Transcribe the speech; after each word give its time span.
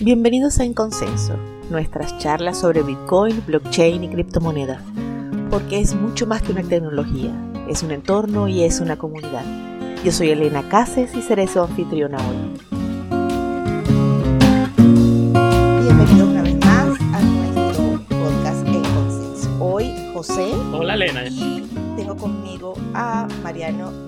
Bienvenidos 0.00 0.60
a 0.60 0.64
En 0.64 0.74
Consenso, 0.74 1.34
nuestras 1.70 2.16
charlas 2.18 2.60
sobre 2.60 2.84
Bitcoin, 2.84 3.42
blockchain 3.44 4.04
y 4.04 4.08
criptomonedas, 4.08 4.80
porque 5.50 5.80
es 5.80 5.96
mucho 5.96 6.24
más 6.24 6.40
que 6.40 6.52
una 6.52 6.62
tecnología, 6.62 7.34
es 7.68 7.82
un 7.82 7.90
entorno 7.90 8.46
y 8.46 8.62
es 8.62 8.78
una 8.78 8.96
comunidad. 8.96 9.44
Yo 10.04 10.12
soy 10.12 10.30
Elena 10.30 10.62
Cases 10.68 11.12
y 11.16 11.20
seré 11.20 11.48
su 11.48 11.60
anfitriona 11.60 12.18
hoy. 12.18 12.36
Bienvenidos 15.82 16.28
una 16.28 16.42
vez 16.42 16.56
más 16.64 17.00
a 17.12 17.20
nuestro 17.20 18.00
podcast 18.08 18.68
En 18.68 18.82
Consenso. 18.82 19.56
Hoy 19.58 19.92
José. 20.14 20.52
Hola 20.72 20.94
Elena. 20.94 21.26
Y 21.26 21.68
tengo 21.96 22.16
conmigo 22.16 22.74
a 22.94 23.26
Mariano 23.42 24.07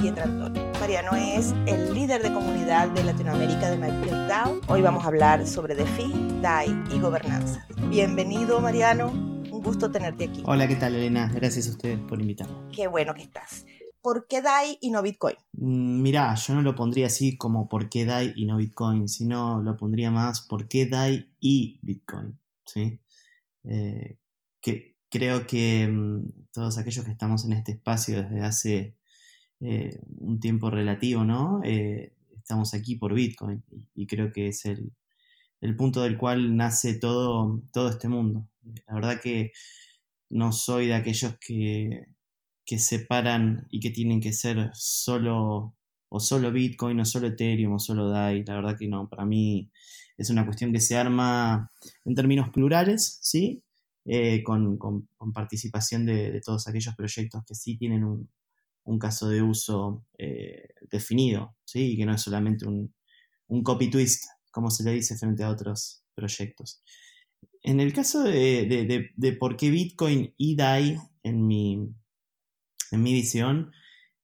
Mariano 0.00 1.14
es 1.14 1.52
el 1.66 1.92
líder 1.92 2.22
de 2.22 2.32
comunidad 2.32 2.88
de 2.88 3.04
Latinoamérica 3.04 3.70
de 3.70 3.76
MyPrintDAO. 3.76 4.62
Hoy 4.68 4.80
vamos 4.80 5.04
a 5.04 5.08
hablar 5.08 5.46
sobre 5.46 5.74
DeFi, 5.74 6.40
DAI 6.40 6.84
y 6.94 6.98
gobernanza. 6.98 7.66
Bienvenido 7.90 8.62
Mariano, 8.62 9.08
un 9.10 9.62
gusto 9.62 9.90
tenerte 9.90 10.24
aquí. 10.24 10.42
Hola, 10.46 10.66
¿qué 10.66 10.76
tal 10.76 10.94
Elena? 10.94 11.30
Gracias 11.34 11.68
a 11.68 11.72
ustedes 11.72 11.98
por 11.98 12.18
invitarme. 12.18 12.72
Qué 12.74 12.86
bueno 12.86 13.12
que 13.12 13.20
estás. 13.20 13.66
¿Por 14.00 14.26
qué 14.26 14.40
DAI 14.40 14.78
y 14.80 14.90
no 14.90 15.02
Bitcoin? 15.02 15.36
Mm, 15.52 16.00
mirá, 16.00 16.34
yo 16.34 16.54
no 16.54 16.62
lo 16.62 16.74
pondría 16.74 17.08
así 17.08 17.36
como 17.36 17.68
por 17.68 17.90
qué 17.90 18.06
DAI 18.06 18.32
y 18.36 18.46
no 18.46 18.56
Bitcoin, 18.56 19.06
sino 19.06 19.60
lo 19.60 19.76
pondría 19.76 20.10
más 20.10 20.40
por 20.40 20.66
qué 20.66 20.86
DAI 20.86 21.30
y 21.40 21.78
Bitcoin. 21.82 22.38
¿sí? 22.64 22.98
Eh, 23.64 24.16
que, 24.62 24.96
creo 25.10 25.46
que 25.46 25.86
mm, 25.86 26.46
todos 26.52 26.78
aquellos 26.78 27.04
que 27.04 27.10
estamos 27.10 27.44
en 27.44 27.52
este 27.52 27.72
espacio 27.72 28.22
desde 28.22 28.40
hace 28.40 28.99
eh, 29.60 29.98
un 30.18 30.40
tiempo 30.40 30.70
relativo, 30.70 31.24
¿no? 31.24 31.60
Eh, 31.64 32.12
estamos 32.36 32.74
aquí 32.74 32.96
por 32.96 33.14
Bitcoin 33.14 33.62
y, 33.94 34.06
creo 34.06 34.32
que 34.32 34.48
es 34.48 34.64
el, 34.66 34.92
punto 35.76 36.02
del 36.02 36.16
cual 36.16 36.56
nace 36.56 36.94
todo, 36.94 37.62
todo 37.72 37.90
este 37.90 38.08
mundo. 38.08 38.48
La 38.86 38.94
verdad 38.94 39.20
que 39.20 39.52
no 40.30 40.52
soy 40.52 40.86
de 40.86 40.94
aquellos 40.94 41.36
que, 41.38 42.06
que 42.64 42.78
separan 42.78 43.66
y 43.70 43.80
que 43.80 43.90
tienen 43.90 44.20
que 44.20 44.32
ser 44.32 44.70
solo 44.74 45.74
o 46.08 46.20
solo 46.20 46.52
Bitcoin 46.52 47.00
o 47.00 47.04
solo 47.04 47.28
Ethereum 47.28 47.74
o 47.74 47.78
solo 47.78 48.10
DAI. 48.10 48.44
La 48.44 48.56
verdad 48.56 48.76
que 48.78 48.88
no, 48.88 49.08
para 49.08 49.24
mí 49.24 49.70
es 50.18 50.30
una 50.30 50.44
cuestión 50.44 50.72
que 50.72 50.80
se 50.80 50.96
arma 50.96 51.70
en 52.04 52.14
términos 52.14 52.50
plurales, 52.50 53.18
¿sí? 53.22 53.62
Eh, 54.04 54.42
con, 54.42 54.78
participación 55.32 56.04
de, 56.06 56.40
todos 56.44 56.66
aquellos 56.66 56.94
proyectos 56.96 57.44
que 57.46 57.54
sí 57.54 57.76
tienen 57.76 58.04
un, 58.04 58.28
un 58.84 58.98
caso 58.98 59.28
de 59.28 59.42
uso 59.42 60.06
eh, 60.18 60.68
definido, 60.90 61.56
¿sí? 61.64 61.92
y 61.92 61.96
que 61.96 62.06
no 62.06 62.14
es 62.14 62.22
solamente 62.22 62.66
un, 62.66 62.94
copy 63.62 63.90
twist, 63.90 64.24
como 64.50 64.70
se 64.70 64.84
le 64.84 64.92
dice 64.92 65.16
frente 65.16 65.42
a 65.42 65.50
otros 65.50 66.04
proyectos. 66.14 66.82
En 67.62 67.80
el 67.80 67.92
caso 67.92 68.22
de, 68.22 69.10
por 69.38 69.56
qué 69.56 69.70
Bitcoin 69.70 70.34
y 70.36 70.56
DAI, 70.56 70.98
en 71.22 71.46
mi, 71.46 71.94
en 72.92 73.02
mi 73.02 73.12
visión, 73.12 73.72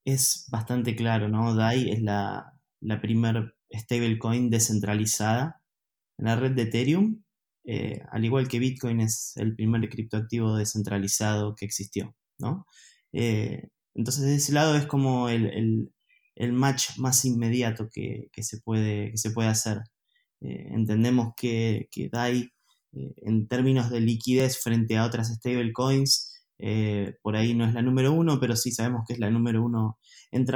es 0.05 0.47
bastante 0.51 0.95
claro, 0.95 1.29
¿no? 1.29 1.55
DAI 1.55 1.91
es 1.91 2.03
la, 2.03 2.57
la 2.81 3.01
primer 3.01 3.57
stablecoin 3.73 4.49
descentralizada 4.51 5.61
en 6.19 6.27
la 6.27 6.37
red 6.37 6.53
de 6.53 6.63
Ethereum, 6.63 7.23
eh, 7.65 8.01
al 8.11 8.25
igual 8.25 8.49
que 8.49 8.61
Bitcoin 8.61 9.01
es 9.01 9.37
el 9.37 9.57
primer 9.57 9.89
criptoactivo 9.89 10.57
descentralizado 10.57 11.55
que 11.57 11.65
existió, 11.65 12.15
¿no? 12.39 12.67
Eh, 13.13 13.69
entonces, 13.97 14.25
de 14.25 14.35
ese 14.37 14.53
lado 14.53 14.77
es 14.77 14.87
como 14.87 15.29
el, 15.29 15.91
match 16.53 16.99
más 16.99 17.25
inmediato 17.25 17.89
que, 17.91 18.31
se, 18.43 18.61
puede, 18.61 19.11
que 19.11 19.17
se 19.17 19.31
puede 19.31 19.49
hacer. 19.49 19.79
Eh, 20.43 20.69
entendemos 20.71 21.33
que, 21.37 21.89
que 21.91 22.11
DAI, 22.11 22.53
eh, 22.93 23.15
en 23.23 23.49
términos 23.49 23.91
de 23.91 24.01
liquidez 24.01 24.59
frente 24.63 24.99
a 24.99 25.07
otras 25.07 25.29
stablecoins, 25.29 26.35
eh, 26.59 27.15
por 27.23 27.37
ahí 27.37 27.55
no 27.55 27.67
es 27.67 27.75
la 27.75 27.83
número 27.83 28.13
uno, 28.13 28.39
pero 28.39 28.55
sí 28.55 28.71
sabemos 28.71 29.03
que 29.07 29.15
es 29.15 29.19
la 29.19 29.31
número 29.31 29.63
uno 29.65 29.99
en, 30.31 30.47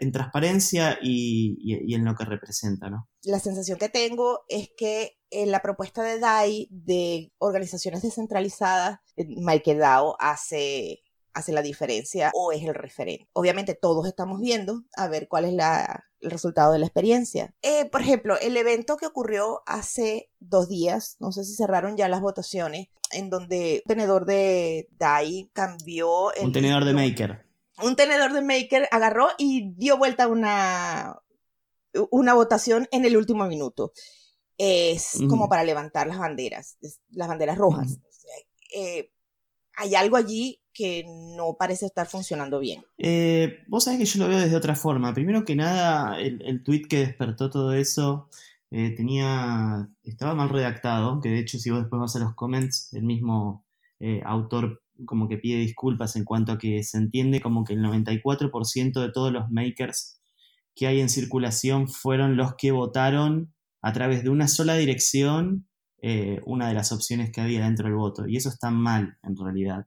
en 0.00 0.12
transparencia 0.12 0.98
y, 1.02 1.94
en 1.94 2.04
lo 2.04 2.14
que 2.14 2.24
representa. 2.24 2.90
¿no? 2.90 3.08
La 3.22 3.40
sensación 3.40 3.78
que 3.78 3.88
tengo 3.88 4.40
es 4.48 4.70
que 4.76 5.18
en 5.30 5.50
la 5.50 5.60
propuesta 5.60 6.02
de 6.02 6.18
DAI 6.18 6.68
de 6.70 7.32
organizaciones 7.38 8.02
descentralizadas, 8.02 8.98
MakerDAO 9.16 10.16
hace 10.18 11.00
hace 11.32 11.52
la 11.52 11.62
diferencia 11.62 12.30
o 12.34 12.52
es 12.52 12.62
el 12.62 12.74
referente. 12.74 13.28
Obviamente 13.32 13.74
todos 13.74 14.06
estamos 14.06 14.40
viendo 14.40 14.82
a 14.96 15.08
ver 15.08 15.28
cuál 15.28 15.44
es 15.44 15.52
el 15.52 16.30
resultado 16.30 16.72
de 16.72 16.78
la 16.78 16.86
experiencia. 16.86 17.54
Eh, 17.62 17.86
por 17.86 18.00
ejemplo, 18.00 18.38
el 18.40 18.56
evento 18.56 18.96
que 18.96 19.06
ocurrió 19.06 19.62
hace 19.66 20.30
dos 20.38 20.68
días, 20.68 21.16
no 21.20 21.32
sé 21.32 21.44
si 21.44 21.54
cerraron 21.54 21.96
ya 21.96 22.08
las 22.08 22.20
votaciones, 22.20 22.88
en 23.12 23.30
donde 23.30 23.82
un 23.84 23.88
tenedor 23.88 24.24
de 24.24 24.88
DAI 24.92 25.50
cambió... 25.52 26.32
El 26.34 26.46
un 26.46 26.52
tenedor 26.52 26.84
de 26.84 26.94
Maker. 26.94 27.46
Un 27.82 27.96
tenedor 27.96 28.32
de 28.32 28.42
Maker 28.42 28.88
agarró 28.90 29.28
y 29.38 29.72
dio 29.74 29.96
vuelta 29.96 30.28
una, 30.28 31.20
una 32.10 32.34
votación 32.34 32.88
en 32.92 33.04
el 33.04 33.16
último 33.16 33.46
minuto. 33.46 33.92
Es 34.58 35.18
como 35.30 35.48
para 35.48 35.64
levantar 35.64 36.06
las 36.06 36.18
banderas, 36.18 36.76
las 37.08 37.28
banderas 37.28 37.56
rojas. 37.56 37.98
Eh, 38.74 39.10
hay 39.74 39.94
algo 39.94 40.18
allí 40.18 40.59
que 40.72 41.04
no 41.36 41.56
parece 41.58 41.86
estar 41.86 42.06
funcionando 42.06 42.60
bien. 42.60 42.84
Eh, 42.98 43.64
vos 43.68 43.84
sabés 43.84 43.98
que 43.98 44.04
yo 44.06 44.22
lo 44.22 44.28
veo 44.28 44.38
desde 44.38 44.56
otra 44.56 44.74
forma. 44.74 45.14
Primero 45.14 45.44
que 45.44 45.56
nada, 45.56 46.20
el, 46.20 46.42
el 46.42 46.62
tweet 46.62 46.82
que 46.88 46.98
despertó 46.98 47.50
todo 47.50 47.72
eso 47.72 48.28
eh, 48.70 48.94
tenía. 48.96 49.88
estaba 50.04 50.34
mal 50.34 50.48
redactado, 50.48 51.20
que 51.20 51.30
de 51.30 51.40
hecho, 51.40 51.58
si 51.58 51.70
vos 51.70 51.80
después 51.80 52.00
vas 52.00 52.16
a 52.16 52.20
los 52.20 52.34
comments, 52.34 52.92
el 52.94 53.02
mismo 53.02 53.64
eh, 53.98 54.22
autor 54.24 54.82
como 55.06 55.28
que 55.28 55.38
pide 55.38 55.58
disculpas 55.58 56.14
en 56.16 56.24
cuanto 56.24 56.52
a 56.52 56.58
que 56.58 56.82
se 56.84 56.98
entiende 56.98 57.40
como 57.40 57.64
que 57.64 57.72
el 57.72 57.80
94% 57.80 59.00
de 59.00 59.10
todos 59.10 59.32
los 59.32 59.50
makers 59.50 60.20
que 60.74 60.86
hay 60.86 61.00
en 61.00 61.08
circulación 61.08 61.88
fueron 61.88 62.36
los 62.36 62.54
que 62.56 62.70
votaron 62.70 63.54
a 63.80 63.92
través 63.94 64.22
de 64.22 64.30
una 64.30 64.46
sola 64.46 64.74
dirección 64.74 65.66
una 66.46 66.68
de 66.68 66.74
las 66.74 66.92
opciones 66.92 67.30
que 67.30 67.42
había 67.42 67.64
dentro 67.64 67.86
del 67.86 67.96
voto. 67.96 68.26
Y 68.26 68.36
eso 68.36 68.48
está 68.48 68.70
mal 68.70 69.18
en 69.22 69.36
realidad. 69.36 69.86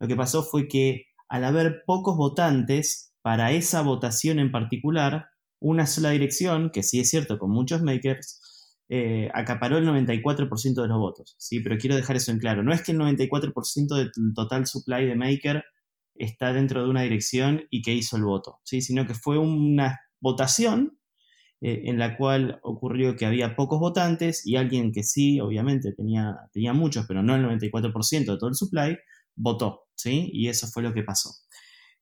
Lo 0.00 0.08
que 0.08 0.16
pasó 0.16 0.42
fue 0.42 0.68
que 0.68 1.06
al 1.28 1.44
haber 1.44 1.82
pocos 1.86 2.16
votantes 2.16 3.12
para 3.22 3.52
esa 3.52 3.82
votación 3.82 4.38
en 4.38 4.52
particular, 4.52 5.28
una 5.60 5.86
sola 5.86 6.10
dirección, 6.10 6.70
que 6.70 6.82
sí 6.82 7.00
es 7.00 7.10
cierto 7.10 7.38
con 7.38 7.50
muchos 7.50 7.82
makers, 7.82 8.40
eh, 8.88 9.30
acaparó 9.32 9.78
el 9.78 9.86
94% 9.86 10.82
de 10.82 10.88
los 10.88 10.98
votos. 10.98 11.34
¿sí? 11.38 11.60
Pero 11.60 11.78
quiero 11.78 11.96
dejar 11.96 12.16
eso 12.16 12.30
en 12.32 12.38
claro. 12.38 12.62
No 12.62 12.72
es 12.72 12.82
que 12.82 12.92
el 12.92 12.98
94% 12.98 13.96
del 13.96 14.12
total 14.34 14.66
supply 14.66 15.06
de 15.06 15.16
maker 15.16 15.64
está 16.14 16.52
dentro 16.52 16.84
de 16.84 16.90
una 16.90 17.02
dirección 17.02 17.64
y 17.70 17.82
que 17.82 17.94
hizo 17.94 18.16
el 18.16 18.24
voto, 18.24 18.60
¿sí? 18.64 18.82
sino 18.82 19.06
que 19.06 19.14
fue 19.14 19.38
una 19.38 20.00
votación 20.20 20.98
eh, 21.60 21.84
en 21.86 21.98
la 21.98 22.16
cual 22.16 22.60
ocurrió 22.62 23.16
que 23.16 23.26
había 23.26 23.56
pocos 23.56 23.80
votantes 23.80 24.46
y 24.46 24.56
alguien 24.56 24.92
que 24.92 25.02
sí, 25.02 25.40
obviamente, 25.40 25.92
tenía, 25.92 26.36
tenía 26.52 26.72
muchos, 26.72 27.06
pero 27.06 27.22
no 27.22 27.34
el 27.34 27.44
94% 27.44 28.32
de 28.32 28.38
todo 28.38 28.48
el 28.48 28.54
supply, 28.54 28.98
votó, 29.36 29.86
¿sí? 29.94 30.30
Y 30.32 30.48
eso 30.48 30.66
fue 30.68 30.82
lo 30.82 30.92
que 30.94 31.02
pasó. 31.02 31.30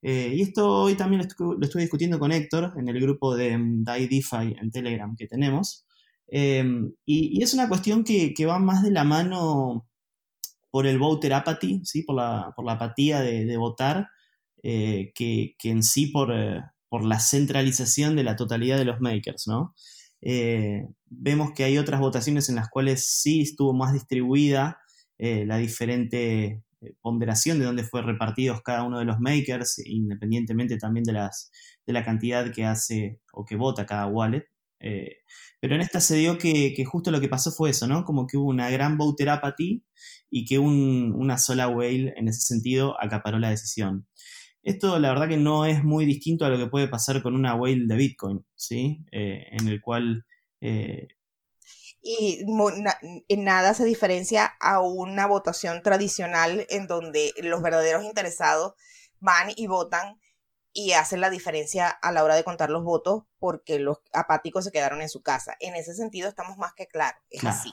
Eh, 0.03 0.33
y 0.35 0.41
esto 0.41 0.69
hoy 0.69 0.95
también 0.95 1.21
lo, 1.21 1.57
estuve 1.61 1.81
discutiendo 1.81 2.19
con 2.19 2.33
Héctor 2.33 2.73
en 2.77 2.89
el 2.89 2.99
grupo 2.99 3.35
de 3.35 3.57
mm, 3.57 3.83
DAI 3.85 4.07
DeFi 4.07 4.55
en 4.61 4.69
Telegram 4.69 5.15
que 5.15 5.27
tenemos. 5.27 5.85
Em, 6.27 6.93
y, 7.05 7.41
es 7.41 7.53
una 7.53 7.69
cuestión 7.69 8.03
que, 8.03 8.33
va 8.45 8.59
más 8.59 8.83
de 8.83 8.91
la 8.91 9.03
mano 9.05 9.87
por 10.71 10.87
el 10.87 10.99
voter 10.99 11.33
apathy, 11.33 11.81
¿sí? 11.85 12.03
por, 12.03 12.17
la, 12.17 12.53
por 12.55 12.65
la 12.65 12.73
apatía 12.73 13.21
de, 13.21 13.57
votar, 13.57 14.07
eh, 14.63 15.11
que, 15.15 15.55
en 15.63 15.83
sí 15.83 16.07
por, 16.07 16.33
eh, 16.33 16.61
por, 16.89 17.05
la 17.05 17.19
centralización 17.19 18.15
de 18.15 18.23
la 18.23 18.35
totalidad 18.35 18.77
de 18.77 18.85
los 18.85 18.99
makers. 19.01 19.47
¿no? 19.47 19.73
vemos 21.09 21.51
que 21.53 21.65
hay 21.65 21.77
otras 21.77 21.99
votaciones 21.99 22.47
en 22.47 22.55
las 22.55 22.69
cuales 22.69 23.05
sí 23.05 23.41
estuvo 23.41 23.73
más 23.73 23.91
distribuida 23.93 24.79
la 25.17 25.57
diferente 25.57 26.63
ponderación 27.01 27.59
de 27.59 27.65
dónde 27.65 27.83
fue 27.83 28.01
repartidos 28.01 28.61
cada 28.61 28.83
uno 28.83 28.99
de 28.99 29.05
los 29.05 29.19
makers, 29.19 29.79
independientemente 29.85 30.77
también 30.77 31.03
de, 31.03 31.13
las, 31.13 31.51
de 31.85 31.93
la 31.93 32.03
cantidad 32.03 32.51
que 32.51 32.65
hace 32.65 33.19
o 33.33 33.45
que 33.45 33.55
vota 33.55 33.85
cada 33.85 34.07
wallet. 34.07 34.45
Eh, 34.79 35.17
pero 35.59 35.75
en 35.75 35.81
esta 35.81 36.01
se 36.01 36.17
dio 36.17 36.37
que, 36.37 36.75
justo 36.85 37.09
lo 37.09 37.21
que 37.21 37.29
pasó 37.29 37.51
fue 37.51 37.69
eso, 37.69 37.87
¿no? 37.87 38.03
Como 38.03 38.27
que 38.27 38.37
hubo 38.37 38.49
una 38.49 38.69
gran 38.69 38.97
voter 38.97 39.29
apathy 39.29 39.83
y 40.29 40.45
que 40.45 40.59
una 40.59 41.37
sola 41.37 41.69
whale 41.69 42.13
en 42.17 42.27
ese 42.27 42.41
sentido 42.41 43.01
acaparó 43.01 43.39
la 43.39 43.49
decisión. 43.49 44.07
Esto 44.61 44.99
la 44.99 45.09
verdad 45.09 45.29
que 45.29 45.37
no 45.37 45.65
es 45.65 45.83
muy 45.83 46.05
distinto 46.05 46.45
a 46.45 46.49
lo 46.49 46.57
que 46.57 46.67
puede 46.67 46.87
pasar 46.87 47.21
con 47.21 47.35
una 47.35 47.55
whale 47.55 47.85
de 47.85 47.95
Bitcoin, 47.95 48.45
¿sí? 48.55 49.05
Eh, 49.11 49.45
en 49.51 49.67
el 49.67 49.81
cual 49.81 50.25
y 52.05 52.45
en 53.29 53.43
nada 53.45 53.73
se 53.73 53.85
diferencia 53.85 54.57
a 54.59 54.81
una 54.81 55.25
votación 55.25 55.81
tradicional 55.81 56.67
en 56.69 56.85
donde 56.85 57.33
los 57.41 57.61
verdaderos 57.61 58.03
interesados 58.03 58.73
van 59.21 59.53
y 59.55 59.67
votan 59.67 60.19
y 60.73 60.91
hacen 60.91 61.21
la 61.21 61.29
diferencia 61.29 61.87
a 61.87 62.11
la 62.11 62.25
hora 62.25 62.35
de 62.35 62.43
contar 62.43 62.69
los 62.69 62.83
votos 62.83 63.23
porque 63.39 63.79
los 63.79 63.99
apáticos 64.11 64.65
se 64.65 64.71
quedaron 64.71 65.01
en 65.01 65.07
su 65.07 65.21
casa. 65.21 65.55
En 65.61 65.75
ese 65.75 65.93
sentido 65.93 66.27
estamos 66.27 66.57
más 66.57 66.73
que 66.73 66.87
claros, 66.87 67.21
es 67.29 67.45
así. 67.45 67.71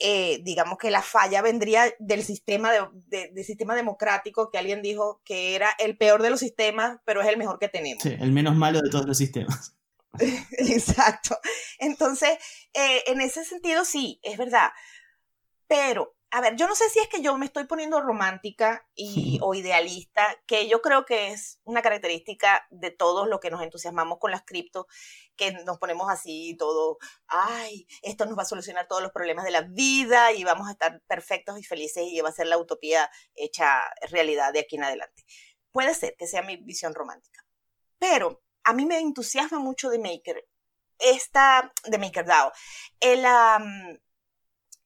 Eh, 0.00 0.40
digamos 0.44 0.76
que 0.76 0.90
la 0.90 1.02
falla 1.02 1.40
vendría 1.40 1.84
del 1.98 2.22
sistema, 2.22 2.70
de, 2.92 3.42
sistema 3.42 3.74
democrático 3.74 4.50
que 4.50 4.58
alguien 4.58 4.82
dijo 4.82 5.22
que 5.24 5.56
era 5.56 5.70
el 5.78 5.96
peor 5.96 6.20
de 6.20 6.30
los 6.30 6.40
sistemas, 6.40 6.98
pero 7.06 7.22
es 7.22 7.28
el 7.28 7.38
mejor 7.38 7.58
que 7.58 7.68
tenemos. 7.68 8.02
Sí, 8.02 8.14
el 8.20 8.32
menos 8.32 8.54
malo 8.54 8.82
de 8.82 8.90
todos 8.90 9.06
los 9.06 9.16
sistemas. 9.16 9.77
Exacto. 10.58 11.38
Entonces, 11.78 12.38
eh, 12.74 13.04
en 13.06 13.20
ese 13.20 13.44
sentido 13.44 13.84
sí, 13.84 14.20
es 14.22 14.38
verdad. 14.38 14.70
Pero 15.66 16.18
a 16.30 16.40
ver, 16.42 16.56
yo 16.56 16.66
no 16.68 16.74
sé 16.74 16.88
si 16.90 16.98
es 16.98 17.08
que 17.08 17.22
yo 17.22 17.36
me 17.38 17.46
estoy 17.46 17.64
poniendo 17.64 18.00
romántica 18.00 18.86
y, 18.94 19.38
o 19.42 19.54
idealista, 19.54 20.26
que 20.46 20.68
yo 20.68 20.82
creo 20.82 21.06
que 21.06 21.28
es 21.28 21.58
una 21.64 21.80
característica 21.80 22.66
de 22.70 22.90
todos 22.90 23.28
los 23.28 23.40
que 23.40 23.50
nos 23.50 23.62
entusiasmamos 23.62 24.18
con 24.18 24.30
las 24.30 24.44
cripto, 24.44 24.86
que 25.36 25.52
nos 25.52 25.78
ponemos 25.78 26.10
así 26.10 26.54
todo, 26.58 26.98
ay, 27.28 27.86
esto 28.02 28.26
nos 28.26 28.36
va 28.36 28.42
a 28.42 28.46
solucionar 28.46 28.86
todos 28.88 29.02
los 29.02 29.12
problemas 29.12 29.44
de 29.44 29.52
la 29.52 29.62
vida 29.62 30.32
y 30.32 30.44
vamos 30.44 30.68
a 30.68 30.72
estar 30.72 31.00
perfectos 31.06 31.58
y 31.58 31.64
felices 31.64 32.04
y 32.06 32.20
va 32.20 32.28
a 32.28 32.32
ser 32.32 32.46
la 32.46 32.58
utopía 32.58 33.10
hecha 33.34 33.82
realidad 34.10 34.52
de 34.52 34.60
aquí 34.60 34.76
en 34.76 34.84
adelante. 34.84 35.24
Puede 35.72 35.94
ser 35.94 36.14
que 36.18 36.26
sea 36.26 36.42
mi 36.42 36.56
visión 36.56 36.94
romántica, 36.94 37.42
pero 37.98 38.42
a 38.68 38.74
mí 38.74 38.84
me 38.84 38.98
entusiasma 38.98 39.58
mucho 39.58 39.88
de 39.88 39.98
Maker, 39.98 40.46
esta, 40.98 41.72
de 41.84 41.98
MakerDAO, 41.98 42.52
el... 43.00 43.24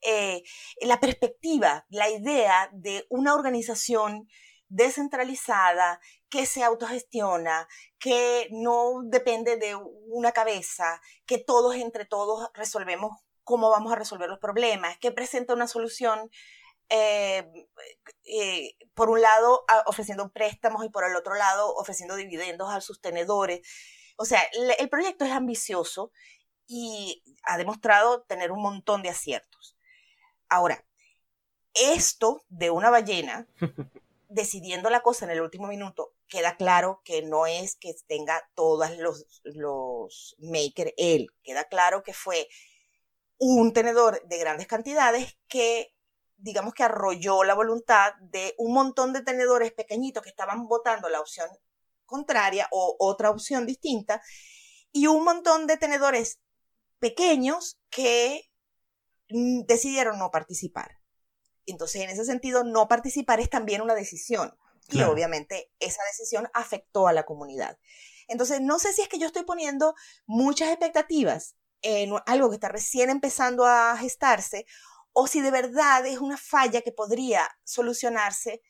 Eh, 0.04 0.42
la 0.80 0.98
perspectiva, 0.98 1.86
la 1.88 2.10
idea 2.10 2.68
de 2.72 3.06
una 3.08 3.36
organización 3.36 4.26
descentralizada 4.68 6.00
que 6.28 6.44
se 6.44 6.64
autogestiona, 6.64 7.68
que 8.00 8.48
no 8.50 9.02
depende 9.04 9.58
de 9.58 9.76
una 9.76 10.32
cabeza, 10.32 11.00
que 11.24 11.38
todos 11.38 11.76
entre 11.76 12.04
todos 12.04 12.50
resolvemos 12.52 13.16
cómo 13.44 13.70
vamos 13.70 13.92
a 13.92 13.96
resolver 13.96 14.28
los 14.28 14.40
problemas, 14.40 14.98
que 14.98 15.12
presenta 15.12 15.54
una 15.54 15.68
solución, 15.68 16.30
eh, 16.94 17.50
eh, 18.24 18.76
por 18.92 19.08
un 19.08 19.22
lado 19.22 19.64
ofreciendo 19.86 20.30
préstamos 20.30 20.84
y 20.84 20.90
por 20.90 21.04
el 21.04 21.16
otro 21.16 21.34
lado 21.34 21.74
ofreciendo 21.74 22.16
dividendos 22.16 22.70
a 22.70 22.82
sus 22.82 23.00
tenedores. 23.00 23.62
O 24.16 24.26
sea, 24.26 24.42
el 24.78 24.88
proyecto 24.90 25.24
es 25.24 25.32
ambicioso 25.32 26.12
y 26.66 27.22
ha 27.44 27.56
demostrado 27.56 28.24
tener 28.24 28.52
un 28.52 28.60
montón 28.60 29.02
de 29.02 29.08
aciertos. 29.08 29.76
Ahora, 30.50 30.84
esto 31.72 32.44
de 32.48 32.68
una 32.68 32.90
ballena 32.90 33.48
decidiendo 34.28 34.90
la 34.90 35.00
cosa 35.00 35.24
en 35.24 35.30
el 35.30 35.40
último 35.40 35.68
minuto, 35.68 36.14
queda 36.28 36.56
claro 36.56 37.00
que 37.04 37.22
no 37.22 37.46
es 37.46 37.76
que 37.76 37.94
tenga 38.06 38.50
todos 38.54 38.98
los, 38.98 39.40
los 39.44 40.36
maker 40.40 40.92
él, 40.98 41.28
queda 41.42 41.64
claro 41.64 42.02
que 42.02 42.12
fue 42.12 42.48
un 43.38 43.72
tenedor 43.72 44.22
de 44.26 44.38
grandes 44.38 44.66
cantidades 44.66 45.38
que 45.48 45.91
digamos 46.42 46.74
que 46.74 46.82
arrolló 46.82 47.44
la 47.44 47.54
voluntad 47.54 48.14
de 48.20 48.54
un 48.58 48.74
montón 48.74 49.12
de 49.12 49.22
tenedores 49.22 49.72
pequeñitos 49.72 50.22
que 50.22 50.28
estaban 50.28 50.66
votando 50.68 51.08
la 51.08 51.20
opción 51.20 51.48
contraria 52.04 52.68
o 52.70 52.96
otra 52.98 53.30
opción 53.30 53.66
distinta 53.66 54.22
y 54.92 55.06
un 55.06 55.24
montón 55.24 55.66
de 55.66 55.78
tenedores 55.78 56.40
pequeños 56.98 57.80
que 57.90 58.52
Mm, 59.32 59.62
decidieron 59.66 60.18
no 60.18 60.30
participar. 60.30 60.98
Entonces, 61.66 62.02
en 62.02 62.10
ese 62.10 62.24
sentido, 62.24 62.64
no 62.64 62.88
participar 62.88 63.40
es 63.40 63.48
también 63.48 63.80
una 63.80 63.94
decisión. 63.94 64.56
Y 64.90 65.00
obviamente 65.02 65.70
esa 65.78 66.02
decisión 66.04 66.48
afectó 66.52 67.06
a 67.06 67.12
la 67.12 67.24
comunidad. 67.24 67.78
Entonces, 68.28 68.60
no 68.60 68.78
sé 68.78 68.92
si 68.92 69.00
es 69.00 69.08
que 69.08 69.18
yo 69.18 69.26
estoy 69.26 69.44
poniendo 69.44 69.94
muchas 70.26 70.68
expectativas 70.68 71.56
en 71.82 72.12
algo 72.26 72.50
que 72.50 72.56
está 72.56 72.68
recién 72.68 73.08
empezando 73.08 73.64
a 73.64 73.96
gestarse 73.96 74.66
o 75.12 75.26
si 75.26 75.40
de 75.40 75.50
verdad 75.50 76.06
es 76.06 76.18
una 76.18 76.36
falla 76.36 76.80
que 76.80 76.92
podría 76.92 77.48
solucionarse 77.64 78.62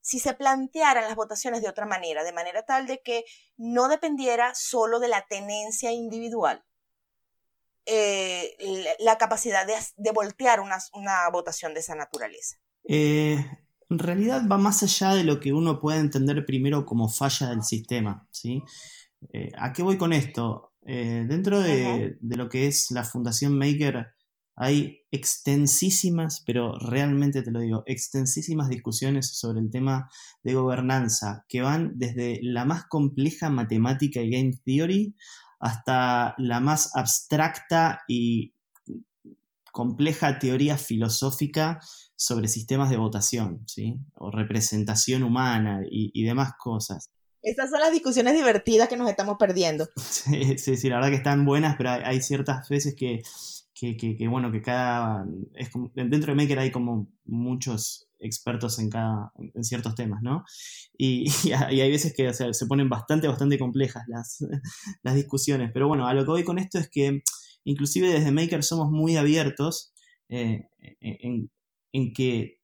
si 0.00 0.18
se 0.18 0.34
plantearan 0.34 1.04
las 1.04 1.14
votaciones 1.14 1.62
de 1.62 1.68
otra 1.68 1.86
manera, 1.86 2.24
de 2.24 2.32
manera 2.32 2.64
tal 2.64 2.86
de 2.86 3.02
que 3.04 3.24
no 3.56 3.88
dependiera 3.88 4.52
solo 4.54 4.98
de 4.98 5.08
la 5.08 5.26
tenencia 5.28 5.92
individual, 5.92 6.64
eh, 7.86 8.56
la 8.98 9.18
capacidad 9.18 9.66
de, 9.66 10.12
voltear 10.12 10.60
una, 10.60 10.78
votación 11.30 11.74
de 11.74 11.80
esa 11.80 11.94
naturaleza? 11.94 12.56
Eh, 12.88 13.44
en 13.90 13.98
realidad 13.98 14.42
va 14.50 14.56
más 14.56 14.82
allá 14.82 15.14
de 15.14 15.24
lo 15.24 15.38
que 15.38 15.52
uno 15.52 15.80
puede 15.80 15.98
entender 15.98 16.46
primero 16.46 16.86
como 16.86 17.08
falla 17.08 17.50
del 17.50 17.62
sistema. 17.62 18.26
¿sí? 18.30 18.62
Eh, 19.32 19.52
¿A 19.58 19.72
qué 19.72 19.82
voy 19.82 19.98
con 19.98 20.12
esto? 20.12 20.66
dentro 20.82 21.60
de, 21.60 22.16
de, 22.20 22.36
lo 22.36 22.48
que 22.48 22.66
es 22.66 22.90
la 22.90 23.04
Fundación 23.04 23.56
Maker 23.56 24.08
hay 24.56 25.00
extensísimas, 25.10 26.42
pero 26.46 26.78
realmente 26.78 27.42
te 27.42 27.50
lo 27.50 27.60
digo, 27.60 27.82
extensísimas 27.86 28.68
discusiones 28.68 29.38
sobre 29.38 29.60
el 29.60 29.70
tema 29.70 30.10
de 30.42 30.54
gobernanza 30.54 31.44
que 31.48 31.62
van 31.62 31.92
desde 31.96 32.40
la 32.42 32.64
más 32.64 32.84
compleja 32.86 33.48
matemática 33.48 34.20
y 34.20 34.30
game 34.30 34.60
theory 34.64 35.14
hasta 35.60 36.34
la 36.38 36.60
más 36.60 36.94
abstracta 36.94 38.02
y 38.08 38.54
compleja 39.72 40.38
teoría 40.38 40.76
filosófica 40.76 41.80
sobre 42.16 42.48
sistemas 42.48 42.90
de 42.90 42.96
votación, 42.96 43.62
¿sí? 43.66 43.98
O 44.16 44.30
representación 44.30 45.22
humana 45.22 45.80
y, 45.90 46.24
demás 46.24 46.52
cosas. 46.58 47.08
Estas 47.42 47.70
son 47.70 47.80
las 47.80 47.92
discusiones 47.92 48.34
divertidas 48.34 48.88
que 48.88 48.96
nos 48.96 49.08
estamos 49.08 49.36
perdiendo. 49.38 49.88
Sí, 49.96 50.58
sí, 50.58 50.76
sí 50.76 50.88
la 50.88 50.96
verdad 50.96 51.10
que 51.10 51.16
están 51.16 51.46
buenas, 51.46 51.76
pero 51.76 51.90
hay, 51.90 52.20
ciertas 52.20 52.68
veces 52.68 52.94
que, 52.94 53.22
que, 53.80 54.28
bueno, 54.28 54.52
que 54.52 54.60
cada... 54.60 55.26
Es 55.54 55.70
dentro 55.94 56.32
de 56.32 56.36
Maker 56.36 56.58
hay 56.58 56.70
como 56.70 57.08
muchos 57.24 58.08
expertos 58.18 58.78
en, 58.78 58.90
cada, 58.90 59.32
en 59.38 59.64
ciertos 59.64 59.94
temas, 59.94 60.22
¿no? 60.22 60.44
Y, 60.96 61.30
hay 61.54 61.90
veces 61.90 62.14
que 62.14 62.32
se 62.34 62.66
ponen 62.66 62.88
bastante, 62.88 63.26
bastante 63.26 63.58
complejas 63.58 64.04
las, 64.08 64.38
las 65.02 65.14
discusiones. 65.14 65.70
Pero 65.72 65.88
bueno, 65.88 66.06
a 66.06 66.14
lo 66.14 66.24
que 66.24 66.30
voy 66.30 66.44
con 66.44 66.58
esto 66.58 66.78
es 66.78 66.90
que 66.90 67.22
inclusive 67.64 68.08
desde 68.08 68.32
Maker 68.32 68.62
somos 68.62 68.90
muy 68.90 69.16
abiertos 69.16 69.92
eh, 70.28 70.68
en, 71.00 71.50
que 72.14 72.60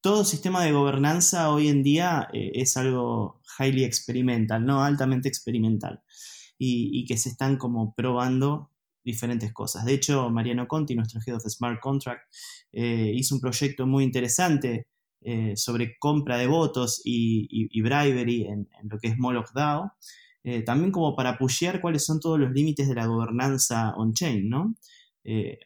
todo 0.00 0.24
sistema 0.24 0.64
de 0.64 0.72
gobernanza 0.72 1.50
hoy 1.50 1.68
en 1.68 1.82
día 1.82 2.28
eh, 2.32 2.52
es 2.54 2.76
algo 2.76 3.42
highly 3.58 3.84
experimental, 3.84 4.64
¿no? 4.64 4.82
Altamente 4.82 5.28
experimental. 5.28 6.02
Y, 6.62 7.06
que 7.06 7.16
se 7.16 7.30
están 7.30 7.56
como 7.56 7.94
probando 7.94 8.70
diferentes 9.04 9.52
cosas. 9.52 9.84
De 9.84 9.94
hecho, 9.94 10.30
Mariano 10.30 10.68
Conti, 10.68 10.94
nuestro 10.94 11.20
Head 11.24 11.36
of 11.36 11.44
Smart 11.44 11.80
Contract, 11.80 12.22
eh, 12.72 13.12
hizo 13.14 13.34
un 13.34 13.40
proyecto 13.40 13.86
muy 13.86 14.04
interesante 14.04 14.88
eh, 15.22 15.54
sobre 15.56 15.98
compra 15.98 16.38
de 16.38 16.46
votos 16.46 17.00
y, 17.04 17.80
bribery 17.80 18.46
en, 18.46 18.68
lo 18.84 18.98
que 18.98 19.08
es 19.08 19.18
Moloch 19.18 19.52
DAO, 19.52 19.92
eh, 20.44 20.62
también 20.62 20.92
como 20.92 21.14
para 21.14 21.36
pushear 21.36 21.80
cuáles 21.80 22.04
son 22.04 22.20
todos 22.20 22.38
los 22.38 22.52
límites 22.52 22.88
de 22.88 22.94
la 22.94 23.06
gobernanza 23.06 23.94
on-chain, 23.96 24.48
¿no? 24.48 24.74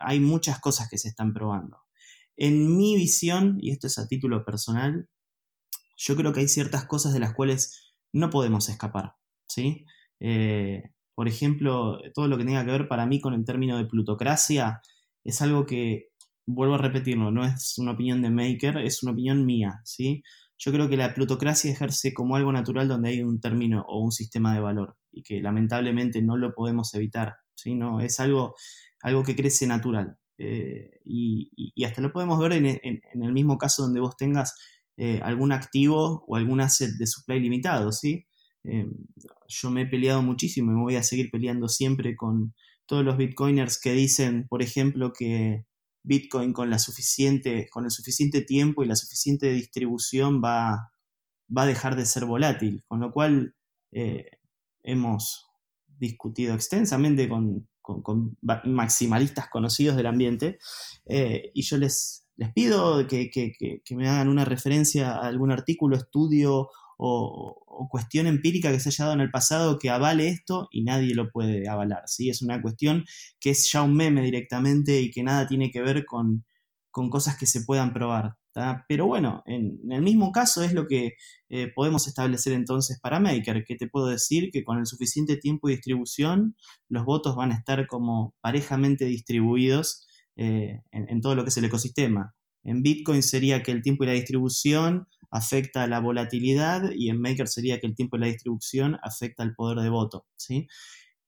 Hay 0.00 0.20
muchas 0.20 0.60
cosas 0.60 0.88
que 0.90 0.98
se 0.98 1.08
están 1.08 1.32
probando. 1.32 1.78
En 2.36 2.76
mi 2.76 2.96
visión, 2.96 3.58
y 3.60 3.70
esto 3.70 3.86
es 3.86 3.98
a 3.98 4.08
título 4.08 4.44
personal, 4.44 5.08
yo 5.96 6.16
creo 6.16 6.32
que 6.32 6.40
hay 6.40 6.48
ciertas 6.48 6.84
cosas 6.86 7.14
de 7.14 7.20
las 7.20 7.32
cuales 7.34 7.94
no 8.12 8.30
podemos 8.30 8.68
escapar, 8.68 9.14
¿sí? 9.46 9.86
Por 11.14 11.28
ejemplo, 11.28 11.98
todo 12.14 12.28
lo 12.28 12.36
que 12.38 12.44
tenga 12.44 12.64
que 12.64 12.72
ver 12.72 12.88
para 12.88 13.06
mí 13.06 13.20
con 13.20 13.34
el 13.34 13.44
término 13.44 13.78
de 13.78 13.86
plutocracia 13.86 14.80
es 15.24 15.40
algo 15.42 15.66
que 15.66 16.08
vuelvo 16.46 16.74
a 16.74 16.78
repetirlo, 16.78 17.30
no 17.30 17.44
es 17.44 17.78
una 17.78 17.92
opinión 17.92 18.22
de 18.22 18.30
Maker, 18.30 18.78
es 18.78 19.02
una 19.02 19.12
opinión 19.12 19.46
mía, 19.46 19.80
¿sí? 19.84 20.22
Yo 20.58 20.72
creo 20.72 20.88
que 20.88 20.96
la 20.96 21.14
plutocracia 21.14 21.70
ejerce 21.70 22.12
como 22.14 22.36
algo 22.36 22.52
natural 22.52 22.88
donde 22.88 23.10
hay 23.10 23.22
un 23.22 23.40
término 23.40 23.84
o 23.88 24.00
un 24.00 24.12
sistema 24.12 24.54
de 24.54 24.60
valor 24.60 24.96
y 25.10 25.22
que 25.22 25.40
lamentablemente 25.40 26.22
no 26.22 26.36
lo 26.36 26.54
podemos 26.54 26.94
evitar, 26.94 27.36
¿sí? 27.54 27.78
Es 28.02 28.20
algo, 28.20 28.54
algo 29.02 29.24
que 29.24 29.36
crece 29.36 29.66
natural. 29.66 30.18
Eh, 30.38 31.00
y, 31.04 31.84
hasta 31.84 32.00
lo 32.02 32.12
podemos 32.12 32.38
ver 32.40 32.52
en, 32.54 33.00
el 33.22 33.32
mismo 33.32 33.56
caso 33.58 33.82
donde 33.82 34.00
vos 34.00 34.16
tengas 34.16 34.54
eh, 34.96 35.20
algún 35.22 35.52
activo 35.52 36.24
o 36.26 36.36
algún 36.36 36.60
asset 36.60 36.90
de 36.98 37.06
supply 37.06 37.40
limitado, 37.40 37.92
¿sí? 37.92 38.26
Eh, 38.64 38.86
yo 39.48 39.70
me 39.70 39.82
he 39.82 39.86
peleado 39.86 40.22
muchísimo 40.22 40.72
y 40.72 40.74
me 40.74 40.82
voy 40.82 40.96
a 40.96 41.02
seguir 41.02 41.30
peleando 41.30 41.68
siempre 41.68 42.16
con 42.16 42.54
todos 42.86 43.04
los 43.04 43.16
bitcoiners 43.16 43.80
que 43.80 43.92
dicen, 43.92 44.46
por 44.48 44.62
ejemplo, 44.62 45.12
que 45.12 45.64
Bitcoin 46.04 46.52
con, 46.52 46.68
la 46.70 46.78
suficiente, 46.78 47.68
con 47.70 47.86
el 47.86 47.90
suficiente 47.90 48.42
tiempo 48.42 48.82
y 48.84 48.86
la 48.86 48.94
suficiente 48.94 49.50
distribución 49.52 50.42
va, 50.44 50.92
va 51.56 51.62
a 51.62 51.66
dejar 51.66 51.96
de 51.96 52.04
ser 52.04 52.26
volátil, 52.26 52.84
con 52.86 53.00
lo 53.00 53.10
cual 53.10 53.54
eh, 53.90 54.26
hemos 54.82 55.46
discutido 55.98 56.54
extensamente 56.54 57.28
con, 57.28 57.68
maximalistas 58.64 59.48
conocidos 59.50 59.96
del 59.96 60.06
ambiente 60.06 60.58
eh, 61.04 61.50
y 61.52 61.62
yo 61.62 61.76
les, 61.76 62.26
les 62.36 62.50
pido 62.52 63.06
que, 63.06 63.30
me 63.90 64.08
hagan 64.08 64.28
una 64.28 64.44
referencia 64.44 65.12
a 65.12 65.26
algún 65.26 65.50
artículo, 65.50 65.96
estudio 65.96 66.70
o, 66.98 67.60
cuestión 67.90 68.26
empírica 68.26 68.70
que 68.70 68.80
se 68.80 68.88
haya 68.88 69.04
dado 69.04 69.14
en 69.14 69.20
el 69.20 69.30
pasado 69.30 69.78
que 69.78 69.90
avale 69.90 70.28
esto 70.28 70.68
y 70.70 70.84
nadie 70.84 71.14
lo 71.14 71.30
puede 71.30 71.68
avalar. 71.68 72.02
¿sí? 72.06 72.30
Es 72.30 72.42
una 72.42 72.62
cuestión 72.62 73.04
que 73.40 73.50
es 73.50 73.70
ya 73.70 73.82
un 73.82 73.94
meme 73.94 74.22
directamente 74.22 75.00
y 75.00 75.10
que 75.10 75.22
nada 75.22 75.46
tiene 75.46 75.70
que 75.70 75.82
ver 75.82 76.04
con, 76.04 76.44
cosas 76.90 77.36
que 77.36 77.46
se 77.46 77.62
puedan 77.62 77.92
probar. 77.92 78.36
Pero 78.88 79.06
bueno, 79.06 79.42
en, 79.46 79.80
el 79.90 80.02
mismo 80.02 80.30
caso 80.30 80.62
es 80.62 80.72
lo 80.72 80.86
que 80.86 81.14
eh, 81.48 81.72
podemos 81.74 82.06
establecer 82.06 82.52
entonces 82.52 83.00
para 83.00 83.18
Maker, 83.18 83.64
que 83.64 83.74
te 83.74 83.88
puedo 83.88 84.06
decir 84.06 84.50
que 84.52 84.62
con 84.62 84.78
el 84.78 84.86
suficiente 84.86 85.36
tiempo 85.36 85.68
y 85.68 85.72
distribución 85.72 86.54
los 86.88 87.04
votos 87.04 87.34
van 87.34 87.50
a 87.50 87.56
estar 87.56 87.88
como 87.88 88.34
parejamente 88.40 89.06
distribuidos 89.06 90.06
eh, 90.36 90.82
en, 90.90 91.20
todo 91.20 91.34
lo 91.34 91.42
que 91.44 91.50
es 91.50 91.56
el 91.56 91.64
ecosistema. 91.64 92.34
En 92.64 92.82
Bitcoin 92.82 93.22
sería 93.22 93.62
que 93.62 93.70
el 93.70 93.82
tiempo 93.82 94.04
y 94.04 94.06
la 94.06 94.14
distribución 94.14 95.06
afecta 95.30 95.86
la 95.86 96.00
volatilidad 96.00 96.90
y 96.94 97.10
en 97.10 97.20
Maker 97.20 97.48
sería 97.48 97.80
que 97.80 97.86
el 97.86 97.94
tiempo 97.94 98.16
y 98.16 98.20
la 98.20 98.26
distribución 98.26 98.98
afecta 99.02 99.42
el 99.42 99.54
poder 99.54 99.78
de 99.78 99.90
voto. 99.90 100.26
¿sí? 100.36 100.66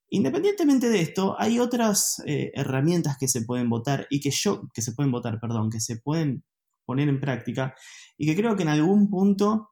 Independientemente 0.09 0.88
de 0.88 1.00
esto, 1.00 1.37
hay 1.38 1.59
otras 1.59 2.23
eh, 2.26 2.53
herramientas 2.55 3.17
que 3.19 3.29
se 3.29 3.43
pueden 3.43 3.69
votar 3.69 4.07
y 4.09 4.21
que 4.21 4.31
yo, 4.31 4.62
que 4.73 4.83
se 4.83 4.93
pueden 4.93 5.11
votar, 5.11 5.41
perdón, 5.41 5.71
que 5.71 5.81
se 5.81 5.99
pueden 5.99 6.45
poner 6.85 7.09
en 7.09 7.21
práctica 7.21 7.75
y 8.17 8.26
que 8.26 8.37
creo 8.37 8.57
que 8.57 8.62
en 8.62 8.69
algún 8.69 9.11
punto 9.11 9.71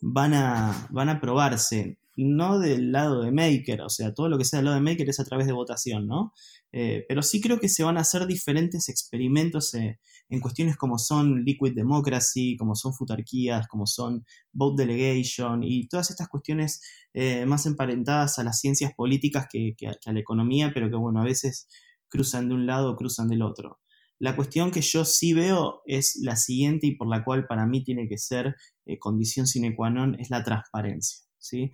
van 0.00 0.32
a, 0.32 0.88
van 0.90 1.10
a 1.10 1.20
probarse, 1.20 1.98
no 2.16 2.58
del 2.58 2.90
lado 2.92 3.22
de 3.22 3.30
Maker, 3.30 3.82
o 3.82 3.90
sea, 3.90 4.14
todo 4.14 4.28
lo 4.28 4.38
que 4.38 4.44
sea 4.44 4.58
del 4.58 4.66
lado 4.66 4.76
de 4.76 4.82
Maker 4.82 5.08
es 5.08 5.20
a 5.20 5.24
través 5.24 5.46
de 5.46 5.52
votación, 5.52 6.06
¿no? 6.06 6.32
Eh, 6.72 7.04
pero 7.08 7.22
sí 7.22 7.40
creo 7.40 7.60
que 7.60 7.68
se 7.68 7.84
van 7.84 7.96
a 7.96 8.00
hacer 8.00 8.26
diferentes 8.26 8.88
experimentos 8.88 9.74
eh, 9.74 9.98
en 10.28 10.40
cuestiones 10.40 10.76
como 10.76 10.98
son 10.98 11.44
Liquid 11.44 11.74
Democracy, 11.74 12.56
como 12.56 12.74
son 12.74 12.92
futarquías, 12.92 13.66
como 13.66 13.86
son 13.86 14.24
Vote 14.52 14.82
Delegation 14.82 15.62
y 15.62 15.88
todas 15.88 16.10
estas 16.10 16.28
cuestiones 16.28 16.82
eh, 17.14 17.46
más 17.46 17.66
emparentadas 17.66 18.38
a 18.38 18.44
las 18.44 18.60
ciencias 18.60 18.92
políticas 18.94 19.46
que, 19.50 19.74
a 20.04 20.12
la 20.12 20.20
economía, 20.20 20.70
pero 20.74 20.90
que 20.90 20.96
bueno, 20.96 21.20
a 21.20 21.24
veces 21.24 21.68
cruzan 22.08 22.48
de 22.48 22.54
un 22.54 22.66
lado 22.66 22.92
o 22.92 22.96
cruzan 22.96 23.28
del 23.28 23.42
otro. 23.42 23.80
La 24.18 24.34
cuestión 24.34 24.70
que 24.70 24.80
yo 24.80 25.04
sí 25.04 25.32
veo 25.32 25.82
es 25.86 26.18
la 26.22 26.36
siguiente 26.36 26.88
y 26.88 26.96
por 26.96 27.08
la 27.08 27.24
cual 27.24 27.46
para 27.46 27.66
mí 27.66 27.84
tiene 27.84 28.08
que 28.08 28.18
ser 28.18 28.56
condición 28.98 29.46
sine 29.46 29.76
qua 29.76 29.90
non, 29.90 30.16
es 30.18 30.28
la 30.30 30.42
transparencia. 30.42 31.24
¿sí? 31.38 31.70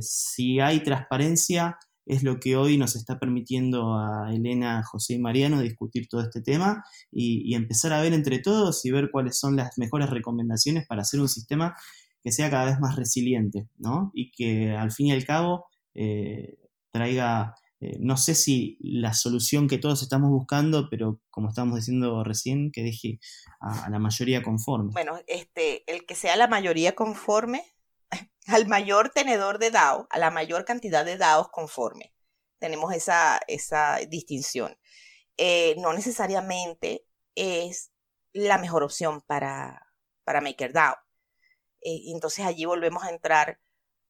si 0.00 0.58
hay 0.58 0.82
transparencia, 0.82 1.78
es 2.06 2.22
lo 2.22 2.40
que 2.40 2.56
hoy 2.56 2.78
nos 2.78 2.96
está 2.96 3.18
permitiendo 3.18 3.96
a 3.96 4.32
Elena, 4.32 4.82
José 4.82 5.14
y 5.14 5.18
Mariano 5.18 5.60
discutir 5.60 6.08
todo 6.08 6.20
este 6.20 6.40
tema 6.40 6.84
y, 7.10 7.54
empezar 7.54 7.92
a 7.92 8.00
ver 8.00 8.12
entre 8.12 8.38
todos 8.38 8.84
y 8.84 8.90
ver 8.90 9.10
cuáles 9.10 9.38
son 9.38 9.56
las 9.56 9.78
mejores 9.78 10.10
recomendaciones 10.10 10.86
para 10.86 11.02
hacer 11.02 11.20
un 11.20 11.28
sistema 11.28 11.76
que 12.22 12.32
sea 12.32 12.50
cada 12.50 12.66
vez 12.66 12.80
más 12.80 12.96
resiliente, 12.96 13.68
¿no? 13.78 14.10
Y 14.14 14.30
que 14.32 14.70
al 14.70 14.92
fin 14.92 15.08
y 15.08 15.12
al 15.12 15.24
cabo 15.24 15.66
eh, 15.94 16.56
traiga, 16.90 17.54
eh, 17.80 17.96
no 18.00 18.16
sé 18.16 18.34
si 18.34 18.78
la 18.80 19.12
solución 19.12 19.68
que 19.68 19.78
todos 19.78 20.02
estamos 20.02 20.30
buscando, 20.30 20.88
pero 20.90 21.20
como 21.30 21.48
estábamos 21.48 21.76
diciendo 21.76 22.24
recién, 22.24 22.70
que 22.72 22.82
deje 22.82 23.20
a, 23.60 23.86
a 23.86 23.90
la 23.90 23.98
mayoría 23.98 24.42
conforme. 24.42 24.92
Bueno, 24.92 25.18
este, 25.26 25.82
el 25.92 26.06
que 26.06 26.14
sea 26.14 26.36
la 26.36 26.48
mayoría 26.48 26.94
conforme 26.94 27.62
al 28.46 28.66
mayor 28.66 29.10
tenedor 29.10 29.58
de 29.58 29.70
DAO, 29.70 30.06
a 30.10 30.18
la 30.18 30.30
mayor 30.30 30.64
cantidad 30.64 31.04
de 31.04 31.16
DAOs 31.16 31.48
conforme. 31.48 32.14
Tenemos 32.58 32.94
esa, 32.94 33.40
esa 33.46 33.96
distinción. 34.08 34.78
Eh, 35.36 35.74
no 35.78 35.92
necesariamente 35.92 37.06
es 37.34 37.90
la 38.32 38.58
mejor 38.58 38.82
opción 38.82 39.20
para, 39.22 39.88
para 40.24 40.40
MakerDAO. 40.40 40.96
Eh, 41.80 42.02
entonces 42.12 42.44
allí 42.44 42.64
volvemos 42.64 43.02
a 43.04 43.10
entrar 43.10 43.60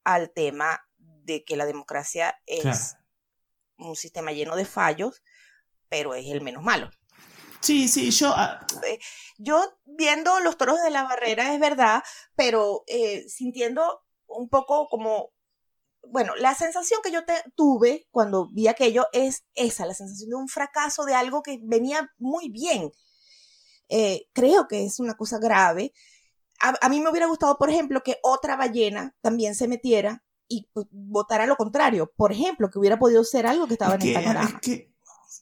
al 0.05 0.33
tema 0.33 0.87
de 0.99 1.45
que 1.45 1.57
la 1.57 1.65
democracia 1.65 2.41
es 2.47 2.97
un 3.79 3.97
sistema 3.97 4.33
lleno 4.33 4.57
de 4.57 4.65
fallos, 4.65 5.23
pero 5.89 6.15
es 6.15 6.27
el 6.27 6.41
menos 6.41 6.63
malo. 6.63 6.91
Sí, 7.61 7.87
sí, 7.89 8.11
yo... 8.11 8.33
Ah, 8.35 8.67
eh, 8.87 8.99
yo 9.39 9.79
viendo 9.85 10.41
los 10.41 10.57
toros 10.57 10.83
de 10.83 10.91
la 10.91 11.05
barrera 11.05 11.53
es 11.55 11.61
verdad, 11.61 12.03
pero 12.37 12.85
sintiendo 13.27 14.02
un 14.37 14.49
poco 14.49 14.89
como, 14.89 15.31
bueno, 16.09 16.35
la 16.37 16.55
sensación 16.55 17.01
que 17.03 17.13
yo 17.13 17.21
tuve 17.55 18.07
cuando 18.11 18.49
vi 18.51 18.69
aquello 18.69 19.07
es 19.13 19.45
esa, 19.55 19.87
la 19.87 19.95
sensación 19.95 20.31
de 20.31 20.37
un 20.37 20.49
fracaso 20.49 21.05
de 21.05 21.15
algo 21.15 21.43
que 21.43 21.61
venía 21.63 22.11
muy 22.19 22.51
bien. 22.51 22.93
Eh, 23.89 24.27
creo 24.33 24.69
que 24.69 24.85
es 24.85 25.01
una 25.01 25.15
cosa 25.15 25.39
grave. 25.39 25.93
A, 26.61 26.89
mí 26.89 27.01
me 27.01 27.11
hubiera 27.11 27.27
gustado, 27.27 27.59
por 27.59 27.71
ejemplo, 27.71 28.03
que 28.05 28.19
otra 28.23 28.57
ballena 28.57 29.17
también 29.21 29.57
se 29.57 29.67
metiera 29.67 30.23
y 30.47 30.69
pues, 30.73 30.87
votara 30.91 31.45
lo 31.47 31.57
contrario. 31.57 32.13
Por 32.17 32.31
ejemplo, 32.31 32.71
que 32.71 32.79
hubiera 32.79 32.99
podido 32.99 33.25
ser 33.25 33.47
algo 33.47 33.67
que 33.67 33.75
estaba 33.75 33.97
en 33.97 34.03
el 34.03 34.15
panorama. 34.15 34.61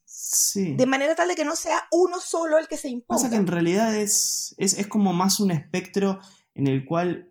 sí. 0.06 0.74
De 0.76 0.86
manera 0.86 1.14
tal 1.14 1.28
de 1.28 1.34
que 1.34 1.44
no 1.44 1.56
sea 1.56 1.86
uno 1.92 2.20
solo 2.20 2.56
el 2.58 2.68
que 2.68 2.78
se 2.78 2.88
imponga. 2.88 3.22
Pasa 3.22 3.30
que 3.30 3.36
en 3.36 3.46
realidad 3.46 3.94
es, 3.94 4.54
es, 4.56 4.78
es 4.78 4.86
como 4.86 5.12
más 5.12 5.40
un 5.40 5.50
espectro 5.50 6.20
en 6.54 6.66
el 6.66 6.86
cual 6.86 7.30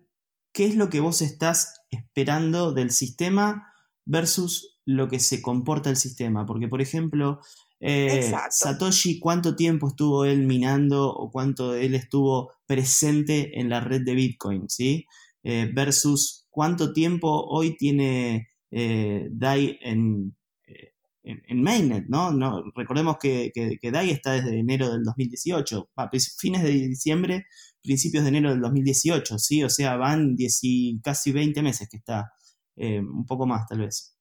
qué 0.52 0.66
es 0.66 0.76
lo 0.76 0.90
que 0.90 1.00
vos 1.00 1.22
estás 1.22 1.82
esperando 1.90 2.72
del 2.72 2.90
sistema 2.90 3.72
versus 4.04 4.78
lo 4.84 5.08
que 5.08 5.20
se 5.20 5.42
comporta 5.42 5.90
el 5.90 5.96
sistema. 5.96 6.46
Porque, 6.46 6.68
por 6.68 6.80
ejemplo, 6.80 7.40
eh, 7.78 8.32
Satoshi, 8.50 9.20
¿cuánto 9.20 9.56
tiempo 9.56 9.88
estuvo 9.88 10.24
él 10.24 10.46
minando 10.46 11.10
o 11.10 11.30
cuánto 11.30 11.74
él 11.74 11.94
estuvo 11.94 12.52
presente 12.66 13.58
en 13.60 13.68
la 13.68 13.80
red 13.80 14.02
de 14.02 14.14
Bitcoin? 14.14 14.68
¿sí? 14.68 15.06
Eh, 15.42 15.70
versus 15.72 16.46
cuánto 16.50 16.92
tiempo 16.92 17.46
hoy 17.48 17.76
tiene 17.76 18.48
eh, 18.70 19.28
DAI 19.30 19.78
en, 19.82 20.36
en, 21.22 21.62
Mainnet, 21.62 22.06
¿no? 22.08 22.32
¿no? 22.32 22.62
Recordemos 22.74 23.16
que, 23.18 23.52
que, 23.54 23.90
DAI 23.90 24.10
está 24.10 24.32
desde 24.32 24.58
enero 24.58 24.90
del 24.90 25.04
2018, 25.04 25.90
a 25.96 26.10
fines 26.38 26.62
de 26.62 26.70
diciembre 26.70 27.46
principios 27.82 28.24
de 28.24 28.28
enero 28.28 28.50
del 28.50 28.60
2018, 28.60 29.38
¿sí? 29.38 29.62
O 29.64 29.70
sea, 29.70 29.96
van 29.96 30.36
casi 31.02 31.32
20 31.32 31.62
meses 31.62 31.88
que 31.88 31.96
está, 31.96 32.32
eh, 32.76 33.00
un 33.00 33.26
poco 33.26 33.46
más 33.46 33.66
tal 33.66 33.80
vez, 33.80 34.16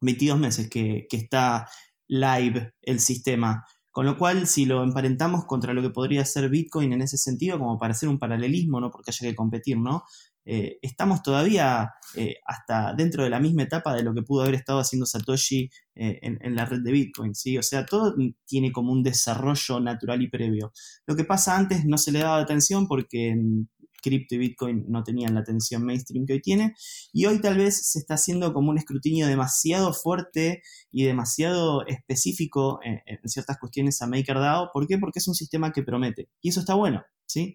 22 0.00 0.38
meses 0.38 0.68
que, 0.68 1.06
está 1.10 1.68
live 2.08 2.74
el 2.82 3.00
sistema. 3.00 3.64
Con 3.90 4.06
lo 4.06 4.18
cual, 4.18 4.46
si 4.46 4.66
lo 4.66 4.82
emparentamos 4.82 5.46
contra 5.46 5.72
lo 5.72 5.82
que 5.82 5.90
podría 5.90 6.24
ser 6.24 6.50
Bitcoin 6.50 6.92
en 6.92 7.02
ese 7.02 7.16
sentido, 7.16 7.58
como 7.58 7.78
para 7.78 7.92
hacer 7.92 8.08
un 8.08 8.18
paralelismo, 8.18 8.80
no 8.80 8.90
porque 8.90 9.10
haya 9.10 9.30
que 9.30 9.34
competir, 9.34 9.78
¿no? 9.78 10.04
Eh, 10.48 10.78
estamos 10.80 11.24
todavía 11.24 11.90
eh, 12.14 12.36
hasta 12.46 12.94
dentro 12.94 13.24
de 13.24 13.30
la 13.30 13.40
misma 13.40 13.64
etapa 13.64 13.92
de 13.94 14.04
lo 14.04 14.14
que 14.14 14.22
pudo 14.22 14.42
haber 14.42 14.54
estado 14.54 14.78
haciendo 14.78 15.04
Satoshi 15.04 15.68
eh, 15.96 16.20
en, 16.22 16.54
la 16.54 16.64
red 16.64 16.82
de 16.82 16.92
Bitcoin, 16.92 17.34
¿sí? 17.34 17.58
O 17.58 17.64
sea, 17.64 17.84
todo 17.84 18.14
tiene 18.46 18.70
como 18.70 18.92
un 18.92 19.02
desarrollo 19.02 19.80
natural 19.80 20.22
y 20.22 20.30
previo. 20.30 20.72
Lo 21.04 21.16
que 21.16 21.24
pasa 21.24 21.56
antes 21.56 21.84
no 21.84 21.98
se 21.98 22.12
le 22.12 22.20
daba 22.20 22.38
atención 22.38 22.86
porque 22.86 23.30
en 23.30 23.68
cripto 24.00 24.36
y 24.36 24.38
Bitcoin 24.38 24.84
no 24.86 25.02
tenían 25.02 25.34
la 25.34 25.40
atención 25.40 25.84
mainstream 25.84 26.26
que 26.26 26.34
hoy 26.34 26.40
tiene, 26.40 26.74
y 27.12 27.26
hoy 27.26 27.40
tal 27.40 27.56
vez 27.58 27.90
se 27.90 27.98
está 27.98 28.14
haciendo 28.14 28.52
como 28.52 28.70
un 28.70 28.78
escrutinio 28.78 29.26
demasiado 29.26 29.92
fuerte 29.92 30.62
y 30.92 31.04
demasiado 31.04 31.84
específico 31.88 32.78
en, 32.84 33.00
en 33.04 33.28
ciertas 33.28 33.58
cuestiones 33.58 34.00
a 34.02 34.06
MakerDAO. 34.06 34.70
¿Por 34.72 34.86
qué? 34.86 34.98
Porque 34.98 35.18
es 35.18 35.26
un 35.26 35.34
sistema 35.34 35.72
que 35.72 35.82
promete, 35.82 36.28
y 36.40 36.50
eso 36.50 36.60
está 36.60 36.74
bueno, 36.74 37.02
¿sí? 37.26 37.54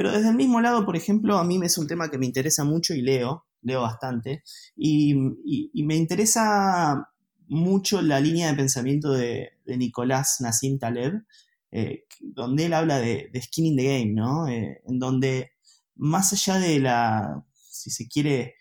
Pero 0.00 0.12
desde 0.12 0.30
el 0.30 0.34
mismo 0.34 0.62
lado, 0.62 0.86
por 0.86 0.96
ejemplo, 0.96 1.36
a 1.36 1.44
mí 1.44 1.60
es 1.62 1.76
un 1.76 1.86
tema 1.86 2.10
que 2.10 2.16
me 2.16 2.24
interesa 2.24 2.64
mucho 2.64 2.94
y 2.94 3.02
leo, 3.02 3.44
leo 3.60 3.82
bastante, 3.82 4.42
y, 4.74 5.14
me 5.14 5.94
interesa 5.94 7.06
mucho 7.48 8.00
la 8.00 8.18
línea 8.18 8.48
de 8.48 8.56
pensamiento 8.56 9.12
de, 9.12 9.50
Nicolás 9.66 10.38
Nassim 10.40 10.78
Taleb, 10.78 11.22
eh, 11.70 12.04
donde 12.18 12.64
él 12.64 12.72
habla 12.72 12.98
de, 12.98 13.30
skin 13.42 13.66
in 13.66 13.76
the 13.76 13.84
game, 13.84 14.12
¿no? 14.14 14.48
Eh, 14.48 14.80
en 14.88 14.98
donde 14.98 15.50
más 15.96 16.32
allá 16.32 16.58
de 16.58 16.80
la, 16.80 17.44
si 17.52 17.90
se 17.90 18.08
quiere, 18.08 18.54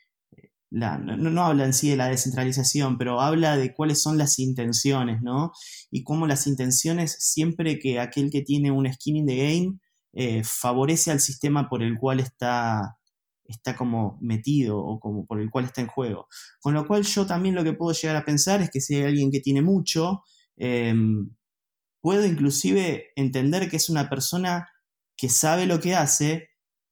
la, 0.69 0.97
no, 0.97 1.15
no, 1.15 1.45
habla 1.45 1.63
en 1.63 1.73
sí 1.73 1.89
de 1.89 1.95
la 1.95 2.09
descentralización, 2.09 2.97
pero 2.97 3.21
habla 3.21 3.55
de 3.55 3.73
cuáles 3.73 4.01
son 4.01 4.17
las 4.17 4.39
intenciones, 4.39 5.21
¿no? 5.21 5.53
Y 5.89 6.03
cómo 6.03 6.27
las 6.27 6.47
intenciones, 6.47 7.15
siempre 7.17 7.79
que 7.79 8.01
aquel 8.01 8.29
que 8.29 8.41
tiene 8.41 8.71
un 8.71 8.91
skin 8.91 9.15
in 9.15 9.25
the 9.25 9.37
game 9.37 9.79
eh, 10.13 10.43
favorece 10.43 11.11
al 11.11 11.19
sistema 11.19 11.69
por 11.69 11.83
el 11.83 11.97
cual 11.97 12.19
está, 12.19 12.97
está 13.45 13.75
como 13.75 14.17
metido 14.21 14.79
o 14.79 14.99
como 14.99 15.25
por 15.25 15.41
el 15.41 15.49
cual 15.49 15.65
está 15.65 15.81
en 15.81 15.87
juego. 15.87 16.27
Con 16.61 16.73
lo 16.73 16.87
cual 16.87 17.03
yo 17.03 17.25
también 17.25 17.55
lo 17.55 17.63
que 17.63 17.73
puedo 17.73 17.93
llegar 17.93 18.15
a 18.15 18.25
pensar 18.25 18.61
es 18.61 18.69
que 18.69 18.81
si 18.81 18.95
hay 18.95 19.03
alguien 19.03 19.31
que 19.31 19.39
tiene 19.39 19.61
mucho, 19.61 20.23
em, 20.57 21.29
puedo 22.01 22.25
inclusive 22.25 23.11
entender 23.15 23.69
que 23.69 23.77
es 23.77 23.89
una 23.89 24.09
persona 24.09 24.69
que 25.17 25.29
sabe 25.29 25.65
lo 25.65 25.79
que 25.79 25.95
hace 25.95 26.49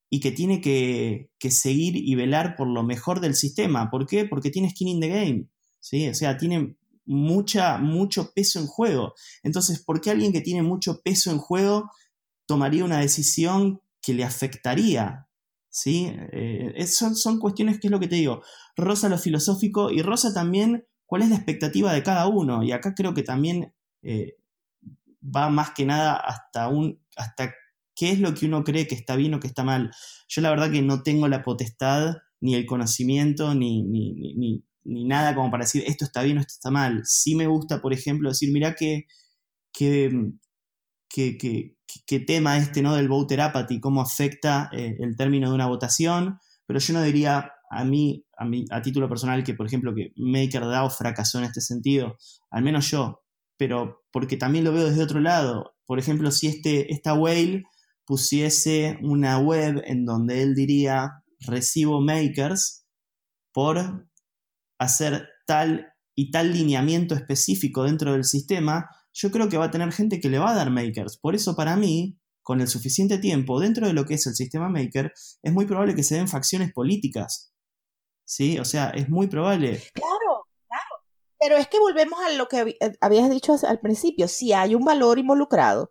y 0.09 0.19
que 0.19 0.31
tiene 0.31 0.61
que, 0.61 1.29
seguir 1.49 1.95
y 1.95 2.15
velar 2.15 2.55
por 2.55 2.67
lo 2.67 2.83
mejor 2.83 3.19
del 3.19 3.35
sistema. 3.35 3.89
¿Por 3.89 4.05
qué? 4.05 4.25
Porque 4.25 4.51
tiene 4.51 4.69
skin 4.69 4.87
in 4.87 4.99
the 5.01 5.09
game. 5.09 5.49
¿sí? 5.79 6.09
O 6.09 6.13
sea, 6.13 6.37
tiene 6.37 6.75
mucha, 7.05 7.77
mucho 7.77 8.31
peso 8.33 8.59
en 8.59 8.67
juego. 8.67 9.13
Entonces, 9.43 9.83
¿por 9.83 10.01
qué 10.01 10.11
alguien 10.11 10.33
que 10.33 10.41
tiene 10.41 10.61
mucho 10.61 11.01
peso 11.01 11.31
en 11.31 11.37
juego 11.39 11.89
tomaría 12.47 12.83
una 12.83 12.99
decisión 12.99 13.81
que 14.01 14.13
le 14.13 14.23
afectaría 14.23 15.27
¿sí? 15.77 16.11
Eh, 16.31 16.87
son, 16.87 17.15
son 17.15 17.39
cuestiones 17.39 17.79
que 17.79 17.87
es 17.87 17.91
lo 17.91 17.99
que 17.99 18.07
te 18.07 18.15
digo, 18.15 18.41
rosa 18.75 19.09
lo 19.09 19.17
filosófico 19.19 19.91
y 19.91 20.01
rosa 20.01 20.33
también 20.33 20.87
cuál 21.05 21.21
es 21.21 21.29
la 21.29 21.35
expectativa 21.35 21.93
de 21.93 22.03
cada 22.03 22.27
uno. 22.27 22.63
Y 22.63 22.71
acá 22.71 22.95
creo 22.95 23.13
que 23.13 23.23
también 23.23 23.73
eh, 24.01 24.37
va 25.23 25.49
más 25.49 25.71
que 25.71 25.85
nada 25.85 26.15
hasta, 26.15 26.67
un, 26.69 26.99
hasta 27.15 27.53
qué 27.95 28.11
es 28.11 28.19
lo 28.19 28.33
que 28.33 28.47
uno 28.47 28.63
cree 28.63 28.87
que 28.87 28.95
está 28.95 29.15
bien 29.15 29.35
o 29.35 29.39
que 29.39 29.47
está 29.47 29.63
mal. 29.63 29.91
Yo 30.27 30.41
la 30.41 30.49
verdad 30.49 30.71
que 30.71 30.81
no 30.81 31.03
tengo 31.03 31.27
la 31.27 31.43
potestad, 31.43 32.15
ni 32.39 32.55
el 32.55 32.65
conocimiento, 32.65 33.53
ni, 33.55 33.83
ni, 33.83 34.33
ni, 34.83 35.05
nada 35.05 35.35
como 35.35 35.51
para 35.51 35.65
decir 35.65 35.83
esto 35.85 36.05
está 36.05 36.23
bien 36.23 36.37
o 36.37 36.41
esto 36.41 36.53
está 36.53 36.71
mal. 36.71 37.01
Sí 37.05 37.35
me 37.35 37.47
gusta, 37.47 37.81
por 37.81 37.93
ejemplo, 37.93 38.29
decir, 38.29 38.51
mira 38.51 38.75
qué, 38.75 39.05
qué, 39.73 40.09
qué, 42.05 42.19
tema 42.19 42.57
este 42.57 42.81
¿no? 42.81 42.95
del 42.95 43.07
voter 43.07 43.41
apathy, 43.41 43.79
cómo 43.79 44.01
afecta 44.01 44.69
eh, 44.73 44.95
el 44.99 45.15
término 45.15 45.49
de 45.49 45.55
una 45.55 45.67
votación, 45.67 46.39
pero 46.65 46.79
yo 46.79 46.93
no 46.93 47.01
diría 47.01 47.51
a 47.69 47.83
mí, 47.83 48.25
a 48.37 48.45
mí, 48.45 48.65
a 48.69 48.81
título 48.81 49.09
personal, 49.09 49.43
que 49.43 49.53
por 49.53 49.67
ejemplo 49.67 49.93
que 49.95 50.13
MakerDAO 50.15 50.89
fracasó 50.89 51.39
en 51.39 51.45
este 51.45 51.61
sentido, 51.61 52.17
al 52.49 52.63
menos 52.63 52.89
yo, 52.91 53.21
pero 53.57 54.03
porque 54.11 54.37
también 54.37 54.63
lo 54.63 54.71
veo 54.71 54.85
desde 54.85 55.03
otro 55.03 55.19
lado. 55.19 55.75
Por 55.85 55.99
ejemplo, 55.99 56.31
si 56.31 56.47
este, 56.47 56.91
esta 56.93 57.13
whale 57.13 57.63
pusiese 58.05 58.97
una 59.01 59.39
web 59.39 59.81
en 59.85 60.05
donde 60.05 60.41
él 60.41 60.55
diría 60.55 61.23
recibo 61.39 62.01
makers 62.01 62.85
por 63.53 64.07
hacer 64.79 65.27
tal 65.45 65.93
y 66.15 66.31
tal 66.31 66.53
lineamiento 66.53 67.15
específico 67.15 67.83
dentro 67.83 68.13
del 68.13 68.23
sistema, 68.23 68.89
yo 69.17 69.31
creo 69.31 69.49
que 69.49 69.57
va 69.57 69.65
a 69.65 69.71
tener 69.71 69.91
gente 69.91 70.19
que 70.19 70.29
le 70.29 70.37
va 70.37 70.51
a 70.51 70.55
dar 70.55 70.69
makers. 70.69 71.17
Por 71.17 71.33
eso 71.33 71.55
para 71.55 71.75
mí, 71.75 72.19
con 72.43 72.61
el 72.61 72.67
suficiente 72.67 73.17
tiempo 73.17 73.59
dentro 73.59 73.87
de 73.87 73.93
lo 73.93 74.05
que 74.05 74.13
es 74.13 74.27
el 74.27 74.35
sistema 74.35 74.69
maker, 74.69 75.11
es 75.41 75.53
muy 75.53 75.65
probable 75.65 75.95
que 75.95 76.03
se 76.03 76.15
den 76.15 76.27
facciones 76.27 76.71
políticas. 76.71 77.51
¿Sí? 78.25 78.59
O 78.59 78.65
sea, 78.65 78.91
es 78.91 79.09
muy 79.09 79.27
probable. 79.27 79.81
Claro, 79.93 80.47
claro. 80.67 81.03
Pero 81.39 81.57
es 81.57 81.67
que 81.67 81.79
volvemos 81.79 82.19
a 82.19 82.29
lo 82.33 82.47
que 82.47 82.77
eh, 82.79 82.91
habías 83.01 83.29
dicho 83.31 83.55
al 83.67 83.79
principio. 83.79 84.27
Si 84.27 84.53
hay 84.53 84.75
un 84.75 84.85
valor 84.85 85.17
involucrado, 85.17 85.89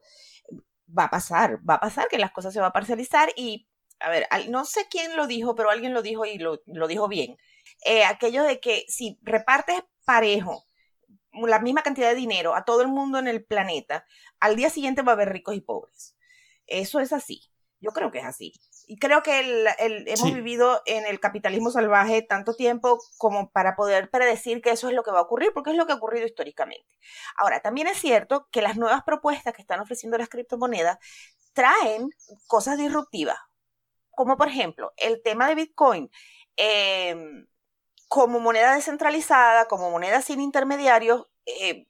va 0.97 1.05
a 1.05 1.11
pasar, 1.11 1.59
va 1.69 1.75
a 1.75 1.81
pasar 1.81 2.07
que 2.09 2.19
las 2.19 2.31
cosas 2.31 2.53
se 2.53 2.61
van 2.61 2.69
a 2.69 2.73
parcializar 2.73 3.31
y, 3.37 3.69
a 3.99 4.09
ver, 4.09 4.29
no 4.51 4.65
sé 4.65 4.87
quién 4.89 5.17
lo 5.17 5.27
dijo, 5.27 5.57
pero 5.57 5.71
alguien 5.71 5.95
lo 5.95 6.03
dijo 6.03 6.27
y 6.27 6.39
lo, 6.39 6.61
dijo 6.87 7.09
bien. 7.09 7.37
Eh, 7.85 8.05
aquello 8.05 8.45
de 8.45 8.61
que 8.61 8.85
si 8.87 9.19
repartes 9.23 9.83
parejo 10.05 10.67
la 11.47 11.61
misma 11.61 11.83
cantidad 11.83 12.09
de 12.09 12.15
dinero 12.15 12.55
a 12.55 12.65
todo 12.65 12.83
el 12.83 12.89
mundo 12.89 13.19
en 13.19 13.29
el 13.29 13.45
planeta, 13.45 14.05
al 14.41 14.57
día 14.57 14.71
siguiente 14.71 15.03
va 15.03 15.13
a 15.13 15.15
haber 15.15 15.31
ricos 15.31 15.55
y 15.55 15.61
pobres. 15.61 16.17
Eso 16.67 17.01
es 17.01 17.13
así. 17.13 17.43
Yo 17.81 17.93
creo 17.93 18.11
que 18.11 18.19
es 18.19 18.25
así. 18.25 18.55
Y 18.89 18.99
creo 18.99 19.23
que 19.23 19.67
hemos 19.79 20.33
vivido 20.33 20.81
en 20.87 21.07
el 21.07 21.21
capitalismo 21.21 21.71
salvaje 21.71 22.23
tanto 22.23 22.55
tiempo 22.55 22.99
como 23.19 23.51
para 23.51 23.75
poder 23.77 24.11
predecir 24.11 24.63
que 24.63 24.71
eso 24.71 24.89
es 24.89 24.95
lo 24.95 25.03
que 25.03 25.11
va 25.11 25.19
a 25.19 25.23
ocurrir, 25.23 25.51
porque 25.53 25.71
es 25.71 25.77
lo 25.77 25.87
que 25.87 25.93
ha 25.93 25.97
ocurrido 25.97 26.25
históricamente. 26.25 26.87
Ahora, 27.37 27.61
también 27.61 27.89
es 27.89 27.99
cierto 27.99 28.49
que 28.51 28.63
las 28.63 28.77
nuevas 28.77 29.03
propuestas 29.05 29.53
que 29.55 29.63
están 29.63 29.81
ofreciendo 29.81 30.17
las 30.17 30.29
criptomonedas 30.29 30.99
traen 31.53 32.11
cosas 32.47 32.79
disruptivas, 32.79 33.39
como 34.11 34.37
por 34.37 34.49
ejemplo 34.49 34.93
el 34.97 35.23
tema 35.23 35.49
de 35.49 35.55
Bitcoin. 35.57 36.11
Em, 36.57 37.47
como 38.09 38.41
moneda 38.41 38.75
descentralizada, 38.75 39.67
como 39.67 39.91
moneda 39.91 40.23
sin 40.23 40.41
intermediarios, 40.41 41.27
eh, 41.47 41.87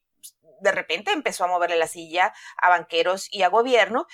de 0.61 0.73
repente 0.73 1.13
empezó 1.13 1.45
a 1.45 1.49
moverle 1.49 1.77
la 1.77 1.87
silla 1.87 2.33
a 2.57 2.71
banqueros 2.71 3.29
y 3.31 3.43
a 3.43 3.49
gobierno. 3.49 4.07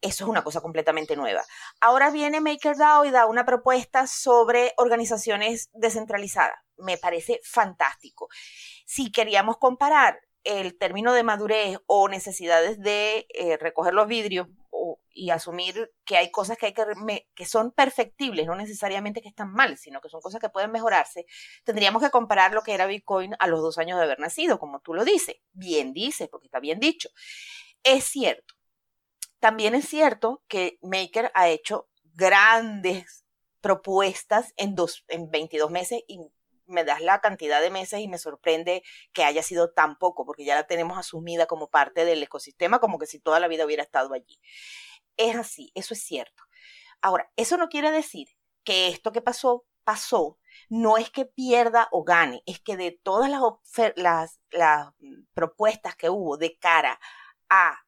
Eso 0.00 0.24
es 0.24 0.30
una 0.30 0.42
cosa 0.42 0.60
completamente 0.60 1.14
nueva. 1.14 1.44
Ahora 1.80 2.10
viene 2.10 2.40
MakerDAO 2.40 3.04
y 3.04 3.10
da 3.10 3.26
una 3.26 3.44
propuesta 3.44 4.06
sobre 4.06 4.72
organizaciones 4.76 5.70
descentralizadas. 5.74 6.58
Me 6.76 6.98
parece 6.98 7.40
fantástico. 7.44 8.28
Si 8.84 9.12
queríamos 9.12 9.58
comparar 9.58 10.18
el 10.42 10.76
término 10.76 11.12
de 11.12 11.22
madurez 11.22 11.78
o 11.86 12.08
necesidades 12.08 12.80
de 12.80 13.26
eh, 13.34 13.56
recoger 13.58 13.94
los 13.94 14.08
vidrios 14.08 14.48
y 15.14 15.30
asumir 15.30 15.92
que 16.04 16.16
hay 16.16 16.30
cosas 16.30 16.58
que, 16.58 16.66
hay 16.66 16.74
que, 16.74 16.84
que 17.34 17.46
son 17.46 17.72
perfectibles, 17.72 18.46
no 18.46 18.54
necesariamente 18.54 19.20
que 19.20 19.28
están 19.28 19.52
mal, 19.52 19.76
sino 19.78 20.00
que 20.00 20.08
son 20.08 20.20
cosas 20.20 20.40
que 20.40 20.48
pueden 20.48 20.70
mejorarse, 20.70 21.26
tendríamos 21.64 22.02
que 22.02 22.10
comparar 22.10 22.52
lo 22.52 22.62
que 22.62 22.74
era 22.74 22.86
Bitcoin 22.86 23.34
a 23.38 23.46
los 23.46 23.60
dos 23.60 23.78
años 23.78 23.98
de 23.98 24.04
haber 24.04 24.20
nacido, 24.20 24.58
como 24.58 24.80
tú 24.80 24.94
lo 24.94 25.04
dices. 25.04 25.36
Bien 25.52 25.92
dices, 25.92 26.28
porque 26.28 26.46
está 26.46 26.60
bien 26.60 26.80
dicho. 26.80 27.08
Es 27.82 28.04
cierto. 28.04 28.54
También 29.40 29.74
es 29.74 29.88
cierto 29.88 30.42
que 30.46 30.78
Maker 30.82 31.32
ha 31.34 31.48
hecho 31.48 31.88
grandes 32.14 33.24
propuestas 33.60 34.52
en, 34.56 34.74
dos, 34.74 35.04
en 35.08 35.30
22 35.30 35.70
meses 35.70 36.02
y 36.06 36.20
me 36.66 36.84
das 36.84 37.00
la 37.00 37.20
cantidad 37.20 37.60
de 37.60 37.70
meses 37.70 38.00
y 38.00 38.08
me 38.08 38.18
sorprende 38.18 38.82
que 39.12 39.24
haya 39.24 39.42
sido 39.42 39.70
tan 39.70 39.98
poco, 39.98 40.24
porque 40.24 40.44
ya 40.44 40.54
la 40.54 40.66
tenemos 40.66 40.98
asumida 40.98 41.46
como 41.46 41.70
parte 41.70 42.04
del 42.04 42.22
ecosistema, 42.22 42.80
como 42.80 42.98
que 42.98 43.06
si 43.06 43.18
toda 43.20 43.40
la 43.40 43.48
vida 43.48 43.64
hubiera 43.64 43.82
estado 43.82 44.14
allí. 44.14 44.40
Es 45.16 45.36
así, 45.36 45.72
eso 45.74 45.94
es 45.94 46.02
cierto. 46.02 46.42
Ahora, 47.00 47.30
eso 47.36 47.56
no 47.56 47.68
quiere 47.68 47.90
decir 47.90 48.28
que 48.64 48.88
esto 48.88 49.12
que 49.12 49.22
pasó, 49.22 49.64
pasó, 49.84 50.38
no 50.68 50.98
es 50.98 51.10
que 51.10 51.26
pierda 51.26 51.88
o 51.92 52.04
gane, 52.04 52.42
es 52.46 52.60
que 52.60 52.76
de 52.76 52.98
todas 53.02 53.30
las, 53.96 54.40
las 54.50 54.90
propuestas 55.34 55.96
que 55.96 56.10
hubo 56.10 56.36
de 56.36 56.58
cara 56.58 57.00
a 57.48 57.78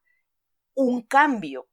un 0.74 1.02
cambio 1.02 1.68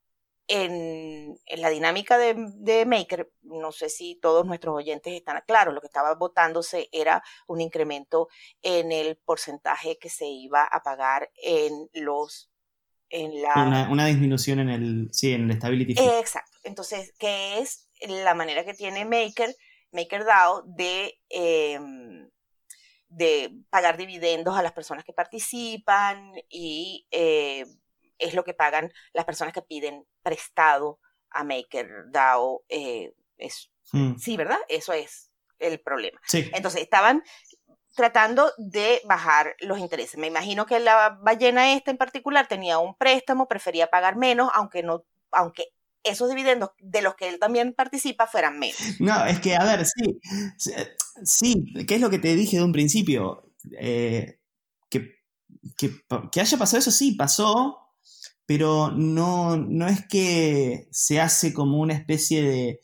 en, 0.48 1.38
la 1.56 1.70
dinámica 1.70 2.18
de, 2.18 2.84
Maker, 2.86 3.32
no 3.42 3.72
sé 3.72 3.88
si 3.88 4.16
todos 4.16 4.44
nuestros 4.44 4.76
oyentes 4.76 5.14
están 5.14 5.42
claros, 5.46 5.74
lo 5.74 5.80
que 5.80 5.86
estaba 5.86 6.14
votándose 6.14 6.88
era 6.92 7.22
un 7.46 7.60
incremento 7.60 8.28
en 8.60 8.92
el 8.92 9.16
porcentaje 9.16 9.98
que 9.98 10.10
se 10.10 10.26
iba 10.26 10.64
a 10.64 10.82
pagar 10.82 11.30
en 11.42 11.88
los... 11.94 12.50
En 13.14 13.42
la... 13.42 13.86
Una, 13.90 14.06
disminución 14.06 14.58
en 14.58 14.70
el, 14.70 15.08
sí, 15.12 15.34
en 15.34 15.50
el 15.50 15.56
stability 15.58 15.92
Exacto. 15.92 16.58
Entonces, 16.64 17.12
¿qué 17.18 17.58
es 17.58 17.90
la 18.00 18.34
manera 18.34 18.64
que 18.64 18.72
tiene 18.72 19.04
Maker, 19.04 19.54
MakerDAO 19.92 20.62
de... 20.66 21.20
Em, 21.28 22.30
de 23.08 23.52
pagar 23.68 23.98
dividendos 23.98 24.56
a 24.56 24.62
las 24.62 24.72
personas 24.72 25.04
que 25.04 25.12
participan 25.12 26.32
y 26.48 27.06
eh, 27.10 27.66
es 28.18 28.32
lo 28.32 28.42
que 28.42 28.54
pagan 28.54 28.90
las 29.12 29.26
personas 29.26 29.52
que 29.52 29.60
piden 29.60 30.06
prestado 30.22 30.98
a 31.28 31.44
MakerDAO. 31.44 32.64
Eh, 32.70 33.12
mm. 33.92 34.16
Sí, 34.16 34.38
¿verdad? 34.38 34.58
Eso 34.66 34.94
es 34.94 35.30
el 35.58 35.78
problema. 35.80 36.18
Entonces, 36.32 36.80
estaban 36.80 37.22
tratando 37.94 38.52
de 38.58 39.00
bajar 39.04 39.54
los 39.60 39.78
intereses. 39.78 40.18
Me 40.18 40.26
imagino 40.26 40.66
que 40.66 40.80
la 40.80 41.18
ballena 41.22 41.74
esta 41.74 41.90
en 41.90 41.98
particular 41.98 42.48
tenía 42.48 42.78
un 42.78 42.94
préstamo, 42.94 43.48
prefería 43.48 43.88
pagar 43.88 44.16
menos, 44.16 44.50
aunque 44.54 44.82
no, 44.82 45.04
aunque 45.30 45.68
esos 46.04 46.28
dividendos 46.28 46.70
de 46.80 47.02
los 47.02 47.14
que 47.14 47.28
él 47.28 47.38
también 47.38 47.74
participa 47.74 48.26
fueran 48.26 48.58
menos. 48.58 48.78
No, 48.98 49.24
es 49.26 49.40
que, 49.40 49.54
a 49.54 49.64
ver, 49.64 49.86
sí, 49.86 50.20
sí, 51.24 51.64
¿qué 51.86 51.96
es 51.96 52.00
lo 52.00 52.10
que 52.10 52.18
te 52.18 52.34
dije 52.34 52.56
de 52.56 52.64
un 52.64 52.72
principio? 52.72 53.52
Eh, 53.78 54.38
que, 54.88 55.16
que, 55.76 56.40
haya 56.40 56.58
pasado 56.58 56.78
eso, 56.78 56.90
sí, 56.90 57.12
pasó, 57.12 57.78
pero 58.46 58.90
no, 58.90 59.56
no 59.56 59.86
es 59.86 60.06
que 60.06 60.88
se 60.90 61.20
hace 61.20 61.52
como 61.52 61.78
una 61.78 61.94
especie 61.94 62.42
de, 62.42 62.80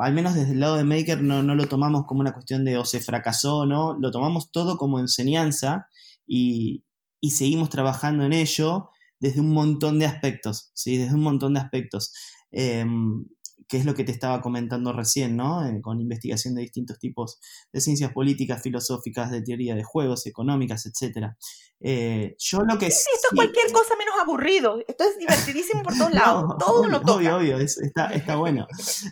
al 0.00 0.12
menos 0.12 0.34
desde 0.34 0.52
el 0.52 0.60
lado 0.60 0.76
de 0.76 0.84
Maker 0.84 1.20
no, 1.22 1.42
no, 1.42 1.54
lo 1.54 1.66
tomamos 1.66 2.04
como 2.06 2.20
una 2.20 2.32
cuestión 2.32 2.64
de 2.64 2.78
o 2.78 2.84
se 2.84 3.00
fracasó 3.00 3.58
o 3.58 3.66
no, 3.66 3.98
lo 3.98 4.10
tomamos 4.10 4.52
todo 4.52 4.78
como 4.78 5.00
enseñanza 5.00 5.88
y, 6.26 6.84
y, 7.20 7.32
seguimos 7.32 7.70
trabajando 7.70 8.24
en 8.24 8.32
ello 8.32 8.90
desde 9.18 9.40
un 9.40 9.52
montón 9.52 9.98
de 9.98 10.06
aspectos, 10.06 10.70
¿sí? 10.74 10.96
desde 10.96 11.14
un 11.14 11.22
montón 11.22 11.54
de 11.54 11.60
aspectos. 11.60 12.12
Em, 12.52 13.24
que 13.68 13.76
es 13.78 13.84
lo 13.84 13.94
que 13.94 14.04
te 14.04 14.12
estaba 14.12 14.40
comentando 14.40 14.92
recién, 14.92 15.36
¿no? 15.36 15.66
Eh, 15.66 15.80
con 15.80 16.00
investigación 16.00 16.54
de 16.54 16.62
distintos 16.62 16.98
tipos 16.98 17.40
de 17.72 17.80
ciencias 17.80 18.12
políticas, 18.12 18.62
filosóficas, 18.62 19.30
de 19.30 19.42
teoría 19.42 19.74
de 19.74 19.82
juegos, 19.82 20.26
económicas, 20.26 20.86
etc. 20.86 21.32
Eh, 21.80 22.36
yo 22.38 22.60
lo 22.60 22.78
que... 22.78 22.90
Sí, 22.90 23.08
esto 23.14 23.28
es 23.30 23.34
cualquier 23.34 23.72
cosa 23.72 23.96
menos 23.96 24.14
aburrido. 24.20 24.78
Esto 24.86 25.04
es 25.04 25.18
divertidísimo 25.18 25.82
por 25.82 25.96
todos 25.96 26.12
lados. 26.14 26.56
Todo 26.58 26.80
obvio, 26.80 26.90
lo 26.90 27.00
toca. 27.00 27.12
Obvio, 27.14 27.36
obvio, 27.36 27.58
está, 27.58 28.06
está, 28.12 28.36
bueno. 28.36 28.66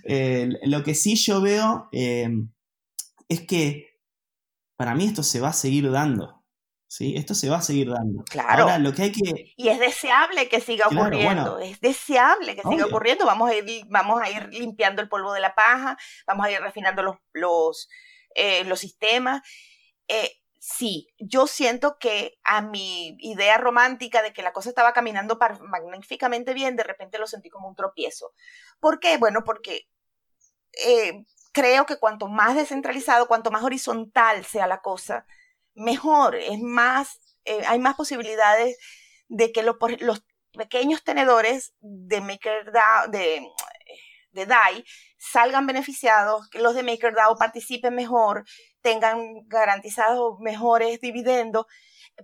Eh, 0.05 0.49
lo 0.65 0.85
que 0.85 0.95
sí 0.95 1.17
yo 1.17 1.41
veo 1.41 1.89
es 1.93 3.41
que 3.47 4.01
para 4.77 4.95
mí 4.95 5.07
esto 5.07 5.23
se 5.23 5.41
va 5.41 5.49
a 5.49 5.53
seguir 5.53 5.91
dando. 5.91 6.44
¿Sí? 6.95 7.17
Esto 7.17 7.35
se 7.35 7.49
va 7.49 7.57
a 7.57 7.63
seguir 7.63 7.91
dando. 7.91 8.23
Claro. 8.25 8.63
Ahora, 8.63 8.79
lo 8.79 8.93
que 8.93 9.03
hay 9.03 9.13
que... 9.13 9.53
Y 9.57 9.69
es 9.69 9.81
deseable 9.81 10.49
que 10.49 10.61
siga 10.61 10.87
ocurriendo, 10.87 11.59
es 11.59 11.81
deseable 11.81 12.55
que 12.55 12.63
siga 12.63 12.87
ocurriendo, 12.87 13.27
vamos 13.27 13.51
a, 13.51 13.55
ir, 13.57 13.85
vamos 13.89 14.23
a 14.23 14.31
ir 14.31 14.49
limpiando 14.51 15.03
el 15.03 15.09
polvo 15.09 15.33
de 15.33 15.41
la 15.41 15.57
paja, 15.57 15.97
vamos 16.25 16.47
a 16.47 16.53
ir 16.53 16.61
refinando 16.61 17.03
los, 17.03 17.17
los, 17.33 17.89
eh, 18.37 18.63
los 18.65 18.79
sistemas. 18.79 19.43
Eh, 20.07 20.41
sí, 20.61 21.09
yo 21.19 21.49
siento 21.49 21.99
que 21.99 22.39
a 22.45 22.63
mi 22.63 23.17
idea 23.19 23.59
romántica 23.59 24.23
de 24.23 24.33
que 24.33 24.43
la 24.43 24.53
cosa 24.53 24.69
estaba 24.69 24.93
caminando 24.93 25.37
magníficamente 25.63 26.55
bien, 26.55 26.77
de 26.77 26.85
repente 26.85 27.19
lo 27.19 27.27
sentí 27.27 27.51
como 27.51 27.67
un 27.67 27.75
tropiezo. 27.75 28.35
¿Por 28.79 29.01
qué? 29.01 29.17
Bueno, 29.19 29.43
porque 29.45 29.89
eh, 30.87 31.25
creo 31.51 31.87
que 31.87 31.99
cuanto 31.99 32.29
más 32.29 32.55
descentralizado, 32.55 33.27
cuanto 33.27 33.51
más 33.51 33.65
horizontal 33.65 34.45
sea 34.45 34.69
la 34.69 34.81
cosa, 34.81 35.27
mejor, 35.75 36.37
es 36.37 36.61
más, 36.61 37.21
eh, 37.45 37.63
hay 37.67 37.79
más 37.79 37.95
posibilidades 37.95 38.77
de 39.29 39.53
que 39.53 39.63
los, 39.63 39.77
los 40.01 40.25
pequeños 40.53 41.03
tenedores 41.03 41.75
de 41.81 42.21
MakerDAO, 42.21 43.09
de, 43.09 43.47
de 44.33 44.47
DAI, 44.47 44.85
salgan 45.19 45.67
beneficiados, 45.67 46.49
que 46.51 46.61
los 46.61 46.75
de 46.75 46.83
MakerDAO 46.83 47.37
participen 47.37 47.95
mejor, 47.95 48.45
tengan 48.83 49.47
garantizados 49.47 50.39
mejores 50.41 51.01
dividendos. 51.01 51.67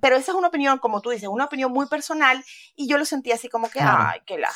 Pero 0.01 0.15
esa 0.15 0.31
es 0.31 0.39
una 0.39 0.49
opinión, 0.49 0.79
como 0.79 1.01
tú 1.01 1.11
dices, 1.11 1.29
una 1.29 1.47
opinión 1.47 1.73
muy 1.73 1.87
personal 1.89 2.45
y 2.77 2.89
yo 2.89 2.97
lo 2.97 3.05
sentí 3.05 3.33
así 3.33 3.49
como 3.49 3.69
que, 3.69 3.81
ay, 3.81 4.21
que 4.25 4.39
la 4.39 4.53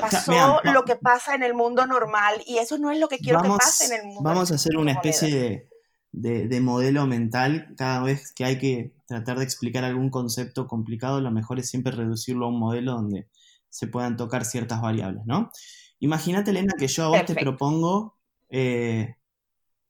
pasó 0.00 0.60
lo 0.64 0.84
que 0.84 0.96
pasa 0.96 1.36
en 1.36 1.44
el 1.44 1.54
mundo 1.54 1.86
normal 1.86 2.42
y 2.46 2.58
eso 2.58 2.78
no 2.78 2.90
es 2.90 2.98
lo 2.98 3.08
que 3.08 3.18
quiero 3.18 3.40
que 3.42 3.48
pase 3.48 3.86
en 3.86 4.00
el 4.00 4.06
mundo. 4.06 4.22
Vamos 4.24 4.50
a 4.50 4.56
hacer 4.56 4.76
una 4.76 4.90
especie 4.90 5.28
de, 5.30 5.68
de, 6.12 6.60
modelo 6.60 7.06
mental 7.06 7.74
cada 7.76 8.02
vez 8.02 8.32
que 8.32 8.44
hay 8.44 8.58
que 8.58 8.92
tratar 9.06 9.38
de 9.38 9.44
explicar 9.44 9.84
algún 9.84 10.10
concepto 10.10 10.66
complicado, 10.66 11.20
lo 11.20 11.30
mejor 11.30 11.58
es 11.58 11.68
siempre 11.68 11.92
reducirlo 11.92 12.46
a 12.46 12.48
un 12.50 12.58
modelo 12.58 12.92
donde 12.92 13.28
se 13.70 13.86
puedan 13.86 14.16
tocar 14.16 14.44
ciertas 14.44 14.80
variables, 14.82 15.24
¿no? 15.24 15.50
Imagínate, 15.98 16.50
Elena, 16.50 16.74
que 16.78 16.88
yo 16.88 17.04
a 17.04 17.08
vos 17.08 17.24
te 17.24 17.34
propongo 17.34 18.18
eh, 18.50 19.16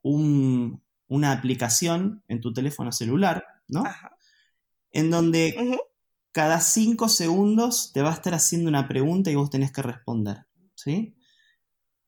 una 0.02 1.32
aplicación 1.32 2.22
en 2.28 2.40
tu 2.40 2.52
teléfono 2.52 2.92
celular, 2.92 3.44
¿no? 3.66 3.84
En 4.92 5.10
donde 5.10 5.78
cada 6.30 6.60
cinco 6.60 7.08
segundos 7.08 7.92
te 7.92 8.02
va 8.02 8.10
a 8.10 8.14
estar 8.14 8.34
haciendo 8.34 8.68
una 8.68 8.86
pregunta 8.86 9.30
y 9.30 9.34
vos 9.34 9.50
tenés 9.50 9.72
que 9.72 9.82
responder, 9.82 10.46
¿sí? 10.74 11.16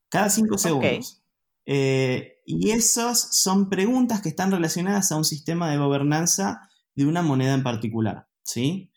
Cada 0.07 0.29
cinco 0.29 0.57
segundos. 0.57 1.24
Eh, 1.65 2.41
y 2.45 2.71
esas 2.71 3.35
son 3.35 3.69
preguntas 3.69 4.21
que 4.21 4.29
están 4.29 4.51
relacionadas 4.51 5.11
a 5.11 5.17
un 5.17 5.25
sistema 5.25 5.69
de 5.69 5.77
gobernanza 5.77 6.69
de 6.95 7.05
una 7.05 7.21
moneda 7.21 7.53
en 7.53 7.63
particular, 7.63 8.27
¿sí? 8.43 8.91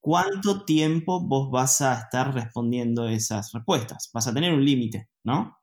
cuánto 0.00 0.64
tiempo 0.64 1.20
vos 1.20 1.50
vas 1.50 1.80
a 1.80 1.94
estar 2.00 2.32
respondiendo 2.32 3.08
esas 3.08 3.52
respuestas. 3.52 4.10
Vas 4.14 4.26
a 4.26 4.34
tener 4.34 4.54
un 4.54 4.64
límite, 4.64 5.10
¿no? 5.24 5.58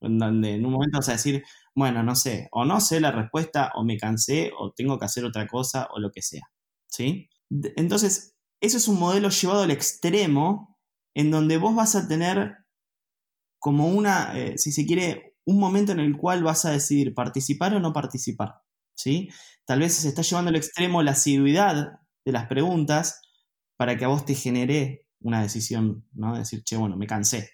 En 0.00 0.18
donde 0.18 0.54
en 0.54 0.66
un 0.66 0.72
momento 0.72 0.98
vas 0.98 1.08
a 1.08 1.12
decir, 1.12 1.42
bueno, 1.74 2.02
no 2.02 2.14
sé, 2.14 2.48
o 2.52 2.66
no 2.66 2.80
sé 2.80 3.00
la 3.00 3.10
respuesta, 3.10 3.72
o 3.74 3.84
me 3.84 3.96
cansé, 3.96 4.52
o 4.58 4.72
tengo 4.72 4.98
que 4.98 5.06
hacer 5.06 5.24
otra 5.24 5.46
cosa, 5.46 5.88
o 5.94 5.98
lo 5.98 6.10
que 6.10 6.22
sea. 6.22 6.42
¿Sí? 6.88 7.30
Entonces, 7.50 8.34
eso 8.60 8.76
es 8.76 8.88
un 8.88 8.98
modelo 8.98 9.30
llevado 9.30 9.62
al 9.62 9.70
extremo, 9.70 10.78
en 11.14 11.30
donde 11.30 11.56
vos 11.56 11.74
vas 11.74 11.96
a 11.96 12.08
tener 12.08 12.56
como 13.58 13.88
una, 13.88 14.38
eh, 14.38 14.58
si 14.58 14.72
se 14.72 14.84
quiere, 14.86 15.35
un 15.46 15.58
momento 15.58 15.92
en 15.92 16.00
el 16.00 16.16
cual 16.16 16.42
vas 16.42 16.64
a 16.64 16.72
decidir 16.72 17.14
participar 17.14 17.74
o 17.74 17.80
no 17.80 17.92
participar. 17.92 18.56
¿Sí? 18.94 19.28
Tal 19.64 19.80
vez 19.80 19.94
se 19.94 20.08
está 20.08 20.22
llevando 20.22 20.50
al 20.50 20.56
extremo 20.56 21.02
la 21.02 21.12
asiduidad 21.12 22.00
de 22.24 22.32
las 22.32 22.46
preguntas, 22.46 23.20
para 23.76 23.96
que 23.96 24.04
a 24.04 24.08
vos 24.08 24.24
te 24.24 24.34
genere 24.34 25.06
una 25.20 25.42
decisión, 25.42 26.06
¿no? 26.12 26.36
decir, 26.36 26.62
che, 26.64 26.76
bueno, 26.76 26.96
me 26.96 27.06
cansé. 27.06 27.50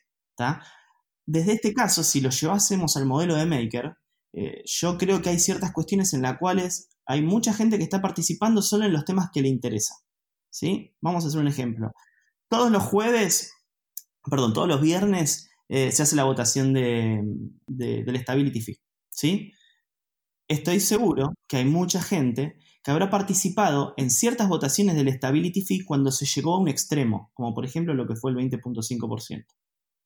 Desde 1.26 1.52
este 1.52 1.72
caso, 1.72 2.02
si 2.02 2.20
lo 2.20 2.31
llevásemos 2.31 2.96
al 2.96 3.07
modelo 3.07 3.37
de 3.37 3.46
Maker, 3.46 3.96
eh, 4.35 4.62
yo 4.64 4.98
creo 4.98 5.20
que 5.22 5.31
hay 5.31 5.38
ciertas 5.38 5.72
cuestiones 5.72 6.14
en 6.14 6.22
las 6.22 6.38
cuales 6.38 6.90
hay 7.07 7.22
mucha 7.22 7.52
gente 7.52 7.78
que 7.78 7.85
está 7.85 8.00
participando 8.00 8.62
solo 8.62 8.85
en 8.85 8.92
los 8.92 9.05
temas 9.05 9.31
que 9.33 9.42
le 9.42 9.48
interesan. 9.48 9.98
¿sí? 10.50 10.94
Vamos 11.00 11.24
a 11.24 11.28
hacer 11.28 11.40
un 11.40 11.48
ejemplo. 11.48 11.92
Todos 12.48 12.70
los 12.70 12.83
jueves, 12.83 13.52
perdón, 14.28 14.52
todos 14.52 14.68
los 14.68 14.81
viernes 14.81 15.50
eh, 15.74 15.90
se 15.90 16.02
hace 16.02 16.16
la 16.16 16.24
votación 16.24 16.74
de, 16.74 17.22
del 17.66 18.18
Stability 18.18 18.61
Fee. 18.61 18.78
¿sí? 19.08 19.52
Estoy 20.46 20.80
seguro 20.80 21.32
que 21.48 21.56
hay 21.56 21.64
mucha 21.64 22.02
gente 22.02 22.58
que 22.85 22.90
habrá 22.90 23.08
participado 23.08 23.94
en 23.96 24.11
ciertas 24.11 24.50
votaciones 24.50 24.96
del 24.96 25.11
Stability 25.11 25.62
Fee 25.62 25.87
cuando 25.87 26.12
se 26.12 26.26
llegó 26.26 26.56
a 26.56 26.58
un 26.58 26.68
extremo, 26.68 27.30
como 27.32 27.54
por 27.54 27.64
ejemplo 27.64 27.94
lo 27.94 28.06
que 28.06 28.16
fue 28.16 28.32
el 28.32 28.37
20.5%. 28.37 29.46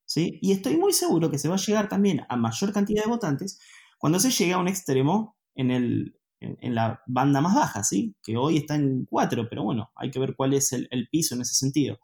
¿sí? 0.05 0.39
Y 0.41 0.53
estoy 0.53 0.77
muy 0.77 0.93
seguro 0.93 1.33
que 1.33 1.39
se 1.39 1.49
va 1.49 1.57
a 1.57 1.59
llegar 1.59 1.89
también 1.89 2.21
a 2.29 2.37
mayor 2.37 2.73
cantidad 2.73 3.03
de 3.03 3.11
votantes 3.11 3.59
cuando 3.99 4.21
se 4.21 4.31
llegue 4.31 4.53
a 4.53 4.59
un 4.59 4.69
extremo 4.69 5.37
en, 5.57 5.73
el, 5.73 6.17
en, 6.39 6.77
la 6.77 7.03
banda 7.09 7.41
más 7.41 7.57
baja, 7.57 7.83
¿sí? 7.83 8.15
que 8.23 8.37
hoy 8.37 8.59
está 8.59 8.77
en 8.77 9.05
4, 9.07 9.49
pero 9.51 9.65
bueno, 9.65 9.91
hay 9.97 10.13
que 10.13 10.21
ver 10.21 10.37
cuál 10.37 10.55
es 10.55 10.73
el, 10.73 11.09
piso 11.11 11.35
en 11.35 11.41
ese 11.41 11.55
sentido. 11.55 11.99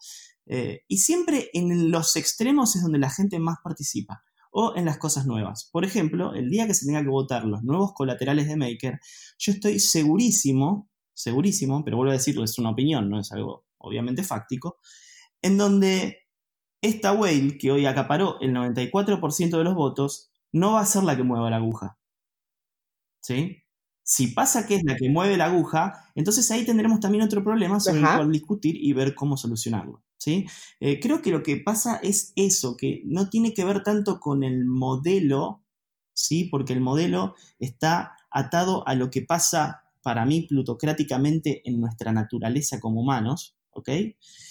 Eh, 0.55 0.85
y 0.87 0.99
siempre 0.99 1.49
en 1.55 1.91
los 1.91 2.15
extremos 2.15 2.77
es 2.77 2.83
donde 2.83 2.99
la 2.99 3.09
gente 3.09 3.39
más 3.39 3.57
participa 3.65 4.23
o 4.51 4.77
en 4.77 4.85
las 4.85 4.99
cosas 4.99 5.25
nuevas. 5.25 5.71
Por 5.73 5.83
ejemplo, 5.83 6.35
el 6.35 6.51
día 6.51 6.67
que 6.67 6.75
se 6.75 6.85
tenga 6.85 7.03
que 7.03 7.09
votar 7.09 7.47
los 7.47 7.63
nuevos 7.63 7.95
colaterales 7.95 8.47
de 8.49 8.57
Maker, 8.57 9.01
yo 9.39 9.53
estoy 9.53 9.81
segurísimo, 9.81 10.91
segurísimo, 11.15 11.83
pero 11.83 11.97
vuelvo 11.97 12.11
a 12.11 12.17
decirlo, 12.17 12.45
es 12.45 12.59
una 12.59 12.69
opinión, 12.69 13.09
no 13.09 13.19
es 13.19 13.33
algo 13.33 13.65
obviamente 13.79 14.25
fáctico, 14.25 14.77
en 15.41 15.57
donde 15.57 16.19
esta 16.83 17.15
whale 17.15 17.57
que 17.57 17.73
hoy 17.73 17.87
acaparó 17.87 18.39
el 18.43 18.53
94% 18.53 19.57
de 19.57 19.65
los 19.65 19.75
votos 19.75 20.33
no 20.53 20.73
va 20.73 20.81
a 20.81 20.85
ser 20.85 21.05
la 21.05 21.17
que 21.17 21.23
mueva 21.23 21.49
la 21.49 21.57
aguja. 21.57 21.99
¿Sí? 23.23 23.57
Si 24.03 24.27
pasa 24.27 24.67
que 24.67 24.75
es 24.75 24.85
la 24.85 24.97
que 24.97 25.09
mueve 25.09 25.39
la 25.39 25.47
aguja, 25.47 26.11
entonces 26.15 26.51
ahí 26.51 26.67
tendremos 26.67 27.01
también 27.01 27.25
otro 27.25 27.43
problema 27.43 27.81
sobre 27.81 28.01
el 28.01 28.05
cual 28.05 28.31
discutir 28.31 28.77
y 28.77 28.93
ver 28.93 29.15
cómo 29.15 29.39
solucionarlo. 29.39 30.03
¿Sí? 30.23 30.47
Eh, 30.79 31.01
creo 31.01 31.21
que 31.21 31.33
lo 31.33 31.43
que 31.43 31.57
pasa 31.57 31.97
es 31.97 32.33
eso, 32.37 32.77
que 32.77 33.03
no 33.07 33.29
tiene 33.29 33.55
que 33.55 33.65
ver 33.65 33.83
tanto 33.83 34.21
con 34.21 34.45
el 34.45 34.65
modelo, 34.65 35.65
¿sí? 36.15 36.45
porque 36.45 36.73
el 36.73 36.81
modelo 36.81 37.35
está 37.59 38.17
atado 38.31 38.87
a 38.87 38.95
lo 38.95 39.11
que 39.11 39.23
pasa 39.23 39.83
para 40.01 40.25
mí 40.25 40.43
plutocráticamente 40.43 41.69
en 41.69 41.81
nuestra 41.81 42.13
naturaleza 42.13 42.79
como 42.79 43.01
humanos, 43.01 43.57
¿ok? 43.71 43.89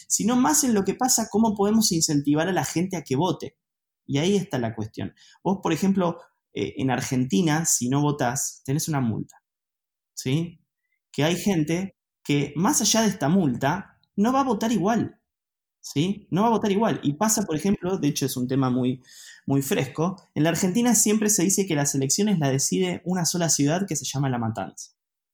Sino 0.07 0.35
más 0.35 0.65
en 0.65 0.73
lo 0.73 0.83
que 0.83 0.93
pasa, 0.93 1.29
cómo 1.31 1.55
podemos 1.55 1.91
incentivar 1.93 2.49
a 2.49 2.53
la 2.53 2.65
gente 2.65 2.97
a 2.97 3.03
que 3.03 3.15
vote. 3.15 3.57
Y 4.05 4.17
ahí 4.17 4.35
está 4.35 4.59
la 4.59 4.75
cuestión. 4.75 5.13
Vos, 5.43 5.59
por 5.63 5.71
ejemplo, 5.71 6.17
eh, 6.53 6.73
en 6.77 6.91
Argentina, 6.91 7.65
si 7.65 7.87
no 7.87 8.01
votás, 8.01 8.61
tenés 8.65 8.89
una 8.89 8.99
multa. 8.99 9.41
¿sí? 10.13 10.59
Que 11.11 11.23
hay 11.23 11.37
gente 11.37 11.95
que 12.23 12.53
más 12.55 12.81
allá 12.81 13.01
de 13.01 13.09
esta 13.09 13.29
multa 13.29 13.99
no 14.15 14.33
va 14.33 14.41
a 14.41 14.45
votar 14.45 14.71
igual, 14.71 15.20
¿sí? 15.81 16.27
No 16.29 16.43
va 16.43 16.47
a 16.47 16.51
votar 16.51 16.71
igual. 16.71 16.99
Y 17.03 17.13
pasa, 17.13 17.43
por 17.43 17.55
ejemplo, 17.55 17.97
de 17.97 18.07
hecho 18.07 18.25
es 18.25 18.37
un 18.37 18.47
tema 18.47 18.69
muy, 18.69 19.01
muy 19.45 19.61
fresco, 19.61 20.29
en 20.35 20.43
la 20.43 20.49
Argentina 20.49 20.95
siempre 20.95 21.29
se 21.29 21.43
dice 21.43 21.65
que 21.65 21.75
las 21.75 21.93
elecciones 21.95 22.39
la 22.39 22.49
decide 22.49 23.01
una 23.03 23.25
sola 23.25 23.49
ciudad 23.49 23.85
que 23.87 23.95
se 23.95 24.05
llama 24.05 24.29
La 24.29 24.37
Matanza, 24.37 24.91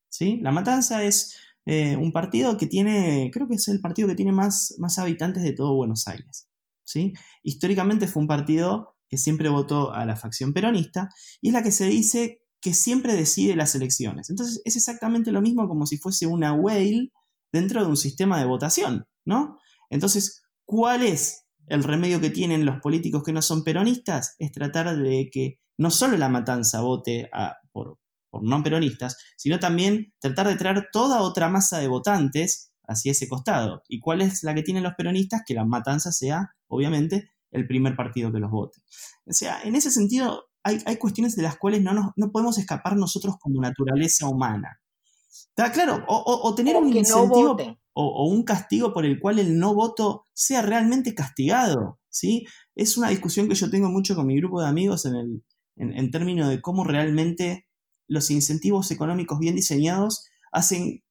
¿sí? 0.10 0.40
La 0.42 0.52
Matanza 0.52 1.04
es 1.04 1.38
eh, 1.66 1.96
un 1.98 2.12
partido 2.12 2.58
que 2.58 2.68
tiene, 2.68 3.30
creo 3.32 3.48
que 3.48 3.56
es 3.56 3.68
el 3.68 3.82
partido 3.82 4.08
que 4.08 4.16
tiene 4.16 4.32
más, 4.32 4.76
más 4.80 4.98
habitantes 4.98 5.44
de 5.44 5.52
todo 5.52 5.76
Buenos 5.76 6.08
Aires, 6.08 6.50
¿sí? 6.84 7.14
Históricamente 7.44 8.08
fue 8.08 8.22
un 8.22 8.28
partido 8.28 8.96
que 9.10 9.18
siempre 9.18 9.50
votó 9.50 9.94
a 9.94 10.06
la 10.06 10.16
facción 10.16 10.54
peronista 10.54 11.10
y 11.42 11.50
es 11.50 11.54
la 11.54 11.64
que 11.64 11.72
se 11.72 11.86
dice 11.86 12.42
que 12.60 12.74
siempre 12.74 13.16
decide 13.16 13.56
las 13.56 13.76
elecciones. 13.76 14.30
Entonces 14.30 14.62
es 14.66 14.76
exactamente 14.76 15.32
lo 15.32 15.42
mismo 15.42 15.68
como 15.68 15.86
si 15.86 15.98
fuese 15.98 16.28
una 16.28 16.54
whale 16.54 17.12
dentro 17.52 17.82
de 17.82 17.88
un 17.88 17.98
sistema 17.98 18.40
de 18.40 18.46
votación, 18.46 19.06
¿no? 19.26 19.60
Entonces, 19.90 20.44
¿cuál 20.66 21.04
es 21.04 21.46
el 21.68 21.84
remedio 21.84 22.22
que 22.22 22.30
tienen 22.30 22.66
los 22.66 22.80
políticos 22.80 23.24
que 23.24 23.34
no 23.34 23.42
son 23.42 23.64
peronistas? 23.64 24.36
Es 24.40 24.52
tratar 24.52 24.96
de 24.98 25.30
que 25.32 25.60
no 25.78 25.92
solo 25.92 26.18
la 26.18 26.30
matanza 26.30 26.82
vote 26.82 27.30
por, 27.72 28.00
por 28.30 28.44
no 28.44 28.64
peronistas, 28.64 29.18
sino 29.38 29.60
también 29.60 30.14
tratar 30.20 30.48
de 30.48 30.56
traer 30.56 30.88
toda 30.92 31.22
otra 31.22 31.50
masa 31.50 31.80
de 31.80 31.88
votantes 31.88 32.72
hacia 32.88 33.12
ese 33.12 33.28
costado. 33.28 33.84
¿Y 33.88 34.00
cuál 34.00 34.22
es 34.22 34.44
la 34.44 34.56
que 34.56 34.64
tienen 34.64 34.84
los 34.84 34.94
peronistas? 34.96 35.44
Que 35.46 35.54
la 35.54 35.66
matanza 35.66 36.12
sea, 36.12 36.56
obviamente, 36.68 37.32
el 37.52 37.68
primer 37.68 37.96
partido 37.96 38.32
que 38.32 38.40
los 38.40 38.52
vote. 38.52 38.80
O 39.26 39.34
sea, 39.34 39.62
en 39.64 39.76
ese 39.76 39.92
sentido, 39.92 40.46
hay, 40.64 40.98
cuestiones 40.98 41.36
de 41.36 41.44
las 41.44 41.58
cuales 41.58 41.82
no, 41.82 42.14
no 42.16 42.32
podemos 42.32 42.58
escapar 42.58 42.98
nosotros 42.98 43.36
como 43.40 43.62
naturaleza 43.62 44.28
humana. 44.28 44.82
¿Está 45.30 45.72
claro? 45.72 46.04
O, 46.08 46.54
tener 46.56 46.76
un 46.76 46.96
incentivo 46.96 47.58
o, 48.00 48.28
un 48.28 48.44
castigo 48.44 48.94
por 48.94 49.06
el 49.06 49.20
cual 49.20 49.40
el 49.40 49.58
no 49.58 49.74
voto 49.74 50.26
sea 50.34 50.62
realmente 50.62 51.16
castigado. 51.16 52.00
¿sí? 52.10 52.46
Es 52.76 52.96
una 52.96 53.10
discusión 53.10 53.50
que 53.50 53.56
yo 53.56 53.72
tengo 53.72 53.90
mucho 53.90 54.16
con 54.16 54.28
mi 54.28 54.38
grupo 54.38 54.62
de 54.62 54.68
amigos 54.68 55.06
en, 55.06 55.16
el, 55.16 55.44
en, 55.78 56.12
términos 56.12 56.50
de 56.50 56.62
cómo 56.62 56.84
realmente 56.84 57.66
los 58.08 58.30
incentivos 58.30 58.92
económicos 58.92 59.40
bien 59.40 59.56
diseñados 59.56 60.28
hacen 60.52 61.04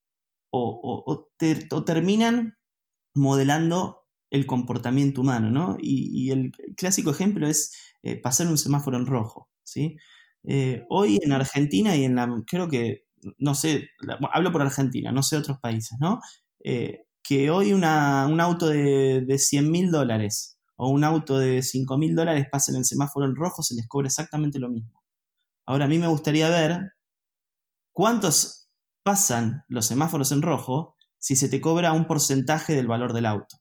o, 0.50 1.28
terminan 1.84 2.56
modelando 3.14 4.04
el 4.30 4.46
comportamiento 4.46 5.20
humano, 5.20 5.50
¿no? 5.50 5.76
Y, 5.80 6.30
el 6.30 6.52
clásico 6.76 7.10
ejemplo 7.10 7.46
es 7.46 7.76
eh, 8.02 8.16
pasar 8.16 8.46
un 8.46 8.56
semáforo 8.56 8.96
en 8.96 9.06
rojo, 9.06 9.50
¿sí? 9.64 9.96
Eh, 10.44 10.84
hoy 10.88 11.18
en 11.20 11.32
Argentina 11.32 11.96
y 11.96 12.04
en 12.04 12.14
la, 12.14 12.28
creo 12.46 12.68
que, 12.68 13.04
no 13.38 13.54
sé, 13.54 13.90
hablo 14.32 14.52
por 14.52 14.62
Argentina, 14.62 15.12
no 15.12 15.22
sé 15.22 15.36
otros 15.36 15.58
países, 15.60 15.98
¿no? 16.00 16.20
Eh, 16.68 17.06
que 17.22 17.48
hoy 17.48 17.72
un 17.72 17.84
auto 17.84 18.66
de, 18.66 19.20
de 19.24 19.38
100 19.38 19.70
mil 19.70 19.92
dólares 19.92 20.58
o 20.74 20.88
un 20.88 21.04
auto 21.04 21.38
de 21.38 21.62
5 21.62 21.96
mil 21.96 22.16
dólares 22.16 22.48
pasa 22.50 22.72
en 22.72 22.78
el 22.78 22.84
semáforo 22.84 23.24
en 23.24 23.36
rojo, 23.36 23.62
se 23.62 23.76
les 23.76 23.86
cobra 23.86 24.08
exactamente 24.08 24.58
lo 24.58 24.68
mismo. 24.68 25.00
Ahora 25.64 25.84
a 25.84 25.88
mí 25.88 25.98
me 25.98 26.08
gustaría 26.08 26.48
ver 26.48 26.92
cuántos 27.92 28.68
pasan 29.04 29.62
los 29.68 29.86
semáforos 29.86 30.32
en 30.32 30.42
rojo 30.42 30.96
si 31.18 31.36
se 31.36 31.48
te 31.48 31.60
cobra 31.60 31.92
un 31.92 32.08
porcentaje 32.08 32.74
del 32.74 32.88
valor 32.88 33.12
del 33.12 33.26
auto. 33.26 33.58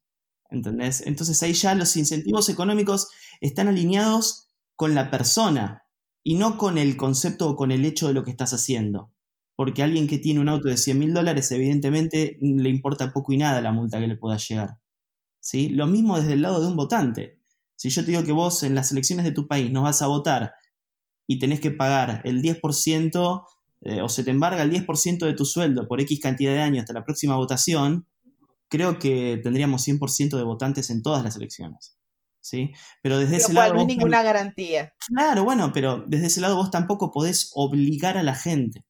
¿Entendés? 0.49 1.01
Entonces 1.05 1.43
ahí 1.43 1.53
ya 1.53 1.75
los 1.75 1.95
incentivos 1.97 2.49
económicos 2.49 3.09
están 3.39 3.67
alineados 3.67 4.49
con 4.75 4.95
la 4.95 5.11
persona 5.11 5.83
y 6.23 6.35
no 6.35 6.57
con 6.57 6.79
el 6.79 6.97
concepto 6.97 7.51
o 7.51 7.55
con 7.55 7.71
el 7.71 7.85
hecho 7.85 8.07
de 8.07 8.15
lo 8.15 8.23
que 8.23 8.31
estás 8.31 8.51
haciendo. 8.53 9.11
Porque 9.55 9.83
alguien 9.83 10.07
que 10.07 10.17
tiene 10.17 10.39
un 10.39 10.49
auto 10.49 10.67
de 10.67 10.77
100 10.77 10.99
mil 10.99 11.13
dólares, 11.13 11.51
evidentemente 11.51 12.37
le 12.41 12.69
importa 12.69 13.13
poco 13.13 13.31
y 13.33 13.37
nada 13.37 13.61
la 13.61 13.71
multa 13.71 13.99
que 13.99 14.07
le 14.07 14.17
pueda 14.17 14.37
llegar. 14.37 14.77
¿Sí? 15.39 15.69
Lo 15.69 15.87
mismo 15.87 16.19
desde 16.19 16.33
el 16.33 16.41
lado 16.41 16.59
de 16.61 16.67
un 16.67 16.75
votante. 16.75 17.39
Si 17.75 17.89
yo 17.89 18.03
te 18.03 18.11
digo 18.11 18.23
que 18.23 18.31
vos 18.31 18.63
en 18.63 18.75
las 18.75 18.91
elecciones 18.91 19.25
de 19.25 19.31
tu 19.31 19.47
país 19.47 19.71
no 19.71 19.83
vas 19.83 20.01
a 20.01 20.07
votar 20.07 20.53
y 21.27 21.39
tenés 21.39 21.59
que 21.59 21.71
pagar 21.71 22.21
el 22.23 22.41
10% 22.41 23.45
eh, 23.81 24.01
o 24.01 24.09
se 24.09 24.23
te 24.23 24.31
embarga 24.31 24.63
el 24.63 24.71
10% 24.71 25.25
de 25.25 25.33
tu 25.33 25.45
sueldo 25.45 25.87
por 25.87 26.01
X 26.01 26.19
cantidad 26.19 26.53
de 26.53 26.61
años 26.61 26.81
hasta 26.81 26.93
la 26.93 27.03
próxima 27.03 27.35
votación, 27.35 28.07
creo 28.67 28.97
que 28.99 29.39
tendríamos 29.43 29.87
100% 29.87 30.37
de 30.37 30.43
votantes 30.43 30.89
en 30.89 31.03
todas 31.03 31.23
las 31.23 31.35
elecciones. 31.35 31.97
¿Sí? 32.41 32.71
Pero 33.01 33.17
desde 33.17 33.37
ese 33.37 33.53
lado. 33.53 33.73
No 33.73 33.79
hay 33.79 33.85
ninguna 33.87 34.21
garantía. 34.21 34.93
Claro, 35.07 35.43
bueno, 35.43 35.71
pero 35.73 36.03
desde 36.07 36.27
ese 36.27 36.41
lado 36.41 36.55
vos 36.55 36.69
tampoco 36.69 37.11
podés 37.11 37.51
obligar 37.55 38.17
a 38.17 38.23
la 38.23 38.35
gente. 38.35 38.85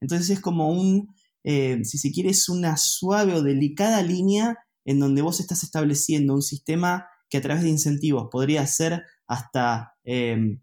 Entonces 0.00 0.30
es 0.30 0.40
como 0.40 0.70
un, 0.70 1.14
eh, 1.44 1.84
si 1.84 1.98
se 1.98 2.10
quiere, 2.10 2.30
es 2.30 2.48
una 2.48 2.76
suave 2.76 3.34
o 3.34 3.42
delicada 3.42 4.02
línea 4.02 4.58
en 4.84 5.00
donde 5.00 5.22
vos 5.22 5.40
estás 5.40 5.62
estableciendo 5.62 6.34
un 6.34 6.42
sistema 6.42 7.06
que 7.28 7.38
a 7.38 7.42
través 7.42 7.62
de 7.64 7.70
incentivos 7.70 8.28
podría 8.30 8.66
ser 8.66 9.02
hasta 9.26 9.94
eh, 10.04 10.58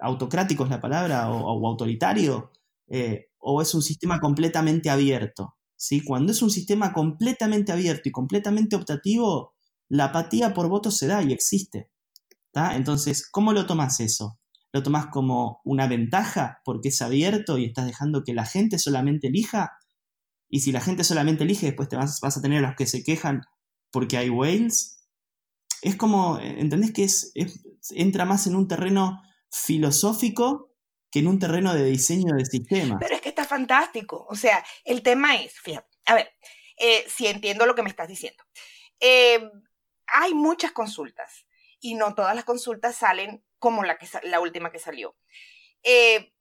autocrático 0.00 0.64
es 0.64 0.70
la 0.70 0.80
palabra, 0.80 1.30
o, 1.30 1.66
autoritario, 1.66 2.52
eh, 2.88 3.28
o 3.38 3.62
es 3.62 3.74
un 3.74 3.82
sistema 3.82 4.20
completamente 4.20 4.90
abierto. 4.90 5.56
¿sí? 5.76 6.02
Cuando 6.04 6.32
es 6.32 6.42
un 6.42 6.50
sistema 6.50 6.92
completamente 6.92 7.72
abierto 7.72 8.08
y 8.08 8.12
completamente 8.12 8.76
optativo, 8.76 9.54
la 9.88 10.06
apatía 10.06 10.52
por 10.52 10.68
voto 10.68 10.90
se 10.90 11.06
da 11.06 11.22
y 11.22 11.32
existe. 11.32 11.90
Entonces, 12.72 13.28
¿cómo 13.30 13.52
lo 13.52 13.66
tomas 13.66 14.00
eso? 14.00 14.38
¿Lo 14.72 14.82
tomas 14.82 15.06
como 15.06 15.60
una 15.64 15.86
ventaja 15.86 16.60
porque 16.64 16.88
es 16.88 17.00
abierto 17.00 17.58
y 17.58 17.64
estás 17.66 17.86
dejando 17.86 18.24
que 18.24 18.34
la 18.34 18.44
gente 18.44 18.78
solamente 18.78 19.28
elija? 19.28 19.78
Y 20.48 20.60
si 20.60 20.72
la 20.72 20.80
gente 20.80 21.04
solamente 21.04 21.44
elige, 21.44 21.66
después 21.66 21.88
te 21.88 21.96
vas, 21.96 22.22
a 22.22 22.42
tener 22.42 22.64
a 22.64 22.68
los 22.68 22.76
que 22.76 22.86
se 22.86 23.02
quejan 23.02 23.42
porque 23.90 24.16
hay 24.16 24.30
whales. 24.30 25.08
Es 25.82 25.96
como, 25.96 26.38
¿entendés 26.40 26.92
que 26.92 27.04
es, 27.04 27.32
entra 27.90 28.24
más 28.24 28.46
en 28.46 28.56
un 28.56 28.68
terreno 28.68 29.22
filosófico 29.50 30.74
que 31.10 31.20
en 31.20 31.28
un 31.28 31.38
terreno 31.38 31.74
de 31.74 31.84
diseño 31.84 32.34
de 32.36 32.44
sistemas. 32.44 32.98
Pero 33.00 33.14
es 33.14 33.20
que 33.20 33.28
está 33.28 33.44
fantástico. 33.44 34.26
O 34.28 34.36
sea, 34.36 34.64
el 34.84 35.02
tema 35.02 35.36
es, 35.36 35.58
fíjate, 35.60 35.88
a 36.06 36.14
ver, 36.14 36.32
eh, 36.76 37.04
si 37.08 37.26
entiendo 37.26 37.66
lo 37.66 37.74
que 37.74 37.82
me 37.82 37.88
estás 37.88 38.08
diciendo. 38.08 38.42
Eh, 39.00 39.40
hay 40.06 40.34
muchas 40.34 40.72
consultas 40.72 41.46
y 41.80 41.94
no 41.94 42.14
todas 42.14 42.34
las 42.34 42.44
consultas 42.44 42.96
salen 42.96 43.44
como 43.58 43.84
la, 43.84 43.98
que, 43.98 44.06
la 44.22 44.40
última 44.40 44.70
que 44.70 44.78
salió. 44.78 45.16
Eh, 45.82 46.32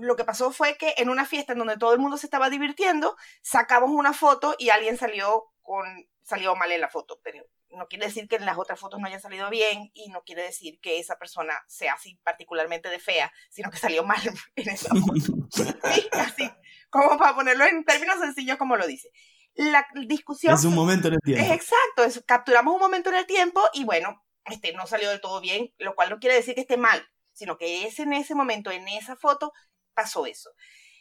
lo 0.00 0.16
que 0.16 0.24
pasó 0.24 0.50
fue 0.50 0.76
que 0.76 0.94
en 0.96 1.08
una 1.08 1.24
fiesta 1.24 1.52
en 1.52 1.58
donde 1.58 1.76
todo 1.76 1.92
el 1.92 2.00
mundo 2.00 2.16
se 2.16 2.26
estaba 2.26 2.50
divirtiendo, 2.50 3.16
sacamos 3.42 3.90
una 3.90 4.12
foto 4.12 4.56
y 4.58 4.70
alguien 4.70 4.96
salió 4.96 5.44
con 5.62 5.86
salió 6.22 6.54
mal 6.56 6.70
en 6.72 6.80
la 6.80 6.88
foto, 6.88 7.20
pero 7.22 7.44
no 7.70 7.86
quiere 7.88 8.06
decir 8.06 8.28
que 8.28 8.36
en 8.36 8.46
las 8.46 8.58
otras 8.58 8.78
fotos 8.78 9.00
no 9.00 9.06
haya 9.06 9.20
salido 9.20 9.48
bien 9.50 9.90
y 9.94 10.08
no 10.10 10.22
quiere 10.22 10.42
decir 10.42 10.78
que 10.80 10.98
esa 10.98 11.16
persona 11.16 11.54
sea 11.66 11.94
así 11.94 12.18
particularmente 12.22 12.88
de 12.88 12.98
fea, 12.98 13.32
sino 13.50 13.70
que 13.70 13.78
salió 13.78 14.04
mal 14.04 14.20
en 14.56 14.68
esa 14.68 14.90
foto. 14.90 15.48
sí, 15.50 16.08
así, 16.12 16.50
como 16.90 17.18
para 17.18 17.34
ponerlo 17.34 17.64
en 17.64 17.84
términos 17.84 18.18
sencillos 18.20 18.56
como 18.56 18.76
lo 18.76 18.86
dice. 18.86 19.10
La 19.54 19.86
discusión... 20.06 20.54
Es 20.54 20.64
un 20.64 20.74
momento 20.74 21.08
en 21.08 21.14
el 21.14 21.20
tiempo. 21.20 21.44
Es 21.44 21.50
exacto, 21.50 22.04
es, 22.04 22.24
capturamos 22.26 22.74
un 22.74 22.80
momento 22.80 23.10
en 23.10 23.16
el 23.16 23.26
tiempo 23.26 23.60
y 23.74 23.84
bueno, 23.84 24.24
este 24.46 24.72
no 24.72 24.86
salió 24.86 25.10
del 25.10 25.20
todo 25.20 25.40
bien, 25.40 25.72
lo 25.78 25.94
cual 25.94 26.10
no 26.10 26.18
quiere 26.18 26.36
decir 26.36 26.54
que 26.54 26.62
esté 26.62 26.76
mal, 26.76 27.06
sino 27.32 27.56
que 27.56 27.86
es 27.86 27.98
en 27.98 28.12
ese 28.12 28.34
momento, 28.34 28.70
en 28.70 28.86
esa 28.88 29.16
foto, 29.16 29.52
pasó 29.94 30.26
eso. 30.26 30.50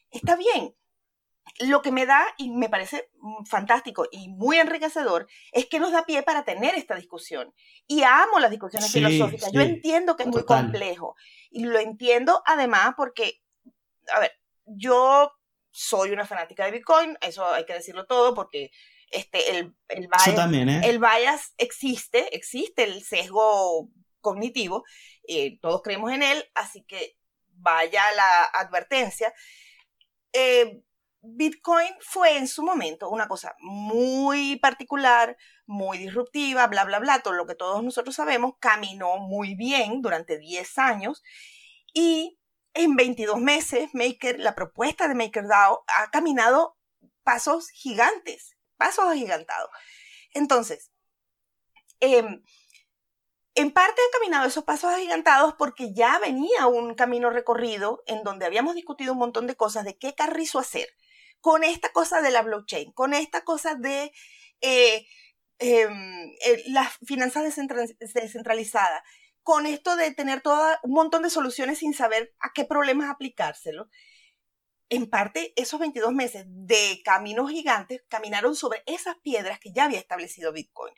Está 0.09 0.35
bien, 0.35 0.75
lo 1.59 1.81
que 1.81 1.91
me 1.91 2.05
da 2.05 2.25
y 2.37 2.49
me 2.49 2.69
parece 2.69 3.09
mm, 3.19 3.45
fantástico 3.45 4.07
y 4.11 4.29
muy 4.29 4.57
enriquecedor 4.57 5.27
es 5.51 5.65
que 5.67 5.79
nos 5.79 5.91
da 5.91 6.05
pie 6.05 6.23
para 6.23 6.43
tener 6.43 6.75
esta 6.75 6.95
discusión. 6.95 7.53
Y 7.87 8.03
amo 8.03 8.39
las 8.39 8.51
discusiones 8.51 8.91
filosóficas. 8.91 9.51
Yo 9.51 9.61
entiendo 9.61 10.15
que 10.15 10.23
es 10.23 10.29
muy 10.29 10.43
complejo. 10.43 11.15
Y 11.49 11.65
lo 11.65 11.79
entiendo 11.79 12.41
además 12.45 12.93
porque, 12.95 13.41
a 14.13 14.19
ver, 14.19 14.31
yo 14.65 15.31
soy 15.71 16.11
una 16.11 16.25
fanática 16.25 16.65
de 16.65 16.71
Bitcoin, 16.71 17.17
eso 17.21 17.45
hay 17.45 17.65
que 17.65 17.73
decirlo 17.73 18.05
todo 18.05 18.33
porque 18.33 18.71
este, 19.11 19.57
el, 19.57 19.75
el, 19.89 20.07
bias, 20.07 20.53
¿eh? 20.53 20.81
el 20.89 20.99
bias 20.99 21.53
existe, 21.57 22.35
existe 22.35 22.83
el 22.83 23.03
sesgo 23.03 23.89
cognitivo, 24.21 24.83
eh, 25.27 25.59
todos 25.59 25.81
creemos 25.81 26.11
en 26.11 26.23
él, 26.23 26.43
así 26.55 26.83
que 26.83 27.17
vaya 27.49 28.03
la 28.13 28.43
advertencia. 28.45 29.33
Eh, 30.33 30.81
Bitcoin 31.23 31.93
fue 31.99 32.37
en 32.37 32.47
su 32.47 32.63
momento 32.63 33.09
una 33.09 33.27
cosa 33.27 33.55
muy 33.59 34.55
particular, 34.57 35.37
muy 35.67 35.99
disruptiva, 35.99 36.65
bla, 36.67 36.83
bla, 36.83 36.99
bla, 36.99 37.19
todo 37.21 37.33
lo 37.33 37.45
que 37.45 37.53
todos 37.53 37.83
nosotros 37.83 38.15
sabemos, 38.15 38.53
caminó 38.59 39.17
muy 39.17 39.53
bien 39.55 40.01
durante 40.01 40.39
10 40.39 40.77
años 40.79 41.21
y 41.93 42.39
en 42.73 42.95
22 42.95 43.39
meses 43.39 43.89
Maker, 43.93 44.39
la 44.39 44.55
propuesta 44.55 45.07
de 45.07 45.15
MakerDAO 45.15 45.83
ha 45.87 46.09
caminado 46.09 46.77
pasos 47.23 47.69
gigantes, 47.69 48.55
pasos 48.81 49.05
agigantados. 49.05 49.69
Entonces, 50.33 50.89
em, 51.99 52.41
en 53.53 53.71
parte 53.71 54.01
ha 54.01 54.17
caminado 54.17 54.47
esos 54.47 54.63
pasos 54.63 54.91
agigantados 54.91 55.53
porque 55.53 55.93
ya 55.93 56.17
venía 56.17 56.65
un 56.65 56.95
camino 56.95 57.29
recorrido 57.29 58.01
en 58.07 58.23
donde 58.23 58.47
habíamos 58.47 58.73
discutido 58.73 59.13
un 59.13 59.19
montón 59.19 59.45
de 59.45 59.55
cosas 59.55 59.85
de 59.85 59.99
qué 59.99 60.15
carrizo 60.15 60.57
hacer 60.57 60.87
con 61.41 61.63
esta 61.63 61.91
cosa 61.91 62.21
de 62.21 62.31
la 62.31 62.41
blockchain, 62.41 62.91
con 62.93 63.13
esta 63.13 63.43
cosa 63.43 63.75
de 63.75 64.11
eh, 64.61 65.05
em, 65.59 66.31
las 66.67 66.97
finanzas 67.05 67.43
descentralizadas, 67.99 69.03
con 69.43 69.67
esto 69.67 69.95
de 69.95 70.11
tener 70.11 70.41
todo 70.41 70.65
un 70.81 70.93
montón 70.93 71.21
de 71.21 71.29
soluciones 71.29 71.79
sin 71.79 71.93
saber 71.93 72.33
a 72.39 72.51
qué 72.55 72.65
problemas 72.65 73.11
aplicárselo. 73.11 73.89
En 74.93 75.09
parte, 75.09 75.53
esos 75.55 75.79
22 75.79 76.11
meses 76.11 76.43
de 76.49 77.01
caminos 77.05 77.49
gigantes 77.49 78.03
caminaron 78.09 78.57
sobre 78.57 78.83
esas 78.85 79.15
piedras 79.19 79.57
que 79.57 79.71
ya 79.71 79.85
había 79.85 79.99
establecido 79.99 80.51
Bitcoin. 80.51 80.93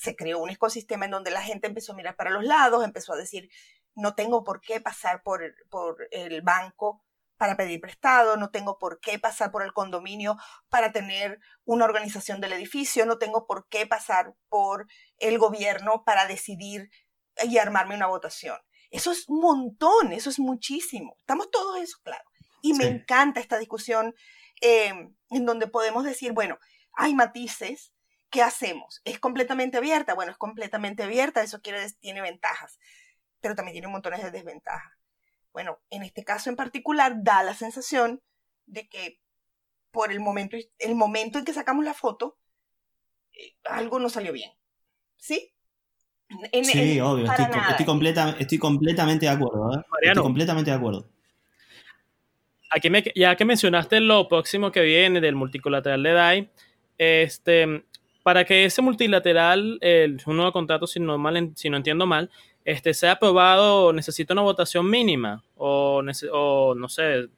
Se 0.00 0.16
creó 0.16 0.38
un 0.38 0.48
ecosistema 0.48 1.04
en 1.04 1.10
donde 1.10 1.30
la 1.30 1.42
gente 1.42 1.66
empezó 1.66 1.92
a 1.92 1.96
mirar 1.96 2.16
para 2.16 2.30
los 2.30 2.44
lados, 2.44 2.82
empezó 2.82 3.12
a 3.12 3.16
decir, 3.16 3.50
no 3.94 4.14
tengo 4.14 4.42
por 4.42 4.62
qué 4.62 4.80
pasar 4.80 5.22
por, 5.22 5.42
por 5.68 6.08
el 6.12 6.40
banco 6.40 7.04
para 7.36 7.58
pedir 7.58 7.78
prestado, 7.78 8.38
no 8.38 8.48
tengo 8.48 8.78
por 8.78 9.00
qué 9.00 9.18
pasar 9.18 9.52
por 9.52 9.62
el 9.62 9.74
condominio 9.74 10.38
para 10.70 10.92
tener 10.92 11.38
una 11.66 11.84
organización 11.84 12.40
del 12.40 12.54
edificio, 12.54 13.04
no 13.04 13.18
tengo 13.18 13.46
por 13.46 13.68
qué 13.68 13.86
pasar 13.86 14.32
por 14.48 14.86
el 15.18 15.36
gobierno 15.36 16.04
para 16.06 16.26
decidir 16.26 16.88
y 17.42 17.58
armarme 17.58 17.96
una 17.96 18.06
votación. 18.06 18.56
Eso 18.90 19.12
es 19.12 19.28
un 19.28 19.40
montón, 19.40 20.14
eso 20.14 20.30
es 20.30 20.38
muchísimo. 20.38 21.16
Estamos 21.18 21.50
todos 21.50 21.76
eso 21.76 21.98
claro. 22.02 22.24
Y 22.66 22.74
me 22.74 22.86
encanta 22.86 23.38
esta 23.38 23.58
discusión 23.58 24.12
eh, 24.60 24.92
en 25.30 25.46
donde 25.46 25.68
podemos 25.68 26.02
decir, 26.02 26.32
bueno, 26.32 26.58
hay 26.94 27.14
matices, 27.14 27.92
¿qué 28.28 28.42
hacemos? 28.42 29.02
¿Es 29.04 29.20
completamente 29.20 29.76
abierta? 29.76 30.14
Bueno, 30.14 30.32
es 30.32 30.36
completamente 30.36 31.04
abierta, 31.04 31.42
eso 31.42 31.60
quiere 31.60 31.80
decir, 31.80 31.98
tiene 32.00 32.22
ventajas, 32.22 32.80
pero 33.40 33.54
también 33.54 33.74
tiene 33.74 33.86
montones 33.86 34.20
de 34.20 34.32
desventajas. 34.32 34.92
Bueno, 35.52 35.78
en 35.90 36.02
este 36.02 36.24
caso 36.24 36.50
en 36.50 36.56
particular 36.56 37.22
da 37.22 37.44
la 37.44 37.54
sensación 37.54 38.20
de 38.66 38.88
que 38.88 39.20
por 39.92 40.10
el 40.10 40.18
momento, 40.18 40.56
el 40.78 40.94
momento 40.96 41.38
en 41.38 41.44
que 41.44 41.54
sacamos 41.54 41.84
la 41.84 41.94
foto, 41.94 42.36
eh, 43.32 43.54
algo 43.64 44.00
no 44.00 44.08
salió 44.08 44.32
bien. 44.32 44.50
¿Sí? 45.16 45.52
sí, 46.64 47.00
obvio, 47.00 47.30
estoy, 47.30 47.86
completamente 48.58 49.26
de 49.26 49.32
acuerdo. 49.32 49.72
¿eh? 49.72 49.84
Estoy 50.02 50.22
completamente 50.22 50.72
de 50.72 50.76
acuerdo. 50.76 51.15
Aquí 52.76 52.90
ya 53.14 53.34
que 53.36 53.46
mencionaste 53.46 54.00
lo 54.00 54.28
próximo 54.28 54.70
que 54.70 54.82
viene 54.82 55.22
del 55.22 55.34
multilateral 55.34 56.02
de 56.02 56.12
DAI, 56.12 56.50
este, 56.98 57.84
para 58.22 58.44
que 58.44 58.66
ese 58.66 58.82
multilateral, 58.82 59.78
el, 59.80 60.20
un 60.26 60.36
nuevo 60.36 60.52
contrato, 60.52 60.86
si 60.86 61.00
no, 61.00 61.16
mal, 61.16 61.52
si 61.54 61.70
no 61.70 61.78
entiendo 61.78 62.04
mal, 62.04 62.30
este, 62.66 62.92
sea 62.92 63.12
aprobado, 63.12 63.94
necesita 63.94 64.34
una 64.34 64.42
votación 64.42 64.90
mínima 64.90 65.42
o, 65.56 66.02
no 66.02 66.88
sé, 66.90 67.28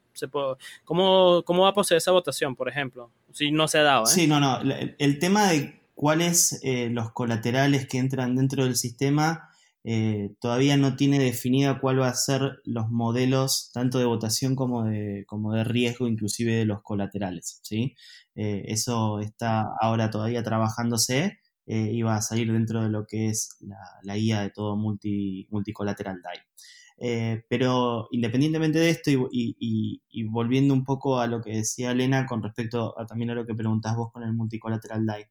¿cómo, 0.83 1.41
¿cómo, 1.45 1.63
va 1.63 1.69
a 1.69 1.73
proceder 1.73 1.99
esa 1.99 2.11
votación, 2.11 2.53
por 2.53 2.67
ejemplo? 2.67 3.09
Si 3.31 3.49
no 3.49 3.69
se 3.69 3.77
ha 3.77 3.83
dado. 3.83 4.03
¿eh? 4.03 4.07
Sí, 4.07 4.27
no, 4.27 4.41
no. 4.41 4.59
El, 4.97 5.19
tema 5.19 5.49
de 5.49 5.79
cuáles 5.95 6.59
eh, 6.63 6.89
los 6.91 7.13
colaterales 7.13 7.87
que 7.87 7.97
entran 7.97 8.35
dentro 8.35 8.65
del 8.65 8.75
sistema 8.75 9.48
eh, 9.85 10.35
todavía 10.41 10.75
no 10.77 10.95
tiene 10.97 11.19
definida 11.19 11.79
cuál 11.79 12.01
va 12.01 12.09
a 12.09 12.13
ser 12.13 12.59
los 12.65 12.89
modelos 12.89 13.71
tanto 13.73 13.97
de 13.97 14.05
votación 14.05 14.55
como 14.55 14.83
de, 14.83 15.23
como 15.27 15.53
de 15.53 15.63
riesgo, 15.63 16.07
inclusive 16.07 16.53
de 16.55 16.65
los 16.65 16.81
colaterales. 16.81 17.59
¿sí? 17.63 17.95
Eh, 18.35 18.63
eso 18.67 19.19
está 19.19 19.65
ahora 19.79 20.09
todavía 20.09 20.43
trabajándose 20.43 21.39
eh, 21.65 21.91
y 21.93 22.01
va 22.01 22.17
a 22.17 22.21
salir 22.21 22.51
dentro 22.51 22.83
de 22.83 22.89
lo 22.89 23.05
que 23.05 23.29
es 23.29 23.57
la, 24.03 24.15
guía 24.15 24.41
de 24.41 24.49
todo 24.51 24.75
multi, 24.75 25.47
multicolateral 25.49 26.21
DAI. 26.21 27.41
pero 27.49 28.07
independientemente 28.11 28.79
de 28.79 28.89
esto 28.89 29.11
y, 29.31 30.01
volviendo 30.29 30.73
un 30.73 30.83
poco 30.83 31.19
a 31.19 31.27
lo 31.27 31.41
que 31.41 31.57
decía 31.57 31.91
Elena 31.91 32.25
con 32.25 32.43
respecto 32.43 32.99
a 32.99 33.05
también 33.05 33.31
a 33.31 33.35
lo 33.35 33.45
que 33.45 33.55
preguntás 33.55 33.95
vos 33.95 34.11
con 34.11 34.23
el 34.23 34.33
multicolateral 34.33 35.05
DAI, 35.05 35.25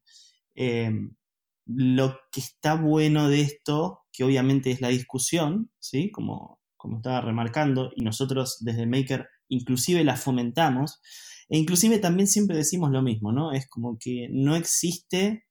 lo 1.68 2.18
que 2.32 2.40
está 2.40 2.74
bueno 2.76 3.28
de 3.28 3.42
esto, 3.42 4.00
que 4.18 4.24
obviamente 4.24 4.72
es 4.72 4.80
la 4.80 4.88
discusión, 4.88 5.70
¿sí? 5.78 6.10
Como, 6.10 6.58
como 6.76 6.96
estaba 6.96 7.20
remarcando, 7.20 7.92
y 7.94 8.02
nosotros 8.02 8.56
desde 8.58 8.84
Maker 8.84 9.28
inclusive 9.48 10.02
la 10.02 10.16
fomentamos, 10.16 11.00
e 11.48 11.56
inclusive 11.56 12.00
también 12.00 12.26
siempre 12.26 12.56
decimos 12.56 12.90
lo 12.90 13.00
mismo, 13.00 13.30
¿no? 13.30 13.52
Es 13.52 13.68
como 13.68 13.96
que 13.96 14.26
no 14.32 14.56
existe, 14.56 15.46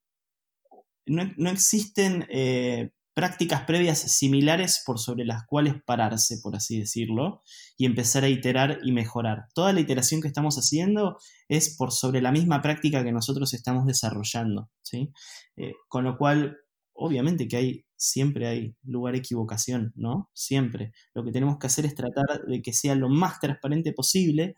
no, 1.06 1.50
existen 1.50 2.28
eh, 2.30 2.92
prácticas 3.14 3.62
previas 3.62 4.00
similares 4.00 4.84
por 4.86 5.00
sobre 5.00 5.24
las 5.24 5.46
cuales 5.48 5.76
pararse, 5.86 6.40
por 6.44 6.58
así 6.58 6.78
decirlo, 6.78 7.44
y 7.78 7.86
empezar 7.86 8.26
a 8.26 8.30
iterar 8.30 8.80
y 8.84 8.92
mejorar. 8.92 9.46
Toda 9.56 9.72
la 9.72 9.80
iteración 9.80 10.22
que 10.22 10.28
estamos 10.28 10.58
haciendo 10.58 11.18
es 11.48 11.74
por 11.78 11.94
sobre 11.94 12.22
la 12.22 12.34
misma 12.34 12.62
práctica 12.62 13.06
que 13.06 13.14
nosotros 13.14 13.54
estamos 13.54 13.86
desarrollando, 13.86 14.70
¿sí? 14.82 15.14
Eh, 15.56 15.72
con 15.88 16.04
lo 16.04 16.18
cual, 16.18 16.58
obviamente 16.98 17.48
que 17.48 17.58
hay, 17.58 17.86
siempre 17.96 18.48
hay 18.48 18.76
lugar 18.84 19.16
equivocación, 19.16 19.94
¿no? 19.96 20.30
Siempre. 20.34 20.92
Lo 21.14 21.24
que 21.24 21.32
tenemos 21.32 21.58
que 21.58 21.68
hacer 21.68 21.86
es 21.86 21.96
tratar 21.96 22.46
de 22.48 22.62
que 22.62 22.74
sea 22.74 22.96
lo 22.96 23.10
más 23.10 23.40
transparente 23.40 23.94
posible. 23.94 24.58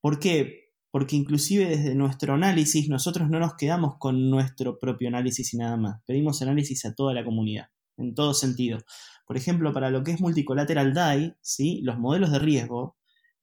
¿Por 0.00 0.18
qué? 0.18 0.66
porque 0.96 1.14
inclusive 1.14 1.66
desde 1.66 1.94
nuestro 1.94 2.32
análisis 2.32 2.88
nosotros 2.88 3.28
no 3.28 3.38
nos 3.38 3.54
quedamos 3.56 3.96
con 3.98 4.30
nuestro 4.30 4.78
propio 4.78 5.08
análisis 5.08 5.52
y 5.52 5.58
nada 5.58 5.76
más, 5.76 6.00
pedimos 6.06 6.40
análisis 6.40 6.86
a 6.86 6.94
toda 6.94 7.12
la 7.12 7.22
comunidad, 7.22 7.66
en 7.98 8.14
todo 8.14 8.32
sentido. 8.32 8.78
Por 9.26 9.36
ejemplo, 9.36 9.74
para 9.74 9.90
lo 9.90 10.02
que 10.02 10.12
es 10.12 10.22
multicolateral 10.22 10.94
DAI, 10.94 11.36
¿sí? 11.42 11.82
los 11.82 11.98
modelos 11.98 12.32
de 12.32 12.38
riesgo, 12.38 12.95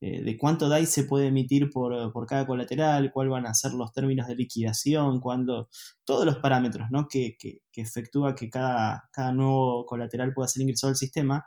de 0.03 0.37
cuánto 0.37 0.67
DAI 0.67 0.85
se 0.85 1.05
puede 1.05 1.27
emitir 1.27 1.69
por, 1.69 2.11
cada 2.27 2.45
colateral, 2.45 3.11
cuáles 3.13 3.31
van 3.31 3.45
a 3.45 3.53
ser 3.53 3.71
los 3.73 3.93
términos 3.93 4.27
de 4.27 4.35
liquidación, 4.35 5.21
cuándo, 5.21 5.69
todos 6.03 6.25
los 6.25 6.39
parámetros 6.39 6.87
¿no? 6.91 7.07
que, 7.07 7.37
que, 7.39 7.61
efectúa 7.75 8.35
que 8.35 8.49
cada, 8.49 9.09
cada 9.13 9.31
nuevo 9.31 9.85
colateral 9.85 10.33
pueda 10.33 10.49
ser 10.49 10.63
ingresado 10.63 10.91
al 10.91 10.97
sistema, 10.97 11.45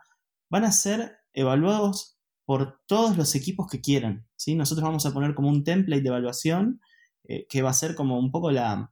van 0.48 0.64
a 0.64 0.72
ser 0.72 1.18
evaluados 1.34 2.16
por 2.46 2.80
todos 2.86 3.18
los 3.18 3.34
equipos 3.34 3.66
que 3.70 3.82
quieran. 3.82 4.26
¿sí? 4.36 4.54
Nosotros 4.54 4.84
vamos 4.84 5.04
a 5.04 5.12
poner 5.12 5.34
como 5.34 5.50
un 5.50 5.62
template 5.62 6.00
de 6.00 6.08
evaluación 6.08 6.80
eh, 7.24 7.46
que 7.48 7.60
va 7.60 7.70
a 7.70 7.74
ser 7.74 7.94
como 7.94 8.18
un 8.18 8.30
poco 8.30 8.50
la, 8.50 8.90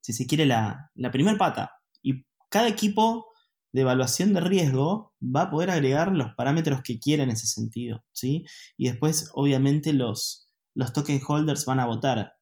si 0.00 0.14
se 0.14 0.26
quiere, 0.26 0.46
la, 0.46 0.90
la 0.94 1.10
primer 1.10 1.36
pata. 1.36 1.72
Y 2.00 2.24
cada 2.48 2.68
equipo 2.68 3.27
de 3.72 3.82
evaluación 3.82 4.32
de 4.32 4.40
riesgo 4.40 5.14
va 5.22 5.42
a 5.42 5.50
poder 5.50 5.70
agregar 5.70 6.12
los 6.12 6.34
parámetros 6.34 6.82
que 6.82 6.98
quiera 6.98 7.22
en 7.22 7.30
ese 7.30 7.46
sentido. 7.46 8.04
¿sí? 8.12 8.44
Y 8.76 8.88
después, 8.88 9.30
obviamente, 9.34 9.92
los, 9.92 10.50
los 10.74 10.92
token 10.92 11.20
holders 11.26 11.66
van 11.66 11.80
a 11.80 11.86
votar. 11.86 12.34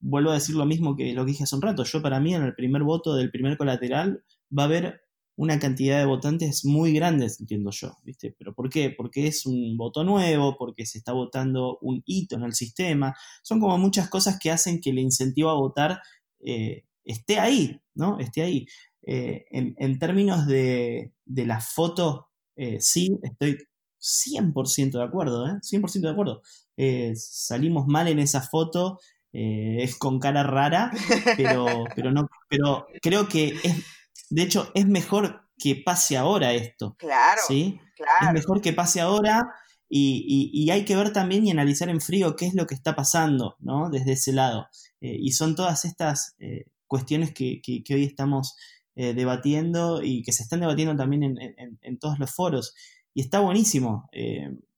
Vuelvo 0.00 0.30
a 0.30 0.34
decir 0.34 0.56
lo 0.56 0.66
mismo 0.66 0.96
que 0.96 1.12
lo 1.12 1.24
que 1.24 1.32
dije 1.32 1.44
hace 1.44 1.56
un 1.56 1.62
rato. 1.62 1.84
Yo, 1.84 2.02
para 2.02 2.20
mí, 2.20 2.34
en 2.34 2.42
el 2.42 2.54
primer 2.54 2.82
voto 2.82 3.14
del 3.14 3.30
primer 3.30 3.56
colateral, 3.56 4.24
va 4.56 4.64
a 4.64 4.66
haber 4.66 5.02
una 5.36 5.58
cantidad 5.58 5.98
de 5.98 6.04
votantes 6.04 6.64
muy 6.64 6.92
grandes, 6.92 7.40
entiendo 7.40 7.70
yo, 7.70 7.96
¿viste? 8.04 8.34
¿Pero 8.38 8.54
por 8.54 8.68
qué? 8.68 8.90
Porque 8.90 9.26
es 9.26 9.46
un 9.46 9.76
voto 9.76 10.04
nuevo, 10.04 10.56
porque 10.58 10.84
se 10.84 10.98
está 10.98 11.12
votando 11.12 11.78
un 11.80 12.02
hito 12.04 12.36
en 12.36 12.42
el 12.42 12.52
sistema. 12.52 13.14
Son 13.42 13.58
como 13.60 13.78
muchas 13.78 14.08
cosas 14.08 14.38
que 14.38 14.50
hacen 14.50 14.80
que 14.80 14.90
el 14.90 14.98
incentivo 14.98 15.50
a 15.50 15.54
votar 15.54 16.00
eh, 16.40 16.84
esté 17.04 17.38
ahí, 17.38 17.80
¿no? 17.94 18.18
Esté 18.18 18.42
ahí. 18.42 18.66
Eh, 19.04 19.46
en, 19.50 19.98
términos 19.98 20.46
de, 20.46 21.12
la 21.26 21.60
foto, 21.60 22.28
eh, 22.56 22.80
sí, 22.80 23.18
estoy 23.22 23.58
100% 24.00 24.92
de 24.92 25.04
acuerdo, 25.04 25.46
¿eh? 25.46 25.58
100% 25.62 26.00
de 26.00 26.10
acuerdo. 26.10 26.42
salimos 27.14 27.86
mal 27.86 28.08
en 28.08 28.18
esa 28.18 28.42
foto, 28.42 28.98
es 29.32 29.96
con 29.96 30.18
cara 30.18 30.42
rara, 30.42 30.92
pero, 31.36 31.84
pero, 31.96 32.12
no, 32.12 32.28
pero 32.48 32.86
creo 33.00 33.28
que 33.28 33.56
es 33.62 33.84
de 34.32 34.42
hecho, 34.42 34.70
es 34.74 34.86
mejor 34.86 35.42
que 35.58 35.76
pase 35.76 36.16
ahora 36.16 36.54
esto. 36.54 36.96
Claro. 36.98 37.40
¿sí? 37.46 37.78
Es 38.22 38.32
mejor 38.32 38.62
que 38.62 38.72
pase 38.72 39.02
ahora 39.02 39.42
y, 39.90 40.70
hay 40.70 40.86
que 40.86 40.96
ver 40.96 41.12
también 41.12 41.46
y 41.46 41.50
analizar 41.50 41.90
en 41.90 42.00
frío 42.00 42.34
qué 42.34 42.46
es 42.46 42.54
lo 42.54 42.66
que 42.66 42.74
está 42.74 42.96
pasando, 42.96 43.56
¿no? 43.60 43.90
Desde 43.90 44.12
ese 44.12 44.32
lado. 44.32 44.68
Eh, 45.02 45.18
y 45.20 45.32
son 45.32 45.54
todas 45.54 45.84
estas 45.84 46.34
eh, 46.38 46.64
cuestiones 46.86 47.34
que, 47.34 47.60
hoy 47.90 48.04
estamos 48.04 48.56
eh, 48.94 49.14
debatiendo 49.14 50.02
y 50.02 50.22
que 50.22 50.32
se 50.32 50.42
están 50.42 50.60
debatiendo 50.60 50.96
también 50.96 51.22
en, 51.22 51.78
en 51.80 51.98
todos 51.98 52.18
los 52.18 52.30
foros. 52.30 52.74
Y 53.14 53.20
está 53.20 53.40
buenísimo. 53.40 54.08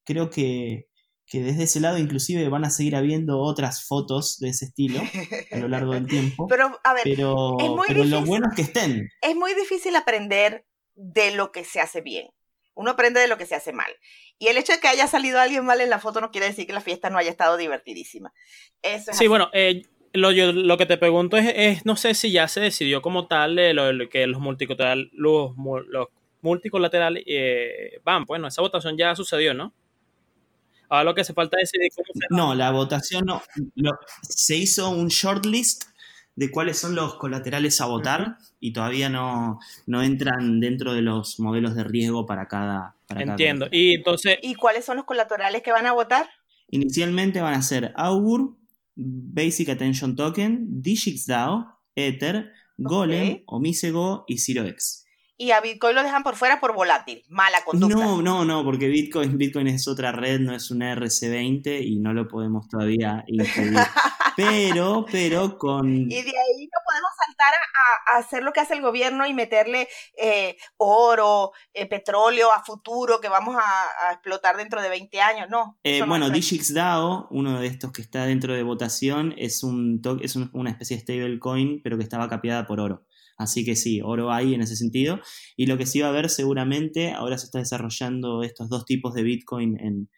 creo 0.05 0.31
que, 0.31 0.89
que 1.27 1.41
desde 1.41 1.65
ese 1.65 1.81
lado 1.81 1.99
inclusive 1.99 2.49
van 2.49 2.65
a 2.65 2.71
seguir 2.71 2.97
habiendo 2.97 3.41
otras 3.41 3.85
fotos 3.85 4.39
de 4.41 4.51
ese 4.51 4.67
estilo 4.67 5.01
a 5.51 5.57
lo 5.57 5.69
largo 5.69 5.93
del 5.95 6.07
tiempo. 6.07 6.47
Pero, 6.49 6.79
a 6.85 6.95
ver, 6.95 7.03
pero, 7.05 7.57
lo 8.05 8.23
bueno 8.23 8.49
es 8.51 8.57
que 8.57 8.63
estén. 8.63 9.09
Es 9.23 9.35
muy 9.35 9.55
difícil 9.55 9.97
aprender 9.97 10.67
de 10.95 11.35
lo 11.35 11.51
que 11.51 11.65
se 11.65 11.81
hace 11.81 12.01
bien. 12.01 12.29
Uno 12.75 12.91
aprende 12.91 13.21
de 13.21 13.29
lo 13.29 13.39
que 13.39 13.47
se 13.47 13.55
hace 13.55 13.73
mal. 13.73 13.91
Y 14.39 14.49
el 14.49 14.57
hecho 14.57 14.73
de 14.73 14.81
que 14.81 14.89
haya 14.89 15.07
salido 15.07 15.41
alguien 15.41 15.65
mal 15.65 15.81
en 15.81 15.91
la 15.91 16.01
foto 16.01 16.21
no 16.21 16.31
quiere 16.31 16.49
decir 16.49 16.67
que 16.67 16.73
la 16.73 16.81
fiesta 16.81 17.09
no 17.09 17.19
haya 17.19 17.31
estado 17.31 17.57
divertidísima. 17.57 18.33
Eso 18.83 19.13
sí, 19.13 19.29
bueno, 19.29 19.49
eh, 19.53 19.83
lo, 20.15 20.31
lo, 20.31 20.77
que 20.79 20.87
te 20.87 20.97
pregunto 20.97 21.37
es, 21.37 21.85
no 21.85 21.97
sé 21.97 22.15
si 22.15 22.31
ya 22.31 22.49
se 22.49 22.61
decidió 22.61 23.03
como 23.03 23.27
tal 23.27 23.57
lo, 23.75 24.09
que 24.09 24.27
los 24.27 24.41
multicolaterales, 24.41 25.09
los, 25.13 25.53
los 25.89 26.09
multicolaterales 26.41 27.25
eh, 27.27 28.01
van, 28.05 28.25
bueno, 28.25 28.47
esa 28.47 28.63
votación 28.63 28.97
ya 28.97 29.15
sucedió, 29.17 29.55
¿no? 29.55 29.75
Ahora 30.89 31.05
lo 31.05 31.15
que 31.15 31.23
hace 31.23 31.35
falta 31.35 31.57
es 31.61 31.73
decidir 31.73 31.91
cómo 31.97 32.07
se... 32.13 32.27
No, 32.31 32.55
la 32.55 32.71
votación 32.71 33.27
no. 33.27 33.43
se 34.23 34.57
hizo 34.57 34.91
un 34.91 35.09
shortlist 35.09 35.85
de 36.37 36.51
cuáles 36.51 36.79
son 36.79 36.95
los 36.95 37.15
colaterales 37.17 37.81
a 37.81 37.87
votar 37.87 38.37
y 38.61 38.73
todavía 38.73 39.09
no, 39.09 39.59
no, 39.87 40.03
entran 40.03 40.61
dentro 40.61 40.93
de 40.93 41.03
los 41.03 41.41
modelos 41.41 41.75
de 41.75 41.85
riesgo 41.85 42.27
para 42.27 42.49
cada. 42.49 42.95
Entiendo. 43.09 43.69
y 43.71 43.95
entonces. 43.95 44.39
¿Y 44.43 44.55
cuáles 44.55 44.85
son 44.85 44.97
los 44.97 45.07
colaterales 45.07 45.63
que 45.63 45.73
van 45.73 45.87
a 45.87 45.93
votar? 45.93 46.29
Inicialmente 46.71 47.41
van 47.41 47.55
a 47.55 47.63
ser 47.63 47.93
Augur, 47.97 48.57
Basic 48.95 49.69
Attention 49.69 50.17
Token, 50.17 50.83
DigixDAO, 50.83 51.81
Ether, 51.95 52.53
Golem, 52.77 53.43
Omisego 53.47 54.25
y 54.27 54.39
ZeroX 54.39 55.05
y 55.37 55.51
a 55.51 55.61
Bitcoin 55.61 55.97
lo 55.97 56.03
dejan 56.03 56.23
por 56.23 56.37
fuera 56.37 56.61
por 56.61 56.75
volátil, 56.75 57.23
mala 57.29 57.65
conducta. 57.65 57.97
No, 57.97 58.23
no, 58.23 58.45
no, 58.45 58.65
porque 58.65 58.89
Bitcoin, 58.89 59.37
Bitcoin 59.37 59.67
es 59.67 59.89
otra 59.89 60.13
red, 60.13 60.41
no 60.41 60.55
es 60.55 60.71
una 60.71 60.95
RC20 60.95 61.85
y 61.85 61.99
no 61.99 62.13
lo 62.13 62.29
podemos 62.29 62.69
todavía 62.69 63.25
incluir. 63.29 63.79
Pero, 64.37 65.05
pero 65.11 65.59
con... 65.59 65.89
Y 65.89 66.09
de 66.09 66.19
ahí 66.19 66.67
no 66.67 66.79
podemos 66.87 67.11
saltar 67.27 67.55
a, 67.55 68.19
hacer 68.19 68.43
lo 68.43 68.53
que 68.53 68.61
hace 68.61 68.75
el 68.75 68.83
gobierno 68.83 69.27
y 69.27 69.35
meterle 69.35 69.89
eh, 70.17 70.57
oro, 70.77 71.53
eh, 71.73 71.87
petróleo 71.87 72.53
a 72.53 72.65
futuro 72.65 73.21
que 73.21 73.29
vamos 73.29 73.57
a, 73.57 74.13
explotar 74.13 74.57
dentro 74.57 74.83
de 74.83 74.89
20 74.89 75.21
años, 75.21 75.49
no. 75.51 75.79
Eh, 75.83 76.03
bueno, 76.07 76.31
DigixDAO, 76.31 77.29
uno 77.31 77.61
de 77.61 77.67
estos 77.67 77.93
que 77.93 78.03
está 78.03 78.27
dentro 78.27 78.55
de 78.55 78.63
votación, 78.63 79.35
es, 79.37 79.63
un 79.63 80.01
es 80.21 80.37
una 80.37 80.71
especie 80.71 80.97
de 80.97 81.03
stablecoin, 81.03 81.81
pero 81.83 81.97
que 81.97 82.05
estaba 82.05 82.29
capeada 82.29 82.67
por 82.67 82.81
oro. 82.81 83.05
Así 83.37 83.65
que 83.65 83.77
sí, 83.77 84.01
oro 84.03 84.33
hay 84.33 84.55
en 84.55 84.63
ese 84.63 84.77
sentido. 84.77 85.21
Y 85.57 85.67
lo 85.67 85.77
que 85.77 85.87
sí 85.87 86.01
va 86.01 86.09
a 86.09 86.13
ver 86.13 86.31
seguramente, 86.31 87.13
ahora 87.13 87.39
se 87.39 87.47
está 87.47 87.59
desarrollando 87.59 88.43
estos 88.43 88.69
dos 88.69 88.85
tipos 88.85 89.15
de 89.15 89.23
Bitcoin 89.23 89.79
en, 89.81 90.09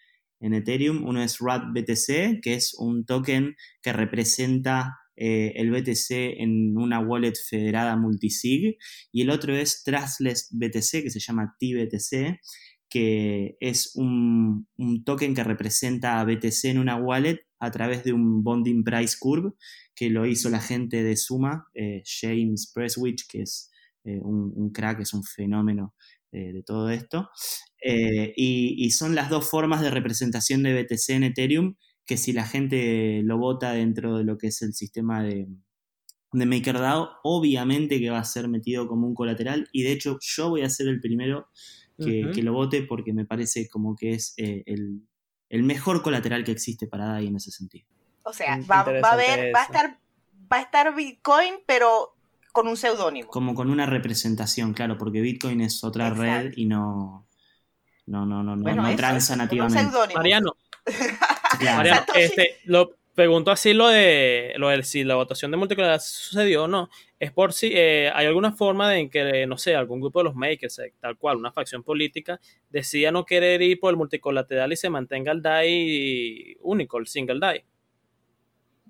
Ethereum. 0.41 1.05
Uno 1.07 1.23
es 1.23 1.39
RAT 1.41 1.65
BTC, 1.73 2.41
que 2.43 2.55
es 2.55 2.75
un 2.79 3.05
token 3.05 3.57
que 3.83 3.93
representa 3.93 4.97
eh, 5.17 5.53
el 5.57 5.71
BTC 5.71 6.41
en 6.41 6.77
una 6.77 7.01
wallet 7.01 7.35
federada 7.49 7.97
multisig. 7.97 8.77
Y 9.13 9.23
el 9.23 9.31
otro 9.31 9.55
es 9.55 9.83
Trustless 9.85 10.49
BTC, 10.53 11.03
que 11.03 11.11
se 11.11 11.21
llama 11.21 11.57
TBTC, 11.59 12.41
que 12.89 13.57
es 13.61 13.93
un, 13.95 14.69
un 14.77 15.05
token 15.05 15.35
que 15.35 15.45
representa 15.45 16.21
a 16.21 16.25
BTC 16.25 16.67
en 16.67 16.79
una 16.79 16.97
wallet 16.97 17.41
a 17.59 17.71
través 17.71 18.05
de 18.05 18.13
un 18.13 18.43
bonding 18.43 18.85
price 18.85 19.17
curve 19.19 19.53
que 19.95 20.11
lo 20.11 20.27
hizo 20.27 20.51
la 20.51 20.61
gente 20.61 21.03
de 21.03 21.17
Suma, 21.17 21.67
eh, 21.75 22.03
James 22.05 22.71
Presswich, 22.73 23.27
que 23.27 23.43
es 23.43 23.71
eh, 24.05 24.21
un, 24.23 24.71
crack, 24.73 25.01
es 25.01 25.15
un 25.15 25.25
fenómeno 25.25 25.95
eh, 26.33 26.53
de 26.53 26.63
todo 26.63 26.91
esto. 26.91 27.31
Y, 27.83 28.91
son 28.91 29.15
las 29.15 29.31
dos 29.31 29.49
formas 29.49 29.81
de 29.81 29.91
representación 29.91 30.63
de 30.63 30.83
BTC 30.83 31.11
en 31.11 31.23
Ethereum, 31.25 31.77
que 32.05 32.17
si 32.17 32.33
la 32.33 32.47
gente 32.47 33.23
lo 33.23 33.39
vota 33.39 33.73
dentro 33.73 34.19
de 34.19 34.25
lo 34.25 34.39
que 34.39 34.49
es 34.49 34.63
el 34.63 34.75
sistema 34.75 35.23
de, 35.23 35.47
de 36.33 36.47
MakerDAO, 36.47 37.21
obviamente 37.23 37.99
que 38.01 38.11
va 38.11 38.19
a 38.19 38.25
ser 38.25 38.49
metido 38.49 38.87
como 38.87 39.07
un 39.07 39.15
colateral 39.15 39.69
y 39.73 39.83
de 39.83 39.93
hecho 39.93 40.19
yo 40.21 40.51
voy 40.51 40.63
a 40.63 40.71
ser 40.71 40.89
el 40.89 41.01
primero 41.01 41.49
que, 41.99 42.43
lo 42.43 42.53
vote 42.53 42.83
porque 42.83 43.15
me 43.15 43.25
parece 43.25 43.69
como 43.69 43.97
que 43.97 44.13
es 44.13 44.35
eh, 44.37 44.63
el, 44.67 45.63
mejor 45.63 46.03
colateral 46.03 46.45
que 46.45 46.53
existe 46.53 46.87
para 46.87 47.07
DAI 47.07 47.29
en 47.29 47.37
ese 47.37 47.51
sentido. 47.51 47.87
O 48.23 48.33
sea, 48.33 48.61
va, 48.71 48.81
a 48.81 49.13
haber, 49.13 49.55
va 49.55 49.63
a 49.63 49.65
estar, 49.65 49.99
va 50.53 50.59
a 50.59 50.61
estar 50.61 50.95
Bitcoin, 50.95 51.55
pero 51.65 52.16
con 52.57 52.69
un 52.69 52.77
seudónimo. 52.79 53.29
Como 53.29 53.55
con 53.55 53.69
una 53.69 53.85
representación, 53.85 54.73
claro, 54.73 54.97
porque 54.97 55.21
Bitcoin 55.21 55.61
es 55.61 55.85
otra 55.85 56.09
red 56.09 56.55
y 56.57 56.65
no, 56.65 57.27
no, 58.07 58.25
no, 58.25 58.43
no, 58.43 58.57
no, 58.57 58.97
transa 58.97 59.37
nativamente. 59.37 59.95
Mariano, 60.15 60.57
Mariano 61.61 62.07
este, 62.15 62.57
lo, 62.65 62.97
pregunto 63.15 63.51
así 63.51 63.75
lo 63.75 63.89
de, 63.89 64.55
lo 64.57 64.71
de 64.71 64.83
si 64.85 65.05
la 65.05 65.17
votación 65.17 65.51
de 65.51 65.59
multicolateral 65.59 66.01
sucedió 66.01 66.65
o 66.65 66.69
no, 66.69 66.89
es 67.21 67.31
por 67.31 67.53
si 67.53 67.73
eh, 67.75 68.11
hay 68.15 68.27
alguna 68.27 68.53
forma 68.53 68.89
de 68.89 69.01
en 69.01 69.11
que, 69.11 69.47
no 69.47 69.59
sé, 69.59 69.77
algún 69.77 70.01
grupo 70.01 70.21
de 70.21 70.25
los 70.25 70.35
makers, 70.35 70.79
eh, 70.79 70.95
tal 70.99 71.19
cual, 71.19 71.37
una 71.37 71.53
facción 71.53 71.83
política, 71.83 72.41
decida 72.71 73.11
no 73.11 73.27
querer 73.27 73.61
ir 73.61 73.79
por 73.79 73.91
el 73.91 73.99
multicolateral 73.99 74.73
y 74.73 74.77
se 74.77 74.89
mantenga 74.89 75.31
el 75.31 75.43
DAI 75.43 76.57
único, 76.61 76.97
el 76.97 77.07
single 77.07 77.39
DAI. 77.39 77.65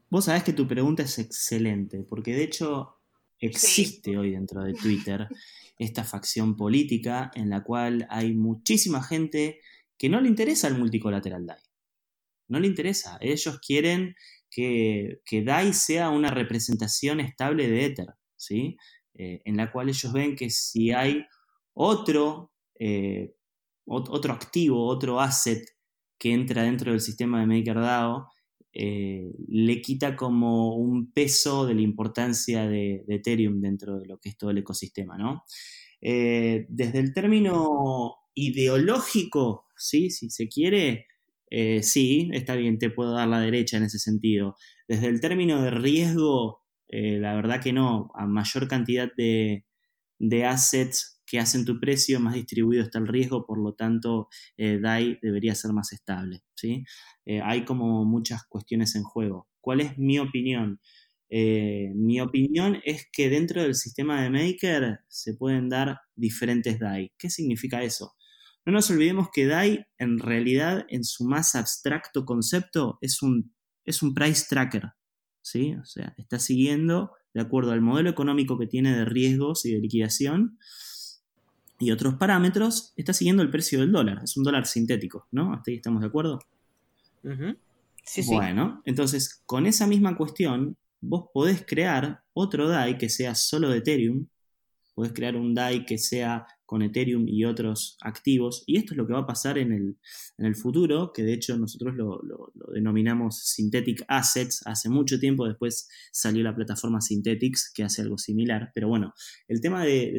Vos 0.08 0.26
sabés 0.26 0.44
que 0.44 0.52
tu 0.52 0.68
pregunta 0.68 1.02
es 1.02 1.18
excelente, 1.18 2.04
porque 2.08 2.32
de 2.32 2.44
hecho 2.44 2.95
existe 3.40 4.16
hoy 4.16 4.32
dentro 4.32 4.62
de 4.62 4.74
Twitter 4.74 5.28
esta 5.78 6.04
facción 6.04 6.56
política 6.56 7.30
en 7.34 7.50
la 7.50 7.62
cual 7.62 8.06
hay 8.10 8.34
muchísima 8.34 9.02
gente 9.02 9.60
que 9.98 10.08
no 10.08 10.20
le 10.20 10.28
interesa 10.28 10.68
el 10.68 10.78
multicolateral 10.78 11.46
DAI 11.46 11.66
no 12.48 12.60
le 12.60 12.66
interesa. 12.66 13.18
Ellos 13.20 13.58
quieren 13.60 14.14
que, 14.50 15.20
que 15.24 15.42
DAI 15.42 15.72
sea 15.72 16.10
una 16.10 16.30
representación 16.30 17.20
estable 17.20 17.68
de 17.68 17.86
Ether, 17.86 18.14
¿sí? 18.36 18.76
Eh, 19.14 19.42
en 19.44 19.56
la 19.56 19.72
cual 19.72 19.88
ellos 19.88 20.12
ven 20.12 20.36
que 20.36 20.50
si 20.50 20.92
hay 20.92 21.24
otro, 21.74 22.52
eh, 22.78 23.34
otro 23.86 24.32
activo, 24.32 24.86
otro 24.86 25.20
asset 25.20 25.66
que 26.18 26.32
entra 26.32 26.62
dentro 26.62 26.92
del 26.92 27.00
sistema 27.00 27.40
de 27.40 27.46
MakerDAO, 27.46 28.28
eh, 28.78 29.32
le 29.48 29.80
quita 29.80 30.14
como 30.14 30.76
un 30.76 31.12
peso 31.12 31.66
de 31.66 31.74
la 31.74 31.80
importancia 31.80 32.68
de, 32.68 33.04
de, 33.06 33.14
Ethereum 33.16 33.60
dentro 33.60 33.98
de 33.98 34.06
lo 34.06 34.18
que 34.18 34.28
es 34.28 34.36
todo 34.36 34.50
el 34.50 34.58
ecosistema, 34.58 35.16
¿no? 35.16 35.44
desde 35.98 37.00
el 37.00 37.12
término 37.12 38.14
ideológico, 38.34 39.64
¿sí? 39.76 40.10
si 40.10 40.30
se 40.30 40.46
quiere, 40.46 41.06
eh, 41.50 41.82
sí, 41.82 42.30
está 42.32 42.56
bien, 42.56 42.78
te 42.78 42.90
puedo 42.90 43.12
dar 43.12 43.28
la 43.28 43.40
derecha 43.40 43.76
en 43.76 43.84
ese 43.84 43.98
sentido. 43.98 44.56
Desde 44.88 45.08
el 45.08 45.20
término 45.20 45.62
de 45.62 45.70
riesgo, 45.70 46.62
eh, 46.88 47.18
la 47.18 47.34
verdad 47.34 47.62
que 47.62 47.72
no. 47.72 48.10
A 48.14 48.26
mayor 48.26 48.68
cantidad 48.68 49.10
de, 49.16 49.64
assets 50.44 51.15
que 51.26 51.38
hacen 51.38 51.64
tu 51.64 51.80
precio, 51.80 52.20
más 52.20 52.34
distribuido 52.34 52.82
está 52.82 52.98
el 52.98 53.08
riesgo, 53.08 53.44
por 53.44 53.58
lo 53.58 53.74
tanto, 53.74 54.28
eh, 54.56 54.78
DAI 54.80 55.18
debería 55.20 55.54
ser 55.54 55.72
más 55.72 55.92
estable. 55.92 56.42
¿sí? 56.54 56.84
hay 57.42 57.64
como 57.64 58.04
muchas 58.04 58.44
cuestiones 58.48 58.94
en 58.94 59.02
juego. 59.02 59.48
¿Cuál 59.60 59.80
es 59.80 59.98
mi 59.98 60.18
opinión? 60.18 60.80
mi 61.28 62.20
opinión 62.20 62.80
es 62.84 63.08
que 63.12 63.28
dentro 63.28 63.60
del 63.60 63.74
sistema 63.74 64.22
de 64.22 64.30
Maker 64.30 65.00
se 65.08 65.34
pueden 65.34 65.68
dar 65.68 65.98
diferentes 66.14 66.78
DAI. 66.78 67.12
¿Qué 67.18 67.30
significa 67.30 67.82
eso? 67.82 68.14
No 68.66 68.72
nos 68.72 68.90
olvidemos 68.90 69.28
que 69.32 69.46
DAI 69.46 69.86
en 69.96 70.18
realidad 70.18 70.86
en 70.88 71.04
su 71.04 71.24
más 71.24 71.54
abstracto 71.54 72.24
concepto 72.24 72.98
es 73.00 73.22
un, 73.22 73.54
es 73.84 74.02
un 74.02 74.12
price 74.12 74.46
tracker, 74.50 74.90
¿sí? 75.40 75.74
O 75.80 75.84
sea, 75.84 76.14
está 76.18 76.40
siguiendo 76.40 77.12
de 77.32 77.42
acuerdo 77.42 77.70
al 77.70 77.80
modelo 77.80 78.10
económico 78.10 78.58
que 78.58 78.66
tiene 78.66 78.96
de 78.96 79.04
riesgos 79.04 79.64
y 79.66 79.72
de 79.72 79.78
liquidación 79.78 80.58
y 81.78 81.90
otros 81.90 82.14
parámetros, 82.14 82.92
está 82.96 83.12
siguiendo 83.12 83.42
el 83.42 83.50
precio 83.50 83.80
del 83.80 83.92
dólar. 83.92 84.20
Es 84.24 84.36
un 84.36 84.44
dólar 84.44 84.66
sintético, 84.66 85.26
¿no? 85.30 85.52
¿Hasta 85.52 85.70
ahí 85.70 85.76
estamos 85.76 86.00
de 86.00 86.06
acuerdo? 86.06 86.38
sí, 88.04 88.22
bueno, 88.26 88.82
entonces 88.84 89.42
con 89.46 89.66
esa 89.66 89.86
misma 89.86 90.16
cuestión, 90.16 90.76
vos 91.00 91.26
podés 91.34 91.64
crear 91.66 92.22
otro 92.32 92.68
DAI 92.68 92.98
que 92.98 93.08
sea 93.08 93.34
solo 93.34 93.68
de 93.68 93.78
Ethereum, 93.78 94.26
podés 94.94 95.12
crear 95.12 95.36
un 95.36 95.54
DAI 95.54 95.84
que 95.84 95.98
sea 95.98 96.46
con 96.66 96.82
Ethereum 96.82 97.26
y 97.28 97.44
otros 97.44 97.96
activos. 98.02 98.64
Y 98.66 98.76
esto 98.76 98.92
es 98.92 98.98
lo 98.98 99.06
que 99.06 99.12
va 99.12 99.20
a 99.20 99.26
pasar 99.26 99.56
en 99.56 99.72
el, 99.72 99.96
en 100.36 100.46
el 100.46 100.56
futuro, 100.56 101.12
que 101.14 101.22
de 101.22 101.32
hecho 101.32 101.56
nosotros 101.56 101.94
lo, 101.94 102.20
denominamos 102.74 103.42
Synthetic 103.44 104.04
Assets. 104.08 104.62
Hace 104.66 104.88
mucho 104.88 105.18
tiempo 105.18 105.46
después 105.46 105.88
salió 106.12 106.42
la 106.42 106.54
plataforma 106.54 107.00
Synthetics, 107.00 107.72
que 107.72 107.84
hace 107.84 108.02
algo 108.02 108.18
similar. 108.18 108.72
Pero 108.74 108.88
bueno, 108.88 109.14
el 109.48 109.60
tema 109.60 109.84
de, 109.84 110.18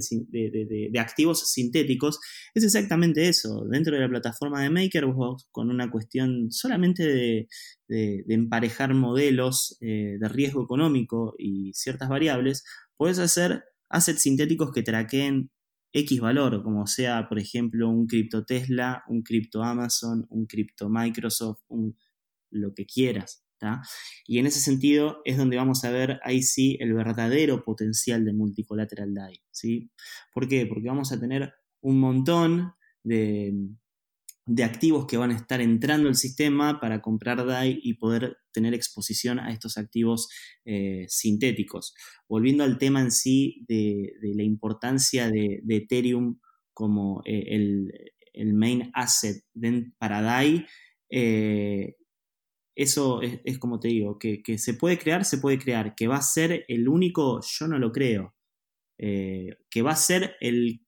activos 0.99 1.51
sintéticos 1.51 2.19
es 2.55 2.63
exactamente 2.63 3.27
eso. 3.27 3.65
Dentro 3.69 3.93
de 3.93 4.01
la 4.01 4.09
plataforma 4.09 4.63
de 4.63 4.69
Maker, 4.69 5.05
con 5.51 5.69
una 5.69 5.91
cuestión 5.91 6.51
solamente 6.51 7.03
de, 7.03 7.47
emparejar 8.27 8.93
modelos 8.93 9.77
eh, 9.81 10.17
de 10.19 10.27
riesgo 10.27 10.63
económico 10.63 11.35
y 11.37 11.71
ciertas 11.73 12.09
variables, 12.09 12.63
puedes 12.97 13.19
hacer 13.19 13.63
assets 13.89 14.21
sintéticos 14.21 14.71
que 14.71 14.83
traqueen 14.83 15.49
X 15.97 16.19
valor, 16.19 16.63
como 16.63 16.87
sea, 16.87 17.27
por 17.27 17.39
ejemplo, 17.39 17.89
un 17.89 18.07
cripto 18.07 18.45
Tesla, 18.45 19.03
un 19.07 19.23
cripto 19.23 19.63
Amazon, 19.63 20.25
un 20.29 20.45
cripto 20.45 20.89
Microsoft, 20.89 21.61
un, 21.69 21.97
lo 22.51 22.73
que 22.73 22.85
quieras. 22.85 23.47
Y 24.25 24.39
en 24.39 24.45
ese 24.45 24.59
sentido 24.59 25.21
es 25.25 25.37
donde 25.37 25.57
vamos 25.57 25.83
a 25.83 25.89
ver 25.89 26.19
ahí 26.23 26.43
sí 26.43 26.77
el 26.79 26.93
verdadero 26.93 27.63
potencial 27.63 28.23
de 28.23 28.33
multicolateral 28.33 29.13
DAI. 29.13 29.41
¿sí? 29.51 29.91
¿Por 30.33 30.47
qué? 30.47 30.65
Porque 30.65 30.87
vamos 30.87 31.11
a 31.11 31.19
tener 31.19 31.53
un 31.81 31.99
montón 31.99 32.73
de, 33.03 33.53
de 34.47 34.63
activos 34.63 35.05
que 35.07 35.17
van 35.17 35.31
a 35.31 35.35
estar 35.35 35.59
entrando 35.59 36.07
al 36.07 36.15
sistema 36.15 36.79
para 36.79 37.01
comprar 37.01 37.45
DAI 37.45 37.81
y 37.83 37.95
poder 37.95 38.37
tener 38.53 38.73
exposición 38.73 39.39
a 39.39 39.51
estos 39.51 39.77
activos 39.77 40.29
eh, 40.63 41.05
sintéticos. 41.09 41.93
Volviendo 42.29 42.63
al 42.63 42.77
tema 42.77 43.01
en 43.01 43.11
sí 43.11 43.65
de, 43.67 44.13
la 44.21 44.43
importancia 44.43 45.29
de, 45.29 45.61
Ethereum 45.67 46.39
como 46.73 47.21
eh, 47.25 47.43
el, 48.33 48.53
main 48.53 48.89
asset 48.93 49.43
para 49.97 50.21
DAI, 50.21 50.65
eh, 51.09 51.95
eso 52.73 53.21
es, 53.21 53.59
como 53.59 53.81
te 53.81 53.89
digo, 53.89 54.17
que, 54.17 54.41
se 54.57 54.75
puede 54.75 54.97
crear, 54.97 55.25
se 55.25 55.39
puede 55.39 55.59
crear. 55.59 55.93
Que 55.93 56.07
va 56.07 56.17
a 56.17 56.21
ser 56.21 56.63
el 56.69 56.87
único, 56.87 57.41
yo 57.41 57.67
no 57.67 57.79
lo 57.79 57.91
creo. 57.91 58.33
que 58.97 59.81
va 59.83 59.91
a 59.91 59.95
ser 59.95 60.35
el, 60.39 60.85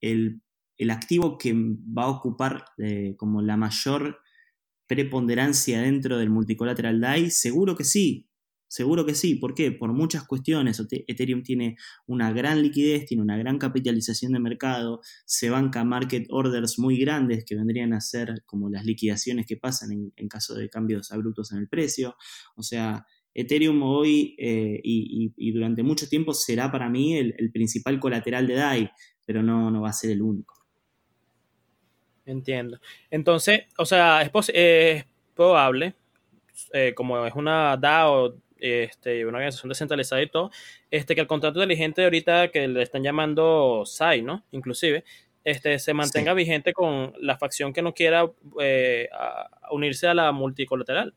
el 0.00 0.42
el 0.78 0.90
activo 0.90 1.36
que 1.36 1.52
va 1.54 2.04
a 2.04 2.10
ocupar 2.10 2.64
eh, 2.78 3.14
como 3.16 3.42
la 3.42 3.56
mayor 3.56 4.20
preponderancia 4.86 5.82
dentro 5.82 6.18
del 6.18 6.30
multicolateral 6.30 7.00
DAI? 7.00 7.30
Seguro 7.30 7.76
que 7.76 7.84
sí, 7.84 8.28
seguro 8.68 9.04
que 9.04 9.14
sí. 9.14 9.34
¿Por 9.34 9.54
qué? 9.54 9.72
Por 9.72 9.92
muchas 9.92 10.24
cuestiones. 10.24 10.80
Ethereum 10.90 11.42
tiene 11.42 11.76
una 12.06 12.32
gran 12.32 12.62
liquidez, 12.62 13.06
tiene 13.06 13.22
una 13.22 13.36
gran 13.36 13.58
capitalización 13.58 14.32
de 14.32 14.38
mercado, 14.38 15.00
se 15.26 15.50
banca 15.50 15.84
market 15.84 16.26
orders 16.30 16.78
muy 16.78 16.98
grandes 16.98 17.44
que 17.44 17.56
vendrían 17.56 17.92
a 17.92 18.00
ser 18.00 18.44
como 18.46 18.70
las 18.70 18.84
liquidaciones 18.84 19.46
que 19.46 19.56
pasan 19.56 20.12
en, 20.14 20.28
caso 20.28 20.54
de 20.54 20.68
cambios 20.68 21.10
abruptos 21.10 21.50
en 21.52 21.58
el 21.58 21.68
precio. 21.68 22.14
O 22.54 22.62
sea, 22.62 23.04
Ethereum 23.34 23.82
hoy 23.82 24.36
eh, 24.38 24.80
y, 24.82 25.52
durante 25.52 25.82
mucho 25.82 26.08
tiempo 26.08 26.34
será 26.34 26.70
para 26.70 26.88
mí 26.88 27.16
el, 27.16 27.50
principal 27.52 27.98
colateral 27.98 28.46
de 28.46 28.54
DAI, 28.54 28.90
pero 29.26 29.42
no 29.42 29.80
va 29.80 29.90
a 29.90 29.92
ser 29.92 30.10
el 30.10 30.22
único. 30.22 30.57
Entiendo. 32.28 32.78
Entonces, 33.10 33.62
o 33.78 33.86
sea, 33.86 34.20
es, 34.20 34.30
es 34.52 35.06
probable, 35.34 35.94
eh, 36.74 36.92
como 36.94 37.24
es 37.24 37.34
una 37.34 37.74
DAO, 37.78 38.36
este, 38.58 39.24
una 39.24 39.38
organización 39.38 39.70
descentralizada 39.70 40.20
y 40.20 40.28
todo, 40.28 40.50
este, 40.90 41.14
que 41.14 41.22
el 41.22 41.26
contrato 41.26 41.58
inteligente 41.58 42.04
ahorita 42.04 42.48
que 42.48 42.68
le 42.68 42.82
están 42.82 43.02
llamando 43.02 43.84
SAI, 43.86 44.20
¿no? 44.20 44.44
Inclusive, 44.50 45.04
este, 45.42 45.78
se 45.78 45.94
mantenga 45.94 46.34
vigente 46.34 46.74
con 46.74 47.14
la 47.18 47.38
facción 47.38 47.72
que 47.72 47.80
no 47.80 47.94
quiera 47.94 48.30
eh, 48.60 49.08
unirse 49.70 50.06
a 50.06 50.12
la 50.12 50.30
multicolateral. 50.30 51.14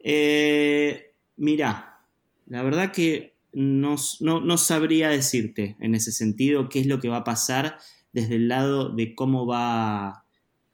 Eh, 0.00 1.12
mira, 1.36 2.00
la 2.46 2.64
verdad 2.64 2.90
que 2.90 3.36
no, 3.52 3.94
no, 4.20 4.58
sabría 4.58 5.08
decirte 5.08 5.76
en 5.78 5.94
ese 5.94 6.10
sentido 6.10 6.68
qué 6.68 6.80
es 6.80 6.86
lo 6.86 6.98
que 6.98 7.08
va 7.08 7.18
a 7.18 7.24
pasar 7.24 7.78
desde 8.14 8.36
el 8.36 8.48
lado 8.48 8.90
de 8.90 9.14
cómo 9.14 9.44
va, 9.44 10.24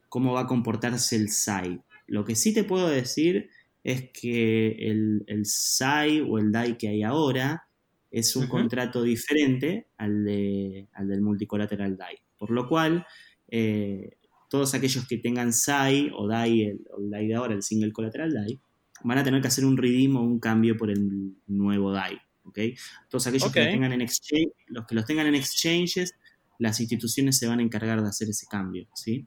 cómo 0.08 0.34
va 0.34 0.42
a 0.42 0.46
comportarse 0.46 1.16
el 1.16 1.30
SAI. 1.30 1.80
Lo 2.06 2.24
que 2.24 2.36
sí 2.36 2.52
te 2.52 2.64
puedo 2.64 2.88
decir 2.88 3.48
es 3.82 4.10
que 4.10 4.72
el, 4.78 5.24
el 5.26 5.46
SAI 5.46 6.20
o 6.20 6.38
el 6.38 6.52
DAI 6.52 6.76
que 6.76 6.88
hay 6.88 7.02
ahora 7.02 7.64
es 8.10 8.36
un 8.36 8.46
contrato 8.46 9.02
diferente 9.02 9.86
al, 9.96 10.24
de, 10.24 10.88
al 10.92 11.08
del 11.08 11.22
multicolateral 11.22 11.96
DAI. 11.96 12.16
Por 12.36 12.50
lo 12.50 12.68
cual, 12.68 13.06
eh, 13.48 14.18
todos 14.50 14.74
aquellos 14.74 15.08
que 15.08 15.16
tengan 15.16 15.54
SAI 15.54 16.10
o 16.14 16.26
DAI, 16.26 16.62
el, 16.62 16.80
o 16.92 17.00
el 17.00 17.10
DAI 17.10 17.26
de 17.26 17.34
ahora, 17.34 17.54
el 17.54 17.62
single 17.62 17.92
collateral 17.92 18.34
DAI, 18.34 18.60
van 19.02 19.16
a 19.16 19.24
tener 19.24 19.40
que 19.40 19.48
hacer 19.48 19.64
un 19.64 19.78
redeem 19.78 20.14
o 20.16 20.22
un 20.22 20.40
cambio 20.40 20.76
por 20.76 20.90
el 20.90 21.36
nuevo 21.46 21.90
DAI. 21.90 22.18
¿okay? 22.44 22.74
Todos 23.08 23.26
aquellos 23.28 23.50
que, 23.50 23.64
lo 23.64 23.70
tengan 23.70 23.92
en 23.92 24.02
exchange, 24.02 24.52
los 24.66 24.86
que 24.86 24.94
los 24.94 25.06
tengan 25.06 25.26
en 25.26 25.36
exchanges, 25.36 26.14
las 26.60 26.78
instituciones 26.78 27.38
se 27.38 27.48
van 27.48 27.58
a 27.58 27.62
encargar 27.62 28.00
de 28.02 28.08
hacer 28.08 28.28
ese 28.28 28.46
cambio. 28.46 28.86
¿sí? 28.94 29.26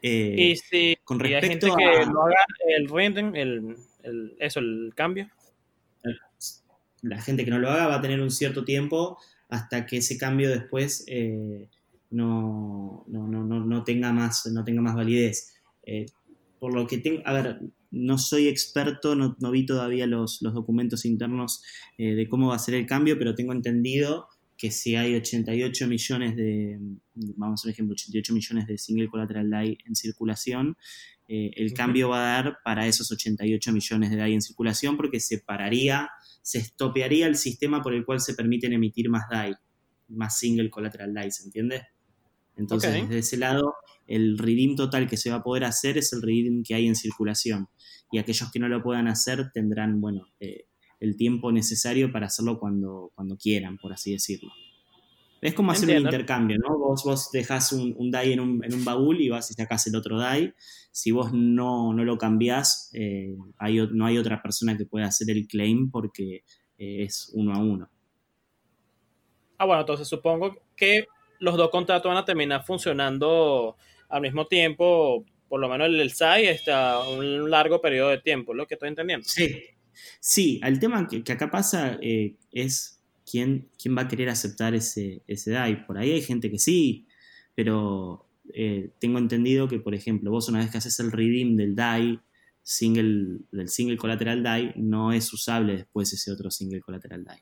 Eh, 0.00 0.36
y 0.38 0.56
si 0.56 0.96
con 1.04 1.18
respecto 1.18 1.66
hay 1.66 1.72
gente 1.72 2.04
que 2.06 2.06
no 2.06 2.22
haga 2.22 2.36
el 2.76 2.88
redeem, 2.88 3.34
el, 3.34 3.76
eso, 4.38 4.60
el 4.60 4.92
cambio. 4.94 5.28
La 7.02 7.20
gente 7.20 7.44
que 7.44 7.50
no 7.50 7.58
lo 7.58 7.70
haga 7.70 7.88
va 7.88 7.96
a 7.96 8.00
tener 8.00 8.20
un 8.20 8.30
cierto 8.30 8.64
tiempo 8.64 9.18
hasta 9.48 9.86
que 9.86 9.98
ese 9.98 10.16
cambio 10.16 10.48
después 10.48 11.04
eh, 11.08 11.68
no, 12.10 13.04
no, 13.08 13.26
no, 13.26 13.44
no, 13.44 13.84
tenga 13.84 14.12
más, 14.12 14.46
no 14.46 14.64
tenga 14.64 14.82
más 14.82 14.94
validez. 14.94 15.54
Eh, 15.82 16.06
por 16.60 16.74
lo 16.74 16.86
que 16.86 16.98
tengo, 16.98 17.22
a 17.24 17.32
ver, 17.32 17.60
no 17.90 18.18
soy 18.18 18.48
experto, 18.48 19.14
no, 19.14 19.50
vi 19.50 19.66
todavía 19.66 20.06
los, 20.06 20.40
documentos 20.40 21.04
internos 21.04 21.62
eh, 21.98 22.14
de 22.14 22.28
cómo 22.28 22.48
va 22.48 22.56
a 22.56 22.60
ser 22.60 22.74
el 22.74 22.86
cambio, 22.86 23.18
pero 23.18 23.34
tengo 23.34 23.52
entendido 23.52 24.28
que 24.56 24.70
si 24.70 24.96
hay 24.96 25.14
88 25.14 25.86
millones 25.86 26.36
de, 26.36 26.78
vamos 27.14 27.64
a 27.64 27.68
un 27.68 27.72
ejemplo, 27.72 27.92
88 27.92 28.32
millones 28.32 28.66
de 28.66 28.78
single 28.78 29.08
collateral 29.08 29.50
DAI 29.50 29.78
en 29.86 29.94
circulación, 29.94 30.76
el 31.28 31.72
cambio 31.74 32.10
va 32.10 32.18
a 32.18 32.42
dar 32.42 32.58
para 32.64 32.86
esos 32.86 33.10
88 33.10 33.72
millones 33.72 34.10
de 34.10 34.16
DAI 34.16 34.34
en 34.34 34.42
circulación 34.42 34.96
porque 34.96 35.20
se 35.20 35.38
pararía 35.38 36.08
se 36.46 36.58
estopearía 36.58 37.26
el 37.26 37.34
sistema 37.34 37.82
por 37.82 37.92
el 37.92 38.04
cual 38.04 38.20
se 38.20 38.32
permiten 38.32 38.72
emitir 38.72 39.10
más 39.10 39.24
DAI, 39.28 39.56
más 40.10 40.38
single 40.38 40.70
collateral 40.70 41.12
DAI, 41.12 41.32
¿se 41.32 41.42
entiende? 41.42 41.88
Entonces, 42.56 42.92
desde 42.92 43.18
ese 43.18 43.36
lado, 43.36 43.74
el 44.06 44.38
redeem 44.38 44.76
total 44.76 45.08
que 45.08 45.16
se 45.16 45.28
va 45.28 45.38
a 45.38 45.42
poder 45.42 45.64
hacer 45.64 45.98
es 45.98 46.12
el 46.12 46.22
redeem 46.22 46.62
que 46.62 46.76
hay 46.76 46.86
en 46.86 46.94
circulación. 46.94 47.66
Y 48.12 48.18
aquellos 48.18 48.48
que 48.52 48.60
no 48.60 48.68
lo 48.68 48.80
puedan 48.80 49.08
hacer 49.08 49.50
tendrán, 49.52 50.00
bueno, 50.00 50.28
eh, 50.38 50.66
el 51.00 51.16
tiempo 51.16 51.50
necesario 51.50 52.12
para 52.12 52.26
hacerlo 52.26 52.60
cuando, 52.60 53.05
cuando 53.26 53.36
quieran, 53.36 53.76
por 53.76 53.92
así 53.92 54.12
decirlo. 54.12 54.52
Es 55.40 55.54
como 55.54 55.72
hacer 55.72 55.90
un 55.96 56.04
intercambio, 56.04 56.56
¿no? 56.58 56.78
Vos, 56.78 57.04
vos 57.04 57.30
dejás 57.30 57.72
un, 57.72 57.94
un 57.98 58.10
DAI 58.10 58.32
en 58.32 58.40
un, 58.40 58.64
en 58.64 58.74
un, 58.74 58.84
baúl 58.84 59.20
y 59.20 59.28
vas 59.28 59.50
y 59.50 59.54
sacás 59.54 59.86
el 59.86 59.96
otro 59.96 60.18
DAI. 60.18 60.54
Si 60.90 61.10
vos 61.10 61.32
no, 61.32 61.92
no 61.92 62.04
lo 62.04 62.16
cambiás, 62.16 62.90
eh, 62.94 63.36
no 63.92 64.06
hay 64.06 64.18
otra 64.18 64.40
persona 64.40 64.76
que 64.76 64.86
pueda 64.86 65.06
hacer 65.06 65.30
el 65.30 65.46
claim 65.46 65.90
porque 65.90 66.42
eh, 66.78 67.02
es 67.02 67.30
uno 67.34 67.54
a 67.54 67.58
uno. 67.58 67.90
Ah, 69.58 69.66
bueno, 69.66 69.80
entonces 69.80 70.08
supongo 70.08 70.56
que 70.74 71.06
los 71.38 71.56
dos 71.56 71.70
contratos 71.70 72.08
van 72.08 72.18
a 72.18 72.24
terminar 72.24 72.64
funcionando 72.64 73.76
al 74.08 74.22
mismo 74.22 74.46
tiempo, 74.46 75.24
por 75.48 75.60
lo 75.60 75.68
menos 75.68 75.88
el, 75.88 76.10
SAI 76.10 76.48
hasta 76.48 77.00
un 77.08 77.50
largo 77.50 77.80
periodo 77.80 78.08
de 78.10 78.18
tiempo, 78.18 78.54
lo 78.54 78.66
que 78.66 78.74
estoy 78.74 78.88
entendiendo. 78.88 79.28
Sí, 79.28 79.62
sí, 80.18 80.60
el 80.64 80.80
tema 80.80 81.06
que, 81.06 81.30
acá 81.30 81.50
pasa 81.50 81.98
eh, 82.00 82.36
es 82.52 82.95
¿quién, 83.28 83.68
va 83.96 84.02
a 84.02 84.08
querer 84.08 84.28
aceptar 84.28 84.74
ese, 84.74 85.22
ese 85.26 85.50
DAI? 85.50 85.86
Por 85.86 85.98
ahí 85.98 86.12
hay 86.12 86.22
gente 86.22 86.50
que 86.50 86.58
sí, 86.58 87.06
pero 87.54 88.26
eh, 88.54 88.90
tengo 89.00 89.18
entendido 89.18 89.68
que, 89.68 89.80
por 89.80 89.94
ejemplo, 89.94 90.30
vos 90.30 90.48
una 90.48 90.60
vez 90.60 90.70
que 90.70 90.78
haces 90.78 90.98
el 91.00 91.12
redeem 91.12 91.56
del 91.56 91.74
DAI, 91.74 92.20
single, 92.62 93.38
del 93.50 93.68
single 93.68 93.96
colateral 93.96 94.42
DAI, 94.42 94.72
no 94.76 95.12
es 95.12 95.32
usable 95.32 95.76
después 95.76 96.12
ese 96.12 96.30
otro 96.30 96.50
single 96.50 96.80
colateral 96.80 97.24
DAI. 97.24 97.40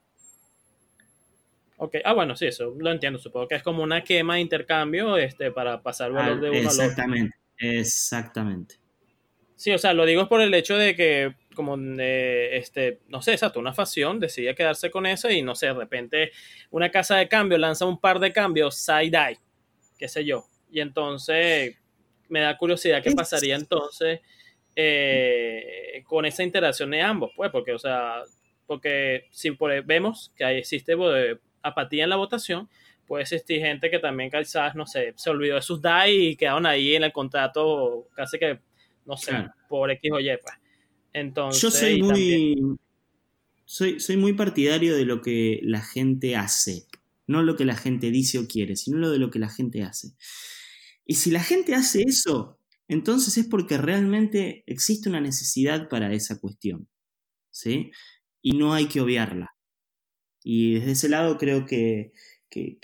Ok, 1.77 1.97
ah, 2.05 2.13
bueno, 2.13 2.37
sí, 2.37 2.47
eso 2.47 2.75
lo 2.79 2.91
entiendo. 2.91 3.19
Supongo 3.19 3.49
que 3.49 3.57
es 3.57 3.63
como 3.63 3.83
una 3.83 4.03
quema 4.03 4.37
de 4.37 4.41
intercambio 4.41 5.17
este, 5.17 5.51
para 5.51 5.83
pasar 5.83 6.13
valor 6.13 6.41
de 6.41 6.51
uno 6.51 6.59
al 6.61 6.67
otro. 6.67 6.85
Exactamente, 6.85 7.37
exactamente. 7.59 8.77
Sí, 9.57 9.73
o 9.73 9.79
sea, 9.79 9.93
lo 9.93 10.05
digo 10.05 10.29
por 10.29 10.41
el 10.41 10.53
hecho 10.55 10.77
de 10.77 10.95
que 10.95 11.35
como 11.55 11.77
de, 11.77 12.57
este, 12.57 13.01
no 13.09 13.23
sé, 13.23 13.33
exacto, 13.33 13.61
una 13.61 13.73
facción 13.73 14.21
decidía 14.21 14.55
quedarse 14.55 14.91
con 14.91 15.07
eso 15.07 15.31
y 15.31 15.43
no 15.43 15.55
sé, 15.55 15.67
de 15.67 15.75
repente 15.75 16.33
una 16.71 16.91
casa 16.91 17.17
de 17.17 17.29
cambio 17.29 17.59
lanza 17.59 17.87
un 17.87 18.01
par 18.01 18.19
de 18.19 18.33
cambios 18.33 18.77
side-eye, 18.77 19.39
qué 19.99 20.09
sé 20.09 20.25
yo. 20.25 20.45
Y 20.71 20.81
entonces 20.81 21.77
me 22.29 22.41
da 22.41 22.57
curiosidad 22.57 23.03
qué 23.03 23.13
pasaría 23.13 23.55
entonces 23.55 24.21
eh, 24.77 26.03
con 26.07 26.27
esa 26.27 26.43
interacción 26.43 26.91
de 26.91 27.01
ambos, 27.01 27.31
pues, 27.37 27.51
porque, 27.51 27.73
o 27.73 27.79
sea, 27.79 28.23
porque 28.67 29.27
si 29.31 29.57
vemos 29.85 30.33
que 30.37 30.45
ahí 30.45 30.59
existe 30.59 30.97
pues, 30.97 31.39
apatía 31.63 32.05
en 32.05 32.11
la 32.11 32.17
votación, 32.17 32.69
puede 33.07 33.23
existir 33.23 33.61
gente 33.61 33.91
que 33.91 33.99
también 33.99 34.31
quizás, 34.31 34.75
no 34.75 34.87
sé, 34.87 35.13
se 35.17 35.31
olvidó 35.31 35.57
de 35.57 35.63
sus 35.63 35.81
DAI 35.81 36.29
y 36.29 36.37
quedaron 36.37 36.67
ahí 36.67 36.95
en 36.95 37.05
el 37.05 37.13
contrato 37.13 38.09
casi 38.15 38.39
que, 38.39 38.61
no 39.05 39.17
sé, 39.17 39.33
por 39.69 39.91
X 39.91 40.11
o 40.13 40.21
Y, 40.21 40.37
pues. 40.39 40.55
Yo 41.53 41.71
soy 41.71 42.03
muy. 42.03 42.57
Soy, 43.65 43.99
soy 43.99 44.17
muy 44.17 44.35
partidario 44.35 44.95
de 44.95 45.07
lo 45.07 45.23
que 45.23 45.61
la 45.63 45.81
gente 45.81 46.37
hace. 46.37 46.87
No 47.27 47.43
lo 47.43 47.57
que 47.57 47.65
la 47.65 47.77
gente 47.77 48.11
dice 48.11 48.39
o 48.39 48.47
quiere, 48.47 48.77
sino 48.77 48.99
lo 48.99 49.11
de 49.11 49.19
lo 49.19 49.31
que 49.31 49.39
la 49.39 49.49
gente 49.49 49.83
hace. 49.83 50.13
Y 51.07 51.15
si 51.15 51.31
la 51.31 51.43
gente 51.43 51.75
hace 51.75 52.03
eso, 52.03 52.59
entonces 52.89 53.39
es 53.39 53.47
porque 53.47 53.79
realmente 53.79 54.65
existe 54.67 55.09
una 55.09 55.21
necesidad 55.21 55.89
para 55.89 56.13
esa 56.13 56.39
cuestión. 56.39 56.89
¿Sí? 57.51 57.93
Y 58.43 58.53
no 58.53 58.75
hay 58.75 58.87
que 58.87 59.01
obviarla. 59.01 59.57
Y 60.43 60.75
desde 60.75 60.93
ese 60.93 61.09
lado 61.09 61.39
creo 61.39 61.65
que, 61.65 62.13
que, 62.51 62.79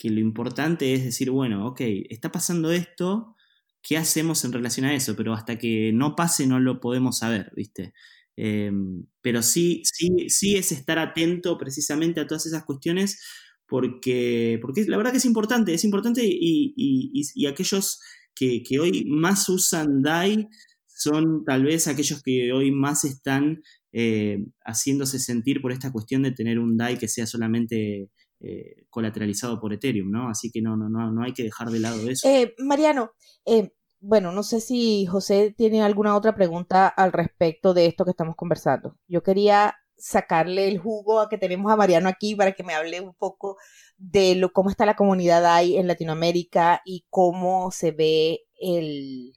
que 0.00 0.10
lo 0.10 0.20
importante 0.20 0.94
es 0.94 1.04
decir, 1.04 1.30
bueno, 1.30 1.66
ok, 1.66 1.82
está 2.08 2.32
pasando 2.32 2.72
esto, 2.72 3.36
qué 3.82 3.96
hacemos 3.96 4.44
en 4.44 4.52
relación 4.52 4.86
a 4.86 4.94
eso, 4.94 5.16
pero 5.16 5.34
hasta 5.34 5.58
que 5.58 5.92
no 5.92 6.16
pase 6.16 6.46
no 6.46 6.60
lo 6.60 6.80
podemos 6.80 7.18
saber, 7.18 7.52
¿viste? 7.56 7.94
Em, 8.36 9.04
pero 9.20 9.42
sí, 9.42 9.82
sí, 9.84 10.28
sí 10.30 10.56
es 10.56 10.72
estar 10.72 10.98
atento 10.98 11.58
precisamente 11.58 12.20
a 12.20 12.26
todas 12.26 12.46
esas 12.46 12.64
cuestiones 12.64 13.20
porque, 13.66 14.58
porque 14.60 14.84
la 14.86 14.96
verdad 14.96 15.12
que 15.12 15.18
es 15.18 15.24
importante, 15.24 15.72
es 15.72 15.84
importante 15.84 16.22
y, 16.24 17.46
aquellos 17.46 18.00
que, 18.34 18.62
hoy 18.80 19.04
más 19.06 19.48
usan 19.48 20.02
DAI 20.02 20.48
son 20.86 21.44
tal 21.44 21.64
vez 21.64 21.86
aquellos 21.86 22.22
que 22.22 22.52
hoy 22.52 22.72
más 22.72 23.04
están 23.04 23.62
eh, 23.92 24.44
haciéndose 24.64 25.18
sentir 25.18 25.60
por 25.60 25.72
esta 25.72 25.92
cuestión 25.92 26.22
de 26.22 26.32
tener 26.32 26.58
un 26.58 26.76
DAI 26.76 26.98
que 26.98 27.08
sea 27.08 27.26
solamente 27.26 28.10
eh, 28.40 28.84
colateralizado 28.88 29.60
por 29.60 29.74
Ethereum, 29.74 30.10
¿no? 30.10 30.28
Así 30.30 30.50
que 30.50 30.62
no, 30.62 30.76
no, 30.76 30.88
no, 30.88 31.12
no 31.12 31.22
hay 31.22 31.34
que 31.34 31.42
dejar 31.42 31.68
de 31.70 31.80
lado 31.80 32.08
eso. 32.08 32.26
Eh, 32.26 32.54
Mariano, 32.58 33.12
eh, 33.44 33.74
bueno, 34.00 34.32
no 34.32 34.42
sé 34.42 34.62
si 34.62 35.04
José 35.04 35.54
tiene 35.56 35.82
alguna 35.82 36.16
otra 36.16 36.34
pregunta 36.34 36.88
al 36.88 37.12
respecto 37.12 37.74
de 37.74 37.84
esto 37.84 38.04
que 38.06 38.12
estamos 38.12 38.36
conversando. 38.36 38.96
Yo 39.08 39.22
quería 39.22 39.74
sacarle 39.98 40.68
el 40.68 40.78
jugo 40.78 41.20
a 41.20 41.28
que 41.28 41.36
tenemos 41.36 41.70
a 41.70 41.76
Mariano 41.76 42.08
aquí 42.08 42.34
para 42.34 42.52
que 42.52 42.62
me 42.62 42.72
hable 42.72 43.02
un 43.02 43.12
poco 43.12 43.58
de 43.98 44.34
lo, 44.34 44.52
cómo 44.54 44.70
está 44.70 44.86
la 44.86 44.96
comunidad 44.96 45.44
ahí 45.44 45.76
en 45.76 45.86
Latinoamérica 45.86 46.80
y 46.86 47.04
cómo 47.10 47.70
se 47.70 47.90
ve 47.90 48.40
el, 48.58 49.34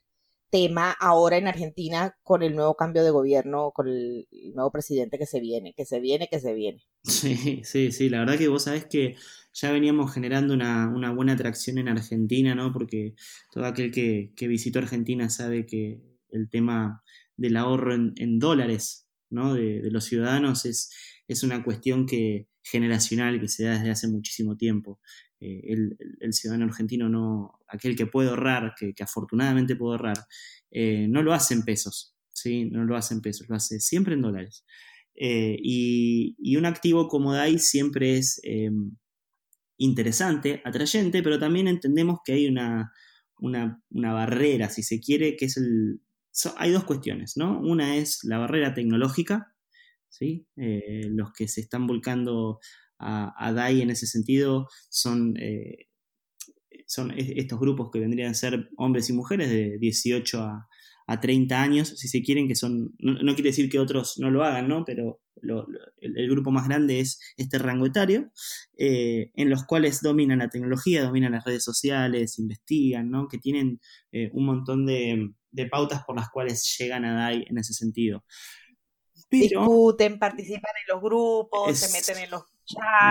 tema 0.54 0.92
ahora 1.00 1.36
en 1.36 1.48
Argentina 1.48 2.16
con 2.22 2.44
el 2.44 2.54
nuevo 2.54 2.76
cambio 2.76 3.02
de 3.02 3.10
gobierno, 3.10 3.72
con 3.74 3.88
el 3.88 4.28
nuevo 4.54 4.70
presidente 4.70 5.18
que 5.18 5.26
se 5.26 5.40
viene, 5.40 5.74
que 5.76 5.84
se 5.84 5.98
viene, 5.98 6.28
que 6.30 6.38
se 6.38 6.54
viene. 6.54 6.80
Sí, 7.02 7.62
sí, 7.64 7.90
sí, 7.90 8.08
la 8.08 8.20
verdad 8.20 8.38
que 8.38 8.46
vos 8.46 8.62
sabés 8.62 8.86
que 8.86 9.16
ya 9.52 9.72
veníamos 9.72 10.14
generando 10.14 10.54
una, 10.54 11.12
buena 11.12 11.32
atracción 11.32 11.78
en 11.78 11.88
Argentina, 11.88 12.54
¿no? 12.54 12.72
Porque 12.72 13.16
todo 13.50 13.64
aquel 13.64 13.90
que, 13.90 14.30
visitó 14.46 14.78
Argentina 14.78 15.28
sabe 15.28 15.66
que 15.66 16.00
el 16.30 16.48
tema 16.48 17.02
del 17.36 17.56
ahorro 17.56 17.92
en, 17.92 18.38
dólares, 18.38 19.08
¿no? 19.30 19.54
De, 19.54 19.80
los 19.90 20.04
ciudadanos 20.04 20.66
es, 20.66 20.92
es 21.26 21.42
una 21.42 21.64
cuestión 21.64 22.06
que 22.06 22.46
generacional 22.62 23.40
que 23.40 23.48
se 23.48 23.64
da 23.64 23.72
desde 23.72 23.90
hace 23.90 24.06
muchísimo 24.06 24.56
tiempo. 24.56 25.00
Eh, 25.44 25.76
el, 26.20 26.32
ciudadano 26.32 26.64
argentino 26.64 27.08
no, 27.08 27.60
aquel 27.68 27.94
que 27.96 28.06
puede 28.06 28.30
ahorrar, 28.30 28.74
que, 28.78 28.94
afortunadamente 29.02 29.76
puede 29.76 29.96
ahorrar, 29.96 30.26
eh, 30.70 31.06
no 31.08 31.22
lo 31.22 31.34
hace 31.34 31.52
en 31.52 31.64
pesos, 31.64 32.16
¿sí? 32.32 32.64
No 32.64 32.84
lo 32.84 32.96
hace 32.96 33.14
en 33.14 33.20
pesos, 33.20 33.48
lo 33.48 33.56
hace 33.56 33.78
siempre 33.78 34.14
en 34.14 34.22
dólares. 34.22 34.64
Eh, 35.14 35.56
y, 35.60 36.56
un 36.56 36.64
activo 36.64 37.08
como 37.08 37.34
DAI 37.34 37.58
siempre 37.58 38.16
es 38.16 38.40
interesante, 39.76 40.62
atrayente, 40.64 41.22
pero 41.22 41.38
también 41.38 41.68
entendemos 41.68 42.20
que 42.24 42.32
hay 42.32 42.46
una, 42.46 42.92
una, 43.38 43.82
barrera, 43.90 44.70
si 44.70 44.82
se 44.82 45.00
quiere, 45.00 45.36
que 45.36 45.46
es 45.46 45.58
el... 45.58 46.00
hay 46.56 46.70
dos 46.70 46.84
cuestiones, 46.84 47.36
¿no? 47.36 47.60
Una 47.60 47.96
es 47.96 48.24
la 48.24 48.38
barrera 48.38 48.72
tecnológica, 48.72 49.54
¿sí? 50.08 50.46
los 50.56 51.32
que 51.32 51.48
se 51.48 51.60
están 51.60 51.86
volcando 51.86 52.60
a, 53.04 53.52
DAI 53.52 53.82
en 53.82 53.90
ese 53.90 54.06
sentido 54.06 54.68
son, 54.88 55.36
eh, 55.38 55.88
son 56.86 57.12
estos 57.16 57.60
grupos 57.60 57.90
que 57.92 58.00
vendrían 58.00 58.30
a 58.30 58.34
ser 58.34 58.70
hombres 58.76 59.10
y 59.10 59.12
mujeres 59.12 59.50
de 59.50 59.78
18 59.78 60.40
a, 60.42 60.68
30 61.20 61.62
años, 61.62 61.88
si 61.98 62.08
se 62.08 62.22
quieren, 62.22 62.48
que 62.48 62.54
son, 62.54 62.94
no, 62.98 63.34
quiere 63.34 63.50
decir 63.50 63.68
que 63.68 63.78
otros 63.78 64.18
no 64.18 64.30
lo 64.30 64.42
hagan, 64.42 64.68
¿no? 64.68 64.86
Pero 64.86 65.20
el, 66.00 66.30
grupo 66.30 66.50
más 66.50 66.66
grande 66.66 67.00
es 67.00 67.20
este 67.36 67.58
rango 67.58 67.84
etario, 67.84 68.30
eh, 68.78 69.30
en 69.34 69.50
los 69.50 69.64
cuales 69.64 70.00
dominan 70.00 70.38
la 70.38 70.48
tecnología, 70.48 71.02
dominan 71.02 71.32
las 71.32 71.44
redes 71.44 71.62
sociales, 71.62 72.38
investigan, 72.38 73.10
¿no? 73.10 73.28
Que 73.28 73.36
tienen 73.36 73.82
eh, 74.12 74.30
un 74.32 74.46
montón 74.46 74.86
de, 74.86 75.34
pautas 75.70 76.04
por 76.06 76.16
las 76.16 76.30
cuales 76.30 76.74
llegan 76.78 77.04
a 77.04 77.14
DAI 77.14 77.44
en 77.50 77.58
ese 77.58 77.74
sentido. 77.74 78.24
Discuten, 79.30 80.18
participan 80.18 80.72
en 80.80 80.94
los 80.94 81.02
grupos, 81.02 81.76
se 81.76 81.92
meten 81.92 82.24
en 82.24 82.30
los 82.30 82.44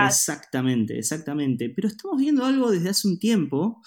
Exactamente, 0.06 0.98
exactamente. 0.98 1.70
Pero 1.70 1.88
estamos 1.88 2.20
viendo 2.20 2.44
algo 2.44 2.70
desde 2.70 2.90
hace 2.90 3.08
un 3.08 3.18
tiempo 3.18 3.82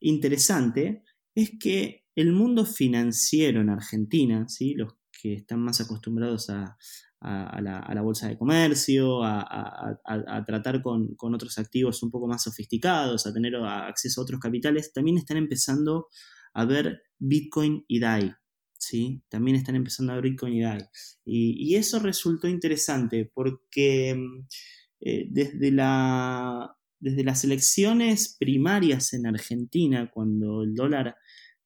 interesante, 0.00 1.04
es 1.34 1.52
que 1.60 2.06
el 2.14 2.32
mundo 2.32 2.64
financiero 2.64 3.60
en 3.60 3.70
Argentina, 3.70 4.48
¿sí? 4.48 4.74
los 4.74 4.94
que 5.20 5.34
están 5.34 5.60
más 5.60 5.80
acostumbrados 5.80 6.50
a, 6.50 6.76
la, 7.20 8.00
bolsa 8.02 8.28
de 8.28 8.38
comercio, 8.38 9.22
a, 9.22 10.42
tratar 10.46 10.82
con, 10.82 11.16
otros 11.18 11.58
activos 11.58 12.02
un 12.02 12.10
poco 12.10 12.26
más 12.26 12.42
sofisticados, 12.42 13.26
a 13.26 13.32
tener 13.32 13.54
acceso 13.56 14.20
a 14.20 14.24
otros 14.24 14.40
capitales, 14.40 14.92
también 14.92 15.18
están 15.18 15.36
empezando 15.36 16.08
a 16.54 16.64
ver 16.64 17.02
Bitcoin 17.18 17.84
y 17.86 18.00
DAI. 18.00 18.34
¿sí? 18.78 19.22
También 19.28 19.56
están 19.56 19.76
empezando 19.76 20.12
a 20.12 20.16
ver 20.16 20.24
Bitcoin 20.24 20.54
y 20.54 20.62
DAI. 20.62 20.88
Y, 21.24 21.74
eso 21.76 21.98
resultó 21.98 22.48
interesante 22.48 23.30
porque 23.32 24.14
mm, 24.16 24.46
eh, 25.00 25.26
desde, 25.30 25.70
la, 25.70 26.76
desde 26.98 27.24
las 27.24 27.42
elecciones 27.44 28.36
primarias 28.38 29.14
en 29.14 29.26
Argentina, 29.26 30.10
cuando 30.12 30.62
el 30.62 30.74
dólar 30.74 31.16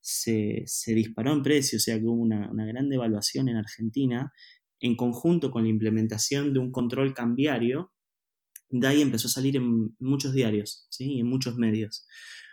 se, 0.00 0.66
disparó 0.86 1.32
en 1.32 1.42
precio, 1.42 1.78
o 1.78 1.80
sea 1.80 1.98
que 1.98 2.04
hubo 2.04 2.22
una, 2.22 2.48
gran 2.66 2.88
devaluación 2.88 3.48
en 3.48 3.56
Argentina, 3.56 4.32
en 4.80 4.96
conjunto 4.96 5.50
con 5.50 5.64
la 5.64 5.70
implementación 5.70 6.52
de 6.52 6.60
un 6.60 6.70
control 6.70 7.14
cambiario, 7.14 7.92
DAI 8.68 9.02
empezó 9.02 9.28
a 9.28 9.30
salir 9.30 9.56
en 9.56 9.96
muchos 9.98 10.32
diarios 10.32 10.86
¿sí? 10.90 11.14
y 11.14 11.20
en 11.20 11.26
muchos 11.26 11.56
medios, 11.56 12.06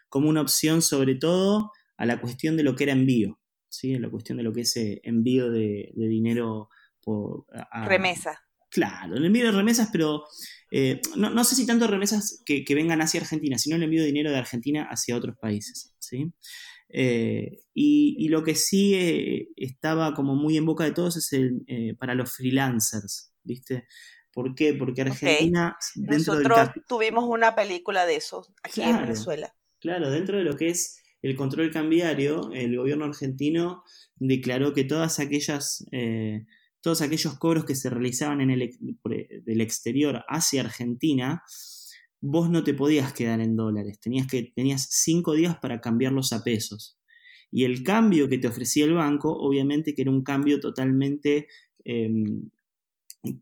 como 0.07 0.29
una 0.29 0.41
opción 0.41 0.81
sobre 0.81 1.15
todo 1.15 1.71
a 1.97 2.05
la 2.05 2.21
cuestión 2.21 2.57
de 2.57 2.63
lo 2.63 2.75
que 2.75 2.85
era 2.85 2.93
envío, 2.93 3.39
¿sí? 3.69 3.97
la 3.99 4.09
cuestión 4.09 4.37
de 4.37 4.43
lo 4.43 4.53
que 4.53 4.61
es 4.61 4.77
eh, 4.77 5.01
envío 5.03 5.51
de, 5.51 5.91
dinero 5.95 6.69
por... 7.01 7.45
Remesa. 7.85 8.39
Claro, 8.71 9.17
el 9.17 9.25
envío 9.25 9.45
de 9.45 9.51
remesas, 9.51 9.89
pero 9.91 10.23
eh, 10.71 11.01
no, 11.17 11.43
sé 11.43 11.55
si 11.55 11.67
tanto 11.67 11.87
remesas 11.87 12.41
que, 12.45 12.63
que, 12.63 12.73
vengan 12.73 13.01
hacia 13.01 13.19
Argentina, 13.19 13.57
sino 13.57 13.75
el 13.75 13.83
envío 13.83 13.99
de 13.99 14.07
dinero 14.07 14.31
de 14.31 14.37
Argentina 14.37 14.87
hacia 14.89 15.17
otros 15.17 15.35
países. 15.37 15.93
¿sí? 15.99 16.31
Eh, 16.87 17.59
y, 17.73 18.29
lo 18.29 18.43
que 18.43 18.55
sí 18.55 18.95
eh, 18.95 19.49
estaba 19.57 20.13
como 20.13 20.35
muy 20.35 20.55
en 20.55 20.65
boca 20.65 20.85
de 20.85 20.93
todos 20.93 21.17
es 21.17 21.33
el, 21.33 21.97
para 21.99 22.15
los 22.15 22.31
freelancers, 22.31 23.33
¿viste? 23.43 23.87
¿Por 24.31 24.55
qué? 24.55 24.73
Porque 24.73 25.01
Argentina... 25.01 25.75
Nosotros 25.95 26.69
tuvimos 26.87 27.25
una 27.25 27.53
película 27.53 28.05
de 28.05 28.15
eso 28.15 28.47
aquí 28.63 28.81
en 28.81 29.01
Venezuela. 29.01 29.53
Claro, 29.81 30.09
dentro 30.09 30.37
de 30.37 30.45
lo 30.45 30.55
que 30.55 30.69
es 30.69 31.01
el 31.21 31.35
control 31.35 31.71
cambiario, 31.71 32.49
el 32.53 32.77
gobierno 32.77 33.03
argentino 33.03 33.83
declaró 34.15 34.73
que 34.73 34.85
todas 34.85 35.19
aquellas... 35.19 35.85
todos 36.81 37.01
aquellos 37.01 37.37
cobros 37.37 37.65
que 37.65 37.75
se 37.75 37.89
realizaban 37.89 38.41
en 38.41 38.49
el, 38.49 38.77
del 39.45 39.61
exterior 39.61 40.23
hacia 40.27 40.61
Argentina 40.61 41.43
vos 42.21 42.49
no 42.49 42.63
te 42.63 42.73
podías 42.73 43.13
quedar 43.13 43.41
en 43.41 43.55
dólares, 43.55 43.99
tenías, 43.99 44.27
que, 44.27 44.51
tenías 44.55 44.87
cinco 44.91 45.33
días 45.33 45.57
para 45.57 45.81
cambiarlos 45.81 46.33
a 46.33 46.43
pesos. 46.43 46.97
Y 47.51 47.65
el 47.65 47.83
cambio 47.83 48.29
que 48.29 48.37
te 48.37 48.47
ofrecía 48.47 48.85
el 48.85 48.93
banco, 48.93 49.35
obviamente 49.35 49.93
que 49.93 50.03
era 50.03 50.11
un 50.11 50.23
cambio 50.23 50.59
totalmente 50.59 51.47
em, 51.83 52.49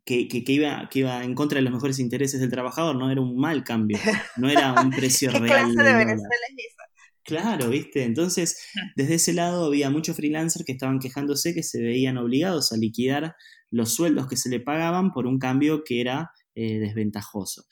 que, 0.05 0.43
iba, 0.47 0.89
que 0.89 0.99
iba 0.99 1.23
en 1.23 1.35
contra 1.35 1.57
de 1.57 1.63
los 1.63 1.73
mejores 1.73 1.99
intereses 1.99 2.39
del 2.39 2.49
trabajador, 2.49 2.95
no 2.95 3.11
era 3.11 3.21
un 3.21 3.37
mal 3.37 3.63
cambio, 3.63 3.97
no 4.37 4.49
era 4.49 4.73
un 4.81 4.89
precio 4.89 5.31
¿Qué 5.31 5.39
real. 5.39 5.73
Clase 5.73 5.89
de 5.89 5.97
Venezuela 5.97 6.45
es 6.49 6.65
esa? 6.71 6.83
Claro, 7.23 7.69
viste. 7.69 8.03
Entonces, 8.03 8.57
desde 8.95 9.15
ese 9.15 9.33
lado 9.33 9.65
había 9.65 9.89
muchos 9.89 10.15
freelancers 10.15 10.65
que 10.65 10.71
estaban 10.71 10.99
quejándose 10.99 11.53
que 11.53 11.63
se 11.63 11.81
veían 11.81 12.17
obligados 12.17 12.71
a 12.71 12.77
liquidar 12.77 13.35
los 13.71 13.93
sueldos 13.93 14.27
que 14.27 14.37
se 14.37 14.49
le 14.49 14.59
pagaban 14.59 15.11
por 15.11 15.27
un 15.27 15.37
cambio 15.37 15.83
que 15.83 16.01
era 16.01 16.31
eh, 16.55 16.79
desventajoso. 16.79 17.65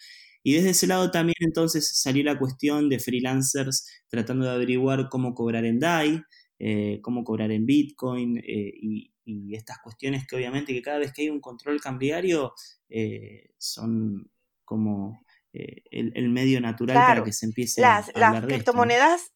Y 0.44 0.54
desde 0.54 0.70
ese 0.70 0.88
lado 0.88 1.12
también 1.12 1.36
entonces 1.40 2.00
salió 2.00 2.24
la 2.24 2.40
cuestión 2.40 2.88
de 2.88 3.00
freelancers 3.00 3.86
tratando 4.08 4.46
de 4.46 4.52
averiguar 4.52 5.10
cómo 5.10 5.34
cobrar 5.34 5.66
en 5.66 5.80
DAI, 5.80 6.22
eh, 6.60 7.00
cómo 7.02 7.24
cobrar 7.24 7.52
en 7.52 7.66
Bitcoin 7.66 8.38
eh, 8.38 8.72
y, 8.74 9.12
estas 9.52 9.80
cuestiones 9.84 10.26
que 10.26 10.38
obviamente 10.38 10.74
que 10.74 10.82
cada 10.82 11.00
vez 11.00 11.12
que 11.12 11.24
hay 11.24 11.30
un 11.30 11.42
control 11.42 11.82
cambiario 11.82 12.54
eh, 12.88 13.50
son 13.58 14.32
como 14.64 15.26
el, 15.52 16.30
medio 16.30 16.62
natural 16.62 16.96
para 16.96 17.24
que 17.26 17.34
se 17.34 17.46
empiece 17.46 17.84
a 17.84 17.98
hablar 17.98 18.44
Las 18.44 18.46
criptomonedas 18.46 19.34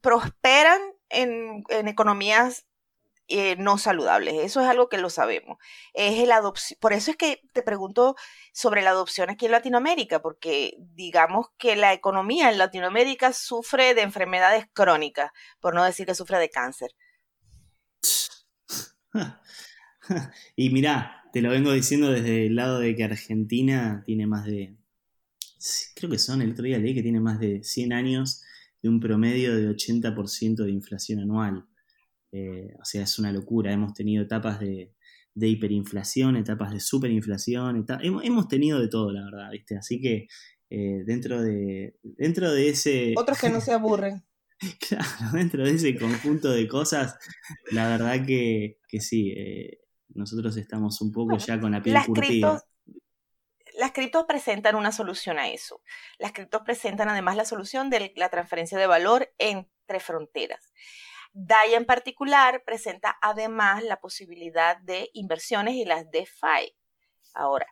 prosperan 0.00 0.80
en, 1.08 1.64
en 1.68 1.88
economías 1.88 2.66
eh, 3.30 3.56
no 3.56 3.76
saludables. 3.76 4.36
Eso 4.36 4.62
es 4.62 4.66
algo 4.66 4.88
que 4.88 4.96
lo 4.96 5.10
sabemos. 5.10 5.58
Es 5.92 6.18
el 6.18 6.32
adopción. 6.32 6.78
Por 6.80 6.94
eso 6.94 7.10
es 7.10 7.18
que 7.18 7.42
te 7.52 7.62
pregunto 7.62 8.16
sobre 8.54 8.80
la 8.80 8.90
adopción 8.90 9.28
aquí 9.28 9.44
en 9.44 9.52
Latinoamérica, 9.52 10.22
porque 10.22 10.78
digamos 10.78 11.48
que 11.58 11.76
la 11.76 11.92
economía 11.92 12.50
en 12.50 12.56
Latinoamérica 12.56 13.34
sufre 13.34 13.94
de 13.94 14.00
enfermedades 14.00 14.64
crónicas, 14.72 15.30
por 15.60 15.74
no 15.74 15.84
decir 15.84 16.06
que 16.06 16.14
sufre 16.14 16.38
de 16.38 16.48
cáncer. 16.48 16.92
y 20.56 20.70
mira, 20.70 21.22
te 21.30 21.42
lo 21.42 21.50
vengo 21.50 21.72
diciendo 21.72 22.10
desde 22.10 22.46
el 22.46 22.56
lado 22.56 22.78
de 22.80 22.96
que 22.96 23.04
Argentina 23.04 24.02
tiene 24.06 24.26
más 24.26 24.46
de, 24.46 24.74
creo 25.94 26.10
que 26.10 26.18
son, 26.18 26.40
el 26.40 26.52
otro 26.52 26.64
día 26.64 26.78
leí 26.78 26.94
que 26.94 27.02
tiene 27.02 27.20
más 27.20 27.38
de 27.38 27.62
100 27.62 27.92
años 27.92 28.42
de 28.82 28.88
un 28.88 29.00
promedio 29.00 29.56
de 29.56 29.68
80% 29.68 30.64
de 30.64 30.70
inflación 30.70 31.20
anual. 31.20 31.66
Eh, 32.32 32.74
o 32.80 32.84
sea, 32.84 33.02
es 33.02 33.18
una 33.18 33.32
locura. 33.32 33.72
Hemos 33.72 33.94
tenido 33.94 34.22
etapas 34.22 34.60
de, 34.60 34.94
hiperinflación, 35.34 36.36
etapas 36.36 36.72
de 36.72 36.80
superinflación, 36.80 37.86
hemos, 38.02 38.48
tenido 38.48 38.80
de 38.80 38.88
todo, 38.88 39.12
la 39.12 39.24
verdad, 39.24 39.50
¿viste? 39.52 39.76
Así 39.76 40.00
que 40.00 40.26
eh, 40.70 41.02
dentro, 41.06 41.40
de, 41.42 41.96
dentro 42.02 42.52
de 42.52 42.68
ese... 42.68 43.14
Otros 43.16 43.40
que 43.40 43.50
no 43.50 43.60
se 43.60 43.72
aburren. 43.72 44.24
claro, 44.88 45.06
dentro 45.32 45.64
de 45.64 45.70
ese 45.70 45.96
conjunto 45.96 46.50
de 46.50 46.66
cosas, 46.66 47.16
la 47.70 47.88
verdad 47.88 48.26
que, 48.26 48.78
sí, 48.98 49.32
eh, 49.36 49.78
nosotros 50.08 50.56
estamos 50.56 51.00
un 51.00 51.12
poco 51.12 51.36
ya 51.38 51.60
con 51.60 51.72
la 51.72 51.82
piel 51.82 51.96
curtida. 52.04 52.62
Las 53.78 53.92
criptos 53.92 54.24
presentan 54.24 54.74
una 54.74 54.90
solución 54.90 55.38
a 55.38 55.48
eso. 55.48 55.80
Las 56.18 56.32
criptos 56.32 56.62
presentan 56.62 57.08
además 57.08 57.36
la 57.36 57.44
solución 57.44 57.90
de 57.90 58.12
la 58.16 58.28
transferencia 58.28 58.76
de 58.76 58.88
valor 58.88 59.32
entre 59.38 60.00
fronteras. 60.00 60.72
DAI 61.32 61.74
en 61.74 61.84
particular 61.84 62.64
presenta 62.64 63.16
además 63.22 63.84
la 63.84 64.00
posibilidad 64.00 64.78
de 64.78 65.10
inversiones 65.12 65.74
y 65.74 65.84
las 65.84 66.10
DeFi. 66.10 66.76
Ahora, 67.34 67.68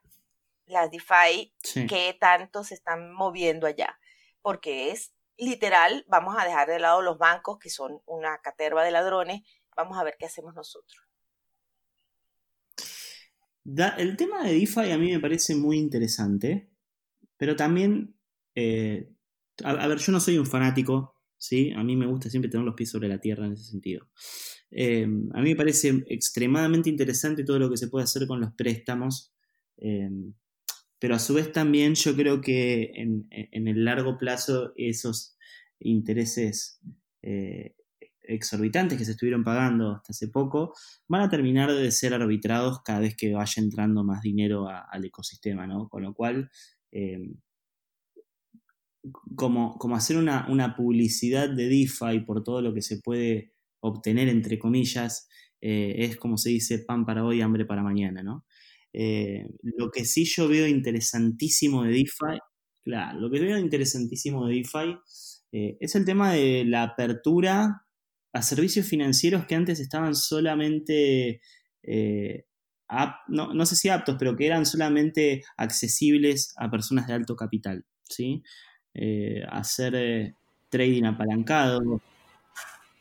las 0.66 0.92
DeFi, 0.92 1.52
¿qué 1.88 2.16
tanto 2.20 2.62
se 2.62 2.74
están 2.74 3.12
moviendo 3.12 3.66
allá? 3.66 3.98
Porque 4.42 4.92
es 4.92 5.12
literal, 5.36 6.04
vamos 6.06 6.36
a 6.38 6.44
dejar 6.44 6.68
de 6.68 6.78
lado 6.78 7.02
los 7.02 7.18
bancos, 7.18 7.58
que 7.58 7.68
son 7.68 8.00
una 8.06 8.38
caterva 8.38 8.84
de 8.84 8.92
ladrones, 8.92 9.42
vamos 9.74 9.98
a 9.98 10.04
ver 10.04 10.14
qué 10.16 10.26
hacemos 10.26 10.54
nosotros. 10.54 11.05
El 13.98 14.16
tema 14.16 14.44
de 14.44 14.54
DeFi 14.54 14.90
a 14.90 14.98
mí 14.98 15.12
me 15.12 15.20
parece 15.20 15.54
muy 15.54 15.78
interesante, 15.78 16.70
pero 17.36 17.56
también, 17.56 18.16
eh, 18.54 19.12
a, 19.64 19.86
ver, 19.86 19.98
yo 19.98 20.12
no 20.12 20.20
soy 20.20 20.38
un 20.38 20.46
fanático 20.46 21.16
¿sí? 21.38 21.72
A 21.72 21.82
mí 21.84 21.96
me 21.96 22.06
gusta 22.06 22.30
siempre 22.30 22.50
tener 22.50 22.64
los 22.64 22.74
pies 22.74 22.90
sobre 22.90 23.08
la 23.08 23.20
tierra 23.20 23.46
en 23.46 23.52
ese 23.52 23.64
sentido. 23.64 24.08
Em, 24.70 25.28
a 25.34 25.40
mí 25.40 25.50
me 25.50 25.56
parece 25.56 26.04
extremadamente 26.08 26.90
interesante 26.90 27.44
todo 27.44 27.58
lo 27.58 27.70
que 27.70 27.76
se 27.76 27.88
puede 27.88 28.04
hacer 28.04 28.26
con 28.26 28.40
los 28.40 28.52
préstamos, 28.54 29.32
em, 29.76 30.34
pero 30.98 31.14
a 31.14 31.18
su 31.18 31.34
vez 31.34 31.52
también 31.52 31.94
yo 31.94 32.16
creo 32.16 32.40
que 32.40 32.92
en, 32.94 33.28
el 33.68 33.84
largo 33.84 34.16
plazo 34.18 34.72
esos 34.76 35.36
intereses 35.78 36.80
eh, 37.22 37.76
exorbitantes 38.28 38.98
que 38.98 39.04
se 39.04 39.12
estuvieron 39.12 39.44
pagando 39.44 39.92
hasta 39.92 40.12
hace 40.12 40.28
poco 40.28 40.74
van 41.08 41.22
a 41.22 41.28
terminar 41.28 41.72
de 41.72 41.90
ser 41.90 42.14
arbitrados 42.14 42.82
cada 42.82 43.00
vez 43.00 43.16
que 43.16 43.32
vaya 43.32 43.62
entrando 43.62 44.04
más 44.04 44.22
dinero 44.22 44.68
al 44.68 45.04
ecosistema, 45.04 45.66
¿no? 45.66 45.88
Con 45.88 46.02
lo 46.02 46.14
cual 46.14 46.50
em, 46.90 47.34
como, 49.36 49.76
hacer 49.94 50.16
una, 50.16 50.74
publicidad 50.76 51.48
de 51.48 51.68
DeFi 51.68 52.20
por 52.26 52.42
todo 52.42 52.62
lo 52.62 52.74
que 52.74 52.82
se 52.82 53.00
puede 53.00 53.52
obtener, 53.80 54.28
entre 54.28 54.58
comillas, 54.58 55.28
eh, 55.60 55.94
es 55.98 56.16
como 56.16 56.38
se 56.38 56.50
dice, 56.50 56.80
pan 56.80 57.04
para 57.04 57.24
hoy, 57.24 57.40
hambre 57.40 57.64
para 57.64 57.82
mañana, 57.82 58.22
¿no? 58.22 58.44
Eh, 58.92 59.46
lo 59.62 59.90
que 59.90 60.04
sí 60.04 60.24
yo 60.24 60.48
veo 60.48 60.66
interesantísimo 60.66 61.84
de 61.84 61.90
DeFi, 61.90 62.38
claro, 62.82 63.20
lo 63.20 63.30
que 63.30 63.40
veo 63.40 63.58
interesantísimo 63.58 64.46
de 64.46 64.54
DeFi 64.54 64.96
eh, 65.52 65.76
es 65.80 65.94
el 65.94 66.04
tema 66.04 66.32
de 66.32 66.64
la 66.64 66.82
apertura 66.82 67.85
a 68.36 68.42
servicios 68.42 68.86
financieros 68.86 69.46
que 69.46 69.54
antes 69.54 69.80
estaban 69.80 70.14
solamente, 70.14 71.40
no, 73.28 73.54
no 73.54 73.66
sé 73.66 73.76
si 73.76 73.88
aptos, 73.88 74.16
pero 74.18 74.36
que 74.36 74.46
eran 74.46 74.66
solamente 74.66 75.42
accesibles 75.56 76.52
a 76.56 76.70
personas 76.70 77.06
de 77.06 77.14
alto 77.14 77.34
capital, 77.34 77.84
¿sí? 78.02 78.42
Eh, 78.94 79.42
hacer 79.48 79.94
eh, 79.94 80.34
trading 80.68 81.04
apalancado. 81.04 82.00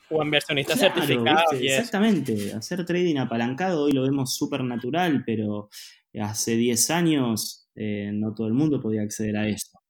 O 0.10 0.24
inversionistas 0.24 0.80
certificados. 0.80 1.54
exactamente. 1.54 2.54
Hacer 2.54 2.86
trading 2.86 3.18
apalancado 3.18 3.84
hoy 3.84 3.92
lo 3.92 4.04
vemos 4.04 4.36
súper 4.36 4.64
natural, 4.64 5.24
pero 5.26 5.70
hace 6.22 6.56
10 6.56 6.92
años 6.92 7.70
eh, 7.76 8.12
no 8.14 8.34
todo 8.34 8.48
el 8.48 8.54
mundo 8.54 8.82
podía 8.82 9.02
acceder 9.02 9.38
a 9.38 9.48
eso. 9.48 9.82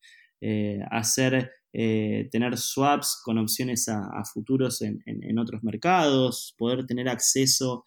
Eh, 0.41 0.79
hacer, 0.91 1.51
eh, 1.77 2.29
tener 2.31 2.57
swaps 2.57 3.19
con 3.21 3.37
opciones 3.37 3.89
a, 3.89 4.23
futuros 4.23 4.81
en, 4.81 5.37
otros 5.37 5.61
mercados, 5.61 6.55
poder 6.57 6.85
tener 6.85 7.09
acceso 7.09 7.83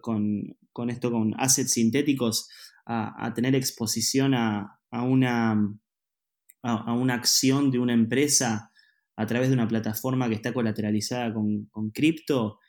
con, 0.00 0.56
esto, 0.88 1.10
con 1.10 1.34
assets 1.36 1.72
sintéticos, 1.72 2.48
a, 2.86 3.32
tener 3.34 3.56
exposición 3.56 4.34
a, 4.34 4.78
una, 4.92 5.58
acción 7.12 7.72
de 7.72 7.80
una 7.80 7.92
empresa 7.92 8.70
a 9.16 9.26
través 9.26 9.48
de 9.48 9.54
una 9.54 9.66
plataforma 9.66 10.28
que 10.28 10.36
está 10.36 10.52
colateralizada 10.52 11.34
con, 11.34 11.90
cripto, 11.92 12.60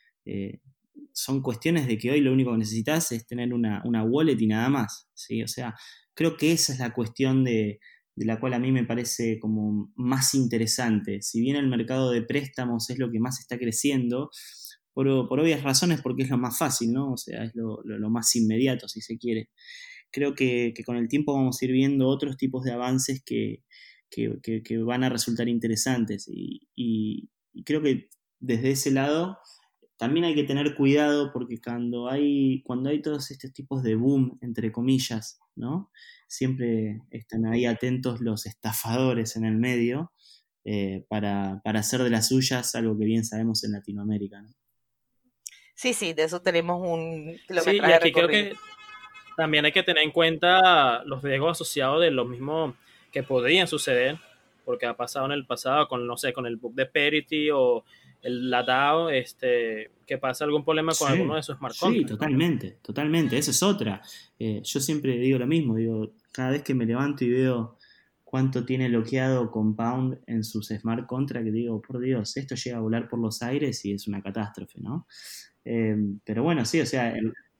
son 1.12 1.42
cuestiones 1.42 1.86
de 1.86 1.96
que 1.96 2.10
hoy 2.10 2.20
lo 2.20 2.32
único 2.32 2.50
que 2.50 2.58
necesitas 2.58 3.12
es 3.12 3.24
tener 3.24 3.54
una, 3.54 3.82
una 3.84 4.02
wallet 4.02 4.40
y 4.40 4.48
nada 4.48 4.68
más. 4.68 5.08
¿sí? 5.14 5.44
O 5.44 5.48
sea, 5.48 5.76
creo 6.12 6.36
que 6.36 6.50
esa 6.50 6.72
es 6.72 6.80
la 6.80 6.92
cuestión 6.92 7.44
de, 7.44 7.78
la 8.24 8.40
cual 8.40 8.54
a 8.54 8.58
mí 8.58 8.72
me 8.72 8.84
parece 8.84 9.38
como 9.38 9.92
más 9.94 10.34
interesante. 10.34 11.20
Si 11.22 11.40
bien 11.40 11.56
el 11.56 11.68
mercado 11.68 12.10
de 12.10 12.22
préstamos 12.22 12.88
es 12.90 12.98
lo 12.98 13.10
que 13.10 13.20
más 13.20 13.40
está 13.40 13.58
creciendo, 13.58 14.30
por, 14.94 15.08
obvias 15.08 15.62
razones, 15.62 16.00
porque 16.00 16.22
es 16.22 16.30
lo 16.30 16.38
más 16.38 16.56
fácil, 16.56 16.92
¿no? 16.92 17.12
O 17.12 17.16
sea, 17.18 17.44
es 17.44 17.52
lo, 17.54 17.82
más 18.10 18.34
inmediato, 18.36 18.88
si 18.88 19.02
se 19.02 19.18
quiere. 19.18 19.50
Creo 20.10 20.34
que, 20.34 20.72
con 20.86 20.96
el 20.96 21.08
tiempo 21.08 21.34
vamos 21.34 21.60
a 21.60 21.64
ir 21.66 21.72
viendo 21.72 22.08
otros 22.08 22.38
tipos 22.38 22.64
de 22.64 22.72
avances 22.72 23.22
que, 23.22 23.62
van 24.86 25.04
a 25.04 25.10
resultar 25.10 25.48
interesantes. 25.48 26.26
y, 26.28 27.28
creo 27.64 27.82
que 27.82 28.08
desde 28.38 28.70
ese 28.70 28.90
lado 28.90 29.38
también 29.98 30.26
hay 30.26 30.34
que 30.34 30.44
tener 30.44 30.74
cuidado 30.74 31.30
porque 31.32 31.58
cuando 31.58 32.08
hay, 32.08 32.62
cuando 32.64 32.90
hay 32.90 33.00
todos 33.00 33.30
estos 33.30 33.52
tipos 33.52 33.82
de 33.82 33.94
boom, 33.94 34.38
entre 34.42 34.70
comillas, 34.70 35.38
¿no? 35.56 35.90
Siempre 36.28 37.00
están 37.10 37.46
ahí 37.46 37.66
atentos 37.66 38.20
los 38.20 38.46
estafadores 38.46 39.36
en 39.36 39.44
el 39.44 39.56
medio 39.56 40.12
eh, 40.64 41.04
para, 41.08 41.60
hacer 41.64 42.02
de 42.02 42.10
las 42.10 42.28
suyas 42.28 42.74
algo 42.74 42.98
que 42.98 43.04
bien 43.04 43.24
sabemos 43.24 43.64
en 43.64 43.72
Latinoamérica, 43.72 44.42
¿no? 44.42 44.48
Sí, 45.74 45.92
sí, 45.92 46.14
de 46.14 46.24
eso 46.24 46.40
tenemos 46.40 46.80
un 46.82 47.38
Sí, 47.62 47.76
y 47.76 47.92
aquí 47.92 48.10
creo 48.10 48.28
que 48.28 48.54
también 49.36 49.64
hay 49.66 49.72
que 49.72 49.82
tener 49.82 50.02
en 50.02 50.10
cuenta 50.10 51.04
los 51.04 51.22
riesgos 51.22 51.52
asociados 51.52 52.00
de 52.00 52.10
lo 52.10 52.24
mismo 52.24 52.74
que 53.12 53.22
podrían 53.22 53.68
suceder, 53.68 54.18
porque 54.64 54.86
ha 54.86 54.96
pasado 54.96 55.26
en 55.26 55.32
el 55.32 55.46
pasado 55.46 55.86
con, 55.86 56.06
no 56.06 56.16
sé, 56.16 56.32
con 56.32 56.46
el 56.46 56.56
book 56.56 56.74
de 56.74 56.86
Perity 56.86 57.50
o 57.50 57.84
el 58.22 58.50
latado, 58.50 59.10
este, 59.10 59.90
que 60.06 60.18
pasa 60.18 60.44
algún 60.44 60.64
problema 60.64 60.92
con 60.98 61.10
alguno 61.10 61.34
de 61.34 61.40
esos 61.40 61.56
smart 61.58 61.74
Sí, 61.74 62.04
totalmente, 62.04 62.78
totalmente. 62.82 63.38
Esa 63.38 63.50
es 63.50 63.62
otra. 63.62 64.00
Eh, 64.38 64.60
yo 64.64 64.80
siempre 64.80 65.18
digo 65.18 65.38
lo 65.38 65.46
mismo, 65.46 65.76
digo, 65.76 66.12
cada 66.32 66.50
vez 66.50 66.62
que 66.62 66.74
me 66.74 66.86
levanto 66.86 67.24
y 67.24 67.30
veo 67.30 67.76
cuánto 68.24 68.64
tiene 68.64 68.88
bloqueado 68.88 69.50
Compound 69.50 70.18
en 70.26 70.44
sus 70.44 70.68
smart 70.68 71.06
contracts, 71.06 71.52
digo, 71.52 71.80
por 71.80 72.00
Dios, 72.00 72.36
esto 72.36 72.54
llega 72.54 72.78
a 72.78 72.80
volar 72.80 73.08
por 73.08 73.20
los 73.20 73.42
aires 73.42 73.84
y 73.84 73.92
es 73.92 74.08
una 74.08 74.22
catástrofe, 74.22 74.80
¿no? 74.80 75.06
Eh, 75.64 75.96
pero 76.24 76.42
bueno, 76.42 76.64
sí, 76.64 76.80
o 76.80 76.86
sea, 76.86 77.14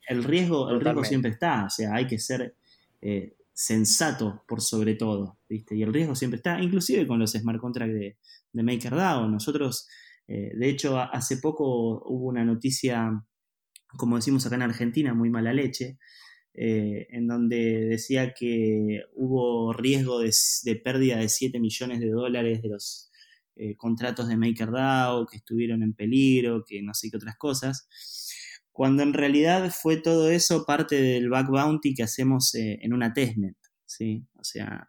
el, 0.08 0.24
riesgo, 0.24 0.70
el 0.70 0.80
riesgo 0.80 1.04
siempre 1.04 1.30
está, 1.30 1.64
o 1.64 1.70
sea, 1.70 1.94
hay 1.94 2.06
que 2.06 2.18
ser 2.18 2.54
eh, 3.00 3.34
sensato 3.52 4.44
por 4.46 4.60
sobre 4.60 4.94
todo, 4.94 5.38
¿viste? 5.48 5.76
Y 5.76 5.82
el 5.82 5.92
riesgo 5.92 6.14
siempre 6.14 6.36
está, 6.36 6.60
inclusive 6.60 7.06
con 7.06 7.18
los 7.18 7.32
smart 7.32 7.60
contracts 7.60 7.94
de, 7.94 8.16
de 8.52 8.62
MakerDAO. 8.62 9.28
Nosotros 9.28 9.88
eh, 10.28 10.52
de 10.54 10.68
hecho, 10.68 10.98
hace 10.98 11.38
poco 11.38 12.02
hubo 12.04 12.26
una 12.26 12.44
noticia, 12.44 13.24
como 13.96 14.16
decimos 14.16 14.46
acá 14.46 14.56
en 14.56 14.62
Argentina, 14.62 15.14
muy 15.14 15.30
mala 15.30 15.52
leche, 15.52 15.98
eh, 16.54 17.06
en 17.10 17.26
donde 17.26 17.86
decía 17.86 18.32
que 18.34 19.02
hubo 19.14 19.72
riesgo 19.72 20.20
de, 20.20 20.32
pérdida 20.82 21.18
de 21.18 21.28
7 21.28 21.60
millones 21.60 22.00
de 22.00 22.10
dólares 22.10 22.62
de 22.62 22.68
los 22.68 23.10
eh, 23.56 23.76
contratos 23.76 24.28
de 24.28 24.36
MakerDAO, 24.36 25.26
que 25.26 25.36
estuvieron 25.38 25.82
en 25.82 25.94
peligro, 25.94 26.64
que 26.66 26.82
no 26.82 26.94
sé 26.94 27.10
qué 27.10 27.18
otras 27.18 27.36
cosas, 27.36 27.88
cuando 28.72 29.02
en 29.02 29.14
realidad 29.14 29.70
fue 29.70 29.96
todo 29.96 30.30
eso 30.30 30.66
parte 30.66 31.00
del 31.00 31.30
back 31.30 31.48
bounty 31.48 31.94
que 31.94 32.02
hacemos 32.02 32.54
en 32.54 32.92
una 32.92 33.14
testnet, 33.14 33.56
¿sí? 33.86 34.26
O 34.34 34.44
sea, 34.44 34.88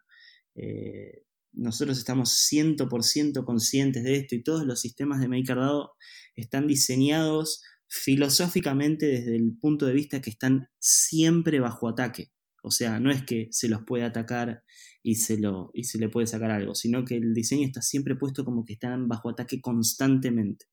nosotros 1.58 1.98
estamos 1.98 2.48
100% 2.52 3.44
conscientes 3.44 4.04
de 4.04 4.16
esto 4.18 4.36
y 4.36 4.44
todos 4.44 4.66
los 4.66 4.80
sistemas 4.80 5.20
de 5.20 5.28
MakerDAO 5.28 5.92
están 6.36 6.68
diseñados 6.68 7.64
filosóficamente 7.88 9.08
desde 9.08 9.36
el 9.36 9.58
punto 9.60 9.86
de 9.86 9.94
vista 9.94 10.22
que 10.22 10.30
están 10.30 10.70
siempre 10.80 11.60
bajo 11.60 11.88
ataque. 11.88 12.32
O 12.64 12.72
sea, 12.72 13.00
no 13.00 13.12
es 13.12 13.24
que 13.24 13.48
se 13.52 13.70
los 13.70 13.84
puede 13.84 14.04
atacar 14.04 14.64
y 15.02 15.16
se, 15.16 15.38
lo, 15.38 15.72
y 15.74 15.86
se 15.86 15.98
le 16.00 16.10
puede 16.10 16.28
sacar 16.28 16.52
algo, 16.52 16.76
sino 16.76 17.06
que 17.06 17.16
el 17.16 17.34
diseño 17.34 17.66
está 17.66 17.82
siempre 17.82 18.16
puesto 18.16 18.44
como 18.44 18.66
que 18.66 18.74
están 18.74 19.08
bajo 19.08 19.30
ataque 19.30 19.62
constantemente. 19.62 20.66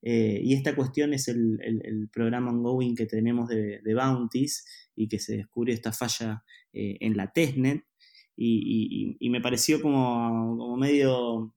Eh, 0.00 0.40
y 0.42 0.54
esta 0.54 0.76
cuestión 0.76 1.12
es 1.12 1.28
el, 1.28 2.08
programa 2.12 2.52
ongoing 2.52 2.94
que 2.94 3.06
tenemos 3.06 3.48
de, 3.48 3.80
Bounties 3.94 4.64
y 4.94 5.08
que 5.08 5.18
se 5.18 5.36
descubrió 5.36 5.74
esta 5.74 5.92
falla 5.92 6.44
eh, 6.72 6.98
en 7.00 7.16
la 7.16 7.32
testnet 7.32 7.82
y, 8.36 9.28
me 9.30 9.40
pareció 9.40 9.80
como, 9.80 10.76
medio, 10.76 11.54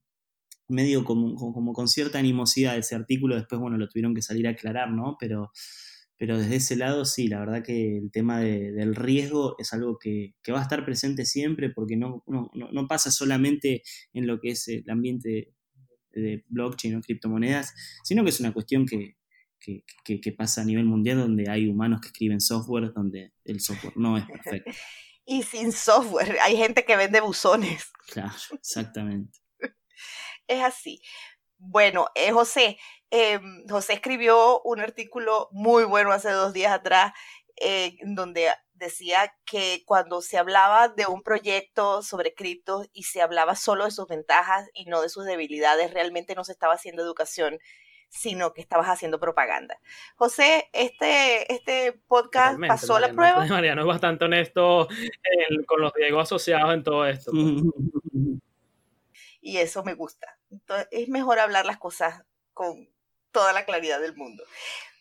medio 0.67 1.03
como, 1.03 1.36
como, 1.36 1.73
con 1.73 1.88
cierta 1.88 2.19
animosidad 2.19 2.78
ese 2.78 2.95
artículo, 2.95 3.36
después, 3.36 3.59
bueno, 3.59 3.78
lo 3.78 3.88
tuvieron 3.88 4.13
que 4.13 4.21
salir 4.21 4.47
a 4.47 4.51
aclarar, 4.51 4.91
¿no? 4.91 5.17
Pero, 5.19 5.51
pero 6.17 6.38
desde 6.38 6.55
ese 6.55 6.75
lado, 6.75 7.05
sí, 7.05 7.28
la 7.28 7.39
verdad 7.39 7.63
que 7.63 7.97
el 7.97 8.11
tema 8.11 8.39
del 8.39 8.95
riesgo 8.95 9.55
es 9.59 9.73
algo 9.73 9.97
que, 9.99 10.34
va 10.51 10.59
a 10.59 10.63
estar 10.63 10.84
presente 10.86 11.25
siempre 11.25 11.69
porque 11.69 11.95
no, 11.95 12.23
no, 12.28 12.88
pasa 12.88 13.11
solamente 13.11 13.84
en 14.13 14.28
lo 14.28 14.39
que 14.39 14.51
es 14.51 14.67
el 14.67 14.89
ambiente 14.89 15.53
de 16.11 16.43
blockchain 16.49 16.95
o 16.95 17.01
criptomonedas, 17.01 17.73
sino 18.03 18.23
que 18.23 18.32
es 18.32 18.39
una 18.39 18.53
cuestión 18.53 18.88
que, 18.88 19.17
que, 19.59 20.32
pasa 20.32 20.61
a 20.61 20.65
nivel 20.65 20.86
mundial 20.86 21.17
donde 21.17 21.49
hay 21.49 21.67
humanos 21.67 22.01
que 22.01 22.07
escriben 22.07 22.41
software 22.41 22.93
donde 22.93 23.34
el 23.45 23.59
software 23.59 23.93
no 23.97 24.17
es 24.17 24.25
perfecto. 24.25 24.71
y 25.28 25.43
sin 25.43 25.71
software. 25.73 26.39
Hay 26.41 26.57
gente 26.57 26.86
que 26.86 26.95
vende 26.95 27.19
buzones. 27.19 27.91
Claro, 28.07 28.34
exactamente. 28.53 29.38
es 30.47 30.63
así. 30.63 31.01
Bueno, 31.57 32.07
eh, 32.15 32.32
José, 32.32 32.80
em, 33.11 33.67
José 33.67 33.93
escribió 33.93 34.61
un 34.61 34.80
artículo 34.80 35.49
muy 35.51 35.84
bueno 35.84 36.11
hace 36.11 36.32
dos 36.32 36.53
días 36.53 36.71
atrás, 36.71 37.11
eh, 37.57 37.97
donde 38.03 38.51
decía 38.73 39.34
que 39.45 39.84
cuando 39.86 40.21
se 40.21 40.38
hablaba 40.38 40.88
de 40.88 41.07
un 41.07 41.23
proyecto 41.23 42.03
sobre 42.03 42.34
cripto 42.34 42.86
y 42.93 43.03
se 43.03 43.21
hablaba 43.21 43.55
solo 43.55 43.86
de 43.86 43.91
sus 43.91 44.07
ventajas 44.07 44.69
y 44.73 44.86
no 44.86 45.01
de 45.01 45.09
sus 45.09 45.25
debilidades, 45.25 45.93
realmente 45.93 46.36
no 46.36 46.45
se 46.45 46.53
estaba 46.53 46.75
haciendo 46.75 47.01
educación 47.01 47.59
sino 48.10 48.53
que 48.53 48.62
estabas 48.62 48.88
haciendo 48.88 49.20
propaganda. 49.20 49.80
José, 50.16 50.70
este, 50.74 51.51
este 51.53 51.93
podcast 52.08 52.60
pasó 52.68 52.99
la 52.99 53.14
prueba. 53.14 53.45
Mariano 53.49 53.82
es 53.82 53.88
bastante 53.88 54.26
honesto 54.26 54.88
con 55.66 55.82
los 55.82 55.93
riesgos 55.93 56.24
asociados 56.24 56.74
en 56.74 56.84
todo 56.84 57.05
esto. 57.05 57.32
Y 59.41 59.58
eso 59.58 59.84
me 59.84 59.93
gusta. 59.93 60.38
Entonces, 60.51 60.88
es 60.91 61.10
mejor 61.10 61.39
hablar 61.39 61.66
las 61.66 61.78
cosas 61.78 62.24
con 62.53 62.89
toda 63.32 63.53
la 63.53 63.66
claridad 63.66 63.99
del 63.99 64.16
mundo. 64.16 64.43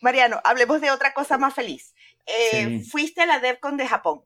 Mariano, 0.01 0.39
hablemos 0.43 0.79
de 0.81 0.91
otra 0.91 1.13
cosa 1.13 1.37
más 1.37 1.53
feliz. 1.53 1.95
Eh, 2.25 2.81
fuiste 2.91 3.21
a 3.21 3.25
la 3.25 3.39
DevCon 3.39 3.77
de 3.77 3.87
Japón. 3.87 4.23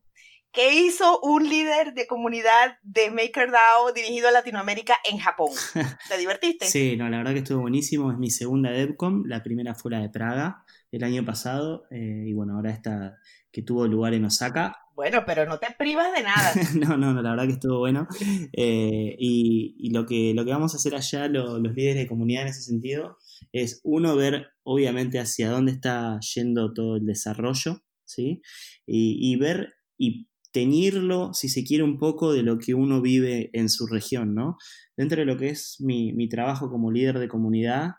¿Qué 0.53 0.83
hizo 0.83 1.21
un 1.21 1.47
líder 1.47 1.93
de 1.93 2.07
comunidad 2.07 2.77
de 2.83 3.09
MakerDAO 3.09 3.93
dirigido 3.95 4.27
a 4.27 4.31
Latinoamérica 4.31 4.97
en 5.09 5.17
Japón? 5.17 5.51
¿Te 6.09 6.17
divertiste? 6.17 6.65
sí, 6.65 6.97
no, 6.97 7.09
la 7.09 7.19
verdad 7.19 7.31
que 7.31 7.39
estuvo 7.39 7.61
buenísimo. 7.61 8.11
Es 8.11 8.17
mi 8.17 8.29
segunda 8.29 8.69
DevCon. 8.69 9.23
La 9.27 9.43
primera 9.43 9.75
fue 9.75 9.91
la 9.91 10.01
de 10.01 10.09
Praga 10.09 10.65
el 10.91 11.05
año 11.05 11.23
pasado. 11.23 11.85
Eh, 11.89 12.25
y 12.27 12.33
bueno, 12.33 12.55
ahora 12.55 12.71
esta 12.71 13.17
que 13.49 13.61
tuvo 13.61 13.87
lugar 13.87 14.13
en 14.13 14.25
Osaka. 14.25 14.75
Bueno, 14.93 15.23
pero 15.25 15.45
no 15.45 15.57
te 15.57 15.67
privas 15.77 16.13
de 16.13 16.23
nada. 16.23 16.51
no, 16.75 16.97
no, 16.97 17.13
no, 17.13 17.21
la 17.21 17.29
verdad 17.29 17.45
que 17.45 17.53
estuvo 17.53 17.79
bueno. 17.79 18.09
Eh, 18.51 19.15
y, 19.17 19.89
lo, 19.93 20.05
que, 20.05 20.33
lo 20.33 20.43
que 20.43 20.51
vamos 20.51 20.73
a 20.73 20.77
hacer 20.77 20.95
allá, 20.95 21.29
los 21.29 21.61
líderes 21.61 21.95
de 21.95 22.07
comunidad 22.07 22.43
en 22.43 22.49
ese 22.49 22.61
sentido, 22.61 23.17
es 23.53 23.79
uno, 23.85 24.17
ver 24.17 24.49
obviamente 24.63 25.17
hacia 25.17 25.49
dónde 25.49 25.71
está 25.71 26.19
yendo 26.35 26.73
todo 26.73 26.97
el 26.97 27.05
desarrollo, 27.05 27.81
¿sí? 28.03 28.41
Y, 28.85 29.31
y 29.31 29.37
ver 29.37 29.75
y 29.97 30.27
teñirlo, 30.51 31.33
si 31.33 31.49
se 31.49 31.63
quiere, 31.63 31.83
un 31.83 31.97
poco 31.97 32.33
de 32.33 32.43
lo 32.43 32.57
que 32.57 32.73
uno 32.73 33.01
vive 33.01 33.49
en 33.53 33.69
su 33.69 33.87
región, 33.87 34.35
¿no? 34.35 34.57
Dentro 34.97 35.19
de 35.19 35.25
lo 35.25 35.37
que 35.37 35.49
es 35.49 35.77
mi, 35.79 36.29
trabajo 36.29 36.69
como 36.69 36.91
líder 36.91 37.19
de 37.19 37.27
comunidad, 37.27 37.91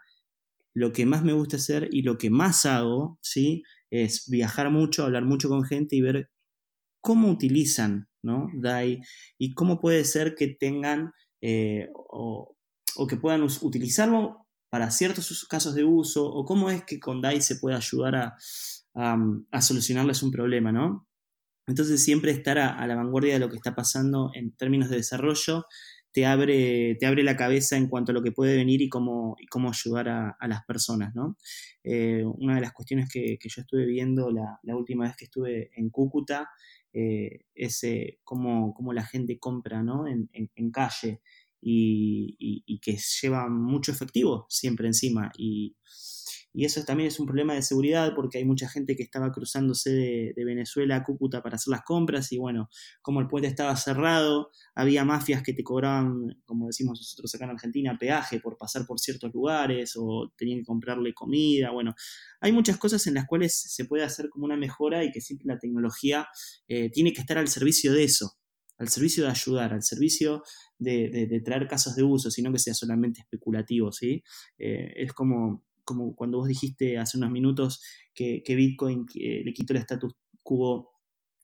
lo 0.75 0.93
que 0.93 1.07
más 1.07 1.25
me 1.25 1.33
gusta 1.33 1.57
hacer 1.57 1.89
y 1.93 2.03
lo 2.03 2.19
que 2.19 2.31
más 2.31 2.67
hago, 2.67 3.19
¿sí? 3.23 3.63
Es 3.91 4.29
viajar 4.29 4.71
mucho, 4.71 5.05
hablar 5.05 5.25
mucho 5.25 5.49
con 5.49 5.65
gente 5.65 5.97
y 5.97 6.01
ver 6.01 6.31
cómo 7.01 7.31
utilizan, 7.31 8.09
¿no? 8.23 8.49
DAI 8.55 9.01
y 9.39 9.55
cómo 9.55 9.81
puede 9.81 10.05
ser 10.05 10.35
que 10.35 10.49
tengan 10.49 11.13
eh, 11.41 11.89
o, 11.95 12.55
que 13.09 13.17
puedan 13.17 13.43
utilizarlo 13.43 14.47
para 14.71 14.91
ciertos 14.91 15.47
casos 15.49 15.75
de 15.75 15.85
uso 15.85 16.27
o 16.27 16.45
cómo 16.45 16.71
es 16.71 16.85
que 16.85 17.01
con 17.01 17.21
DAI 17.21 17.41
se 17.43 17.57
puede 17.57 17.77
ayudar 17.77 18.15
a, 18.15 18.37
a, 18.95 19.63
solucionarles 19.63 20.23
un 20.23 20.31
problema, 20.31 20.73
¿no? 20.73 21.07
Entonces 21.67 22.03
siempre 22.05 22.33
estar 22.33 22.59
a, 22.59 22.87
la 22.87 22.97
vanguardia 22.97 23.35
de 23.35 23.39
lo 23.39 23.49
que 23.49 23.57
está 23.57 23.75
pasando 23.75 24.31
en 24.35 24.53
términos 24.53 24.91
de 24.91 24.97
desarrollo 24.97 25.67
te 26.13 26.27
abre, 26.27 26.97
te 26.97 27.07
abre 27.07 27.23
la 27.23 27.37
cabeza 27.37 27.77
en 27.77 27.89
cuanto 27.89 28.13
a 28.13 28.15
lo 28.15 28.23
que 28.23 28.33
puede 28.33 28.55
venir 28.57 28.83
y 28.83 28.89
cómo, 28.91 29.35
y 29.41 29.47
cómo 29.47 29.71
ayudar 29.71 30.09
a, 30.09 30.37
las 30.47 30.65
personas, 30.67 31.15
¿no? 31.15 31.39
Eh, 31.85 32.23
una 32.25 32.57
de 32.57 32.61
las 32.61 32.73
cuestiones 32.73 33.09
que, 33.11 33.39
yo 33.43 33.63
estuve 33.63 33.87
viendo 33.87 34.31
la, 34.31 34.77
última 34.77 35.05
vez 35.05 35.17
que 35.17 35.25
estuve 35.25 35.71
en 35.75 35.89
Cúcuta 35.89 36.51
eh, 36.93 37.47
es 37.55 37.83
eh, 37.85 38.19
cómo, 38.25 38.75
la 38.93 39.05
gente 39.05 39.39
compra, 39.39 39.83
¿no? 39.83 40.07
En, 40.07 40.29
calle 40.71 41.23
y, 41.63 42.79
que 42.83 42.99
lleva 43.23 43.49
mucho 43.49 43.93
efectivo 43.93 44.47
siempre 44.51 44.89
encima 44.89 45.33
y 45.39 45.77
y 46.55 46.67
eso 46.67 46.85
también 46.85 47.09
es 47.09 47.19
un 47.19 47.27
problema 47.27 47.55
de 47.55 47.63
seguridad 47.63 48.13
porque 48.15 48.39
hay 48.39 48.45
mucha 48.45 48.69
gente 48.69 48.95
que 48.95 49.03
estaba 49.03 49.33
cruzándose 49.33 49.91
de, 50.37 50.45
Venezuela 50.45 50.97
a 50.97 51.05
Cúcuta 51.05 51.43
para 51.43 51.57
hacer 51.57 51.71
las 51.71 51.83
compras 51.83 52.31
y 52.33 52.39
bueno, 52.39 52.69
como 53.01 53.21
el 53.21 53.29
puente 53.29 53.49
estaba 53.49 53.75
cerrado, 53.77 54.51
había 54.75 55.05
mafias 55.05 55.43
que 55.43 55.55
te 55.55 55.63
cobraban, 55.63 56.43
como 56.45 56.67
decimos 56.67 56.99
nosotros 56.99 57.35
acá 57.35 57.45
en 57.45 57.53
Argentina, 57.53 57.97
peaje 57.99 58.41
por 58.41 58.59
pasar 58.59 58.87
por 58.87 59.01
ciertos 59.01 59.33
lugares 59.33 59.95
o 59.97 60.33
tenían 60.37 60.59
que 60.59 60.67
comprarle 60.67 61.15
comida, 61.15 61.71
bueno, 61.71 61.95
hay 62.41 62.53
muchas 62.53 62.77
cosas 62.77 63.07
en 63.07 63.15
las 63.15 63.27
cuales 63.27 63.59
se 63.59 63.85
puede 63.87 64.05
hacer 64.05 64.29
como 64.29 64.45
una 64.45 64.57
mejora 64.57 65.05
y 65.05 65.11
que 65.11 65.21
siempre 65.21 65.47
la 65.47 65.59
tecnología 65.59 66.27
eh, 66.69 66.91
tiene 66.91 67.13
que 67.13 67.21
estar 67.23 67.39
al 67.39 67.49
servicio 67.49 67.93
de 67.93 68.05
eso, 68.05 68.37
al 68.79 68.89
servicio 68.89 69.25
de 69.25 69.31
ayudar, 69.31 69.73
al 69.73 69.83
servicio 69.83 70.43
de, 70.79 71.41
traer 71.45 71.69
casos 71.69 71.95
de 71.95 72.03
uso, 72.03 72.31
sino 72.31 72.53
que 72.53 72.59
sea 72.59 72.75
solamente 72.75 73.21
especulativo, 73.21 73.93
¿sí? 73.93 74.23
Eh, 74.59 74.93
es 74.97 75.13
como 75.13 75.65
como 75.93 76.15
cuando 76.17 76.39
vos 76.39 76.49
dijiste 76.49 76.99
hace 76.99 77.19
unos 77.19 77.31
minutos 77.31 77.83
que, 78.15 78.43
Bitcoin 78.47 79.07
le 79.15 79.53
quitó 79.53 79.73
el 79.73 79.81
status 79.81 80.15
quo 80.43 80.91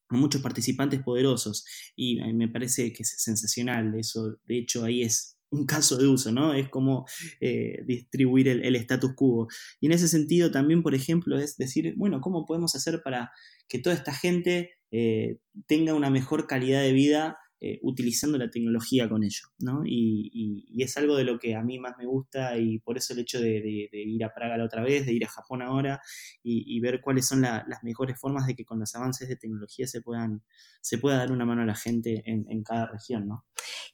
a 0.09 0.17
muchos 0.17 0.41
participantes 0.41 1.03
poderosos 1.03 1.65
y 1.95 2.21
me 2.33 2.49
parece 2.49 2.93
que 2.93 3.03
es 3.03 3.15
sensacional 3.19 3.95
eso, 3.95 4.39
de 4.47 4.59
hecho 4.59 4.85
ahí 4.85 5.03
es 5.03 5.39
un 5.51 5.67
caso 5.67 5.97
de 5.97 6.07
uso, 6.07 6.31
¿no? 6.33 6.53
Es 6.53 6.69
como 6.69 7.07
eh, 7.41 7.83
distribuir 7.87 8.49
el, 8.49 8.77
status 8.77 9.15
quo. 9.15 9.49
Y 9.81 9.87
en 9.87 9.93
ese 9.93 10.09
sentido 10.09 10.51
también, 10.51 10.83
por 10.83 10.95
ejemplo, 10.95 11.39
es 11.39 11.57
decir, 11.57 11.95
bueno, 11.97 12.21
¿cómo 12.21 12.45
podemos 12.45 12.75
hacer 12.75 13.01
para 13.03 13.31
que 13.69 13.79
toda 13.79 13.97
esta 13.97 14.13
gente 14.13 14.73
eh, 14.91 15.39
tenga 15.67 15.95
una 15.95 16.11
mejor 16.11 16.47
calidad 16.47 16.83
de 16.83 16.93
vida 16.93 17.39
eh, 17.61 17.79
utilizando 17.83 18.39
la 18.39 18.51
tecnología 18.51 19.09
con 19.09 19.25
ello, 19.25 19.49
¿no? 19.59 19.83
Y, 19.85 20.67
es 20.79 20.97
algo 20.97 21.17
de 21.17 21.25
lo 21.25 21.41
que 21.41 21.57
a 21.57 21.63
mí 21.63 21.79
más 21.81 21.99
me 21.99 22.07
gusta 22.07 22.57
y 22.57 22.79
por 22.79 22.97
eso 22.97 23.13
el 23.13 23.19
hecho 23.19 23.41
de, 23.41 23.89
ir 23.93 24.25
a 24.25 24.33
Praga 24.33 24.57
la 24.57 24.65
otra 24.65 24.83
vez, 24.83 25.05
de 25.07 25.13
ir 25.13 25.25
a 25.25 25.29
Japón 25.29 25.61
ahora 25.61 26.01
y, 26.43 26.79
ver 26.81 27.01
cuáles 27.01 27.27
son 27.27 27.43
las 27.43 27.83
mejores 27.83 28.19
formas 28.19 28.47
de 28.47 28.55
que 28.55 28.65
con 28.65 28.79
los 28.79 28.95
avances 28.95 29.29
de 29.29 29.37
tecnología 29.37 29.89
se 29.89 30.01
puedan 30.01 30.43
se 30.81 30.99
pueda 30.99 31.19
dar 31.19 31.33
una 31.33 31.45
mano 31.45 31.63
a 31.63 31.67
la 31.67 31.75
gente 31.75 32.23
en, 32.27 32.63
cada 32.63 32.87
región, 32.87 33.27
¿no? 33.29 33.45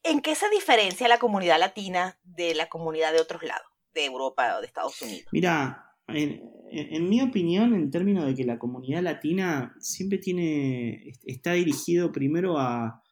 ¿En 0.03 0.21
qué 0.21 0.35
se 0.35 0.49
diferencia 0.51 1.09
la 1.09 1.19
comunidad 1.19 1.59
latina 1.59 2.19
de 2.23 2.55
la 2.55 2.69
comunidad 2.69 3.13
de 3.13 3.21
otros 3.21 3.43
lados, 3.43 3.67
de 3.95 4.05
Europa 4.05 4.57
o 4.57 4.61
de 4.61 4.67
Estados 4.67 5.01
Unidos? 5.03 5.27
Mira, 5.33 5.95
en, 6.09 7.09
mi 7.09 7.23
opinión, 7.23 7.75
en 7.75 7.91
términos 7.91 8.27
de 8.27 8.35
que 8.35 8.45
la 8.45 8.59
comunidad 8.59 9.03
latina 9.03 9.75
siempre 9.81 10.19
tiene, 10.19 11.13
está 11.25 11.53
dirigido 11.53 12.13
primero 12.13 12.59
a, 12.59 13.03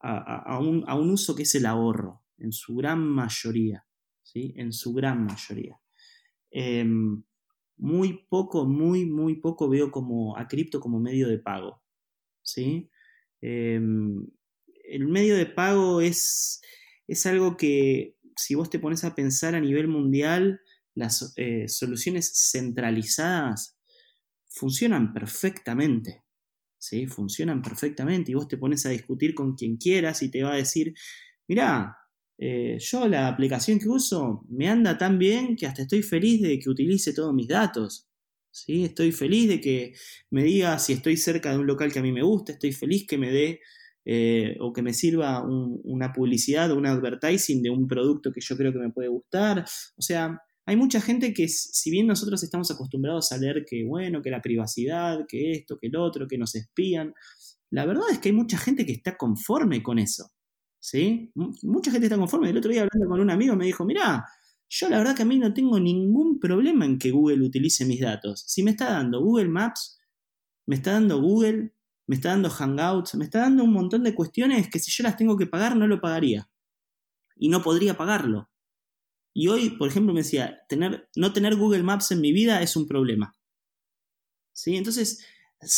a, 0.00 0.58
un, 0.58 0.84
uso 1.10 1.34
que 1.34 1.42
es 1.42 1.54
el 1.54 1.66
ahorro, 1.66 2.22
en 2.38 2.52
su 2.52 2.74
gran 2.76 3.00
mayoría, 3.06 3.86
¿sí? 4.22 4.54
En 4.56 4.72
su 4.72 4.92
gran 4.94 5.24
mayoría. 5.24 5.78
Em, 6.50 7.22
muy 7.76 8.26
poco, 8.28 8.66
muy, 8.66 9.04
muy 9.04 9.36
poco 9.36 9.68
veo 9.68 9.90
como 9.90 10.36
a 10.36 10.48
cripto 10.48 10.80
como 10.80 11.00
medio 11.00 11.28
de 11.28 11.38
pago, 11.38 11.82
¿sí? 12.42 12.90
Em, 13.40 14.26
el 14.84 15.06
medio 15.06 15.36
de 15.36 15.46
pago 15.46 16.00
es, 16.00 16.60
es 17.06 17.26
algo 17.26 17.56
que, 17.56 18.16
si 18.36 18.54
vos 18.54 18.70
te 18.70 18.78
pones 18.78 19.04
a 19.04 19.14
pensar 19.14 19.54
a 19.54 19.60
nivel 19.60 19.88
mundial, 19.88 20.60
las 20.94 21.32
eh, 21.36 21.68
soluciones 21.68 22.50
centralizadas 22.50 23.78
funcionan 24.48 25.12
perfectamente. 25.12 26.24
¿Sí? 26.80 27.06
funcionan 27.06 27.62
perfectamente 27.62 28.32
y 28.32 28.34
vos 28.34 28.48
te 28.48 28.56
pones 28.56 28.84
a 28.86 28.90
discutir 28.90 29.34
con 29.34 29.54
quien 29.54 29.76
quieras 29.76 30.22
y 30.22 30.30
te 30.30 30.42
va 30.42 30.54
a 30.54 30.56
decir, 30.56 30.94
mirá, 31.46 31.96
eh, 32.38 32.78
yo 32.80 33.06
la 33.06 33.28
aplicación 33.28 33.78
que 33.78 33.88
uso 33.88 34.44
me 34.48 34.68
anda 34.68 34.96
tan 34.96 35.18
bien 35.18 35.56
que 35.56 35.66
hasta 35.66 35.82
estoy 35.82 36.02
feliz 36.02 36.40
de 36.40 36.58
que 36.58 36.70
utilice 36.70 37.12
todos 37.12 37.34
mis 37.34 37.48
datos. 37.48 38.08
¿sí? 38.50 38.84
Estoy 38.84 39.12
feliz 39.12 39.48
de 39.48 39.60
que 39.60 39.92
me 40.30 40.42
diga 40.42 40.78
si 40.78 40.94
estoy 40.94 41.16
cerca 41.16 41.52
de 41.52 41.58
un 41.58 41.66
local 41.66 41.92
que 41.92 41.98
a 41.98 42.02
mí 42.02 42.12
me 42.12 42.22
gusta, 42.22 42.52
estoy 42.52 42.72
feliz 42.72 43.06
que 43.06 43.18
me 43.18 43.30
dé 43.30 43.60
eh, 44.06 44.56
o 44.60 44.72
que 44.72 44.82
me 44.82 44.94
sirva 44.94 45.44
una 45.44 46.12
publicidad 46.12 46.70
o 46.70 46.76
un 46.76 46.86
advertising 46.86 47.62
de 47.62 47.70
un 47.70 47.86
producto 47.86 48.32
que 48.32 48.40
yo 48.40 48.56
creo 48.56 48.72
que 48.72 48.78
me 48.78 48.90
puede 48.90 49.08
gustar. 49.08 49.64
O 49.96 50.02
sea, 50.02 50.40
hay 50.70 50.76
mucha 50.76 51.00
gente 51.00 51.34
que, 51.34 51.48
si 51.48 51.90
bien 51.90 52.06
nosotros 52.06 52.44
estamos 52.44 52.70
acostumbrados 52.70 53.32
a 53.32 53.38
leer 53.38 53.64
que, 53.68 53.84
bueno, 53.84 54.22
que 54.22 54.30
la 54.30 54.40
privacidad, 54.40 55.26
que 55.26 55.50
esto, 55.50 55.76
que 55.80 55.88
el 55.88 55.96
otro, 55.96 56.28
que 56.28 56.38
nos 56.38 56.54
espían, 56.54 57.12
la 57.70 57.84
verdad 57.86 58.04
es 58.12 58.20
que 58.20 58.28
hay 58.28 58.34
mucha 58.36 58.56
gente 58.56 58.86
que 58.86 58.92
está 58.92 59.16
conforme 59.16 59.82
con 59.82 59.98
eso. 59.98 60.30
¿Sí? 60.78 61.32
mucha 61.34 61.90
gente 61.90 62.06
está 62.06 62.16
conforme. 62.16 62.50
El 62.50 62.56
otro 62.56 62.70
día 62.70 62.82
hablando 62.82 63.08
con 63.08 63.20
un 63.20 63.30
amigo 63.30 63.56
me 63.56 63.66
dijo, 63.66 63.84
mirá, 63.84 64.24
yo 64.68 64.88
la 64.88 64.98
verdad 64.98 65.16
que 65.16 65.22
a 65.22 65.26
mí 65.26 65.40
no 65.40 65.52
tengo 65.52 65.80
ningún 65.80 66.38
problema 66.38 66.84
en 66.84 66.98
que 66.98 67.10
Google 67.10 67.44
utilice 67.44 67.84
mis 67.84 68.00
datos. 68.00 68.44
Si 68.46 68.62
me 68.62 68.70
está 68.70 68.90
dando 68.90 69.20
Google 69.20 69.48
Maps, 69.48 69.98
me 70.66 70.76
está 70.76 70.92
dando 70.92 71.20
Google, 71.20 71.74
me 72.06 72.14
está 72.14 72.28
dando 72.28 72.48
Hangouts, 72.48 73.16
me 73.16 73.24
está 73.24 73.40
dando 73.40 73.64
un 73.64 73.72
montón 73.72 74.04
de 74.04 74.14
cuestiones 74.14 74.70
que 74.70 74.78
si 74.78 74.92
yo 74.92 75.02
las 75.02 75.16
tengo 75.16 75.36
que 75.36 75.48
pagar 75.48 75.76
no 75.76 75.88
lo 75.88 76.00
pagaría. 76.00 76.48
Y 77.34 77.48
no 77.48 77.60
podría 77.60 77.96
pagarlo. 77.96 78.49
Y 79.32 79.48
hoy, 79.48 79.70
por 79.70 79.88
ejemplo, 79.88 80.12
me 80.12 80.20
decía, 80.20 80.60
tener, 80.68 81.08
no 81.16 81.32
tener 81.32 81.56
Google 81.56 81.82
Maps 81.82 82.10
en 82.10 82.20
mi 82.20 82.32
vida 82.32 82.62
es 82.62 82.76
un 82.76 82.86
problema. 82.86 83.34
¿Sí? 84.52 84.76
Entonces, 84.76 85.24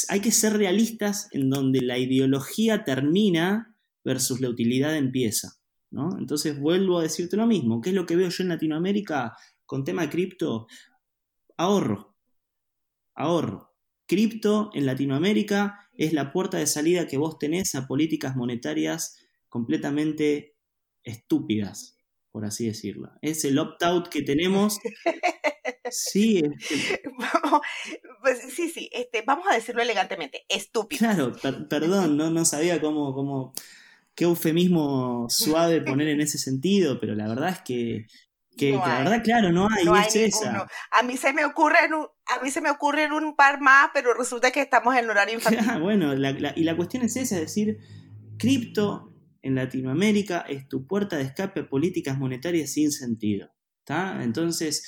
hay 0.08 0.20
que 0.20 0.32
ser 0.32 0.54
realistas 0.54 1.28
en 1.32 1.50
donde 1.50 1.80
la 1.82 1.98
ideología 1.98 2.84
termina 2.84 3.76
versus 4.04 4.40
la 4.40 4.48
utilidad 4.48 4.96
empieza. 4.96 5.58
¿no? 5.90 6.18
Entonces, 6.18 6.58
vuelvo 6.58 6.98
a 6.98 7.02
decirte 7.02 7.36
lo 7.36 7.46
mismo. 7.46 7.80
¿Qué 7.80 7.90
es 7.90 7.94
lo 7.94 8.06
que 8.06 8.16
veo 8.16 8.30
yo 8.30 8.42
en 8.42 8.48
Latinoamérica 8.48 9.36
con 9.66 9.84
tema 9.84 10.08
cripto? 10.08 10.66
Ahorro. 11.58 12.16
Ahorro. 13.14 13.74
Cripto 14.06 14.70
en 14.74 14.86
Latinoamérica 14.86 15.88
es 15.92 16.12
la 16.14 16.32
puerta 16.32 16.56
de 16.56 16.66
salida 16.66 17.06
que 17.06 17.18
vos 17.18 17.38
tenés 17.38 17.74
a 17.74 17.86
políticas 17.86 18.34
monetarias 18.34 19.16
completamente 19.48 20.56
estúpidas 21.04 21.91
por 22.32 22.46
así 22.46 22.66
decirlo. 22.66 23.12
Es 23.20 23.44
el 23.44 23.58
opt-out 23.58 24.08
que 24.08 24.22
tenemos. 24.22 24.80
Sí, 25.94 26.42
pues, 28.22 28.40
sí, 28.54 28.70
sí, 28.70 28.88
este, 28.92 29.22
vamos 29.26 29.46
a 29.50 29.54
decirlo 29.54 29.82
elegantemente, 29.82 30.46
estúpido. 30.48 30.98
Claro, 30.98 31.32
perdón, 31.68 32.16
no, 32.16 32.30
no 32.30 32.44
sabía 32.46 32.80
cómo, 32.80 33.12
cómo, 33.12 33.52
qué 34.14 34.24
eufemismo 34.24 35.26
suave 35.28 35.82
poner 35.82 36.08
en 36.08 36.22
ese 36.22 36.38
sentido, 36.38 36.98
pero 36.98 37.14
la 37.14 37.28
verdad 37.28 37.50
es 37.50 37.60
que, 37.60 38.06
que, 38.56 38.72
la 38.72 39.00
verdad, 39.00 39.22
claro, 39.22 39.52
no 39.52 39.68
hay, 39.68 39.86
A 40.92 41.02
mí 41.02 41.16
se 41.18 41.32
me 41.34 41.44
ocurren 41.44 41.92
un, 41.92 42.06
a 42.26 42.42
mí 42.42 42.50
se 42.50 42.62
me 42.62 42.70
ocurren 42.70 43.12
un 43.12 43.36
par 43.36 43.60
más, 43.60 43.90
pero 43.92 44.14
resulta 44.14 44.50
que 44.50 44.62
estamos 44.62 44.96
en 44.96 45.10
horario 45.10 45.34
infantil. 45.34 45.62
bueno, 45.82 46.14
y 46.14 46.64
la 46.64 46.76
cuestión 46.76 47.02
es 47.02 47.16
esa, 47.16 47.34
es 47.34 47.42
decir, 47.42 47.78
cripto 48.38 49.11
en 49.42 49.54
Latinoamérica 49.54 50.44
es 50.48 50.68
tu 50.68 50.86
puerta 50.86 51.16
de 51.16 51.24
escape 51.24 51.60
a 51.60 51.68
políticas 51.68 52.18
monetarias 52.18 52.72
sin 52.72 52.92
sentido. 52.92 53.50
Entonces, 54.20 54.84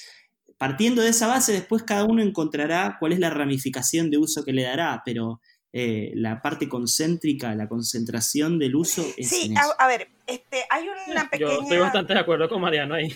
partiendo 0.56 1.02
de 1.02 1.10
esa 1.10 1.26
base, 1.26 1.52
después 1.52 1.82
cada 1.82 2.04
uno 2.04 2.22
encontrará 2.22 2.96
cuál 2.98 3.12
es 3.12 3.18
la 3.18 3.30
ramificación 3.30 4.10
de 4.10 4.18
uso 4.18 4.44
que 4.44 4.52
le 4.52 4.62
dará, 4.62 5.02
pero 5.04 5.40
eh, 5.72 6.12
la 6.14 6.40
parte 6.40 6.68
concéntrica, 6.68 7.54
la 7.54 7.68
concentración 7.68 8.58
del 8.58 8.76
uso 8.76 9.04
es. 9.16 9.28
Sí, 9.28 9.52
a, 9.78 9.86
ver, 9.86 10.08
este, 10.26 10.64
hay 10.70 10.88
una 11.08 11.28
pequeña. 11.28 11.50
Yo 11.50 11.62
estoy 11.62 11.78
bastante 11.78 12.14
de 12.14 12.20
acuerdo 12.20 12.48
con 12.48 12.60
Mariano 12.60 12.94
ahí. 12.94 13.14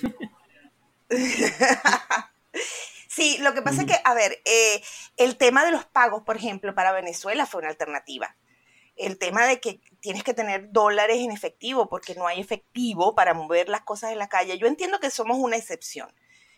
sí, 3.08 3.38
lo 3.40 3.54
que 3.54 3.62
pasa 3.62 3.82
es 3.82 3.86
que, 3.86 3.96
a 4.04 4.14
ver, 4.14 4.32
eh, 4.44 4.82
el 5.16 5.36
tema 5.36 5.64
de 5.64 5.70
los 5.70 5.84
pagos, 5.84 6.24
por 6.24 6.36
ejemplo, 6.36 6.74
para 6.74 6.92
Venezuela 6.92 7.46
fue 7.46 7.60
una 7.60 7.70
alternativa 7.70 8.36
el 8.98 9.18
tema 9.18 9.46
de 9.46 9.60
que 9.60 9.80
tienes 10.00 10.24
que 10.24 10.34
tener 10.34 10.70
dólares 10.72 11.18
en 11.18 11.30
efectivo 11.30 11.88
porque 11.88 12.14
no 12.14 12.26
hay 12.26 12.40
efectivo 12.40 13.14
para 13.14 13.34
mover 13.34 13.68
las 13.68 13.82
cosas 13.82 14.12
en 14.12 14.18
la 14.18 14.28
calle. 14.28 14.58
Yo 14.58 14.66
entiendo 14.66 15.00
que 15.00 15.10
somos 15.10 15.38
una 15.38 15.56
excepción. 15.56 16.08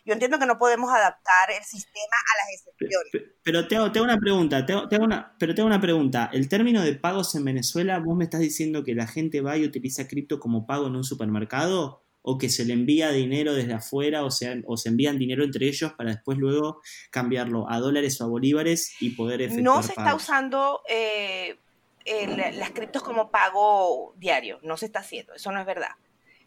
Yo 0.03 0.13
entiendo 0.13 0.39
que 0.39 0.47
no 0.47 0.57
podemos 0.57 0.89
adaptar 0.89 1.51
el 1.55 1.63
sistema 1.63 2.15
a 2.15 2.37
las 2.37 2.53
excepciones. 2.55 3.33
Pero 3.43 3.67
te 3.67 3.75
hago, 3.75 4.03
una 4.03 4.17
pregunta, 4.17 4.65
te 4.65 4.97
una, 4.97 5.35
pero 5.37 5.53
te 5.53 5.61
hago 5.61 5.67
una 5.67 5.81
pregunta. 5.81 6.29
El 6.33 6.49
término 6.49 6.81
de 6.81 6.95
pagos 6.95 7.35
en 7.35 7.45
Venezuela, 7.45 7.99
¿vos 7.99 8.17
me 8.17 8.23
estás 8.23 8.39
diciendo 8.41 8.83
que 8.83 8.95
la 8.95 9.05
gente 9.05 9.41
va 9.41 9.57
y 9.57 9.65
utiliza 9.65 10.07
cripto 10.07 10.39
como 10.39 10.65
pago 10.65 10.87
en 10.87 10.95
un 10.95 11.03
supermercado? 11.03 12.03
o 12.23 12.37
que 12.37 12.49
se 12.49 12.65
le 12.65 12.73
envía 12.73 13.11
dinero 13.11 13.53
desde 13.53 13.73
afuera 13.73 14.23
o, 14.23 14.29
sea, 14.29 14.55
o 14.67 14.77
se 14.77 14.89
envían 14.89 15.17
dinero 15.17 15.43
entre 15.43 15.67
ellos 15.67 15.93
para 15.93 16.11
después 16.11 16.37
luego 16.37 16.81
cambiarlo 17.09 17.67
a 17.69 17.79
dólares 17.79 18.21
o 18.21 18.25
a 18.25 18.27
bolívares 18.27 18.93
y 18.99 19.11
poder 19.11 19.41
efectuar 19.41 19.63
No 19.63 19.81
se 19.81 19.93
está 19.93 20.13
usando 20.13 20.81
eh, 20.87 21.57
las 22.05 22.71
criptos 22.71 23.03
como 23.03 23.31
pago 23.31 24.13
diario, 24.17 24.59
no 24.63 24.77
se 24.77 24.85
está 24.85 24.99
haciendo, 24.99 25.33
eso 25.33 25.51
no 25.51 25.59
es 25.59 25.65
verdad. 25.65 25.91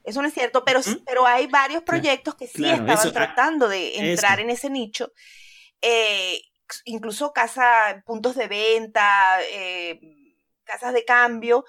Eso 0.04 0.20
no 0.20 0.28
es 0.28 0.34
cierto, 0.34 0.64
pero, 0.64 0.80
¿Mm? 0.80 1.04
pero 1.06 1.26
hay 1.26 1.46
varios 1.46 1.82
proyectos 1.82 2.34
que 2.34 2.46
sí 2.46 2.64
estaban 2.68 2.90
ah, 2.90 3.12
tratando 3.12 3.68
de 3.68 4.10
entrar 4.10 4.38
en 4.38 4.50
ese 4.50 4.68
nicho. 4.68 5.12
Eh, 5.80 6.42
incluso 6.84 7.32
casa, 7.32 8.02
puntos 8.04 8.36
de 8.36 8.46
venta, 8.46 9.38
eh, 9.50 9.98
casas 10.64 10.92
de 10.92 11.04
cambio, 11.04 11.64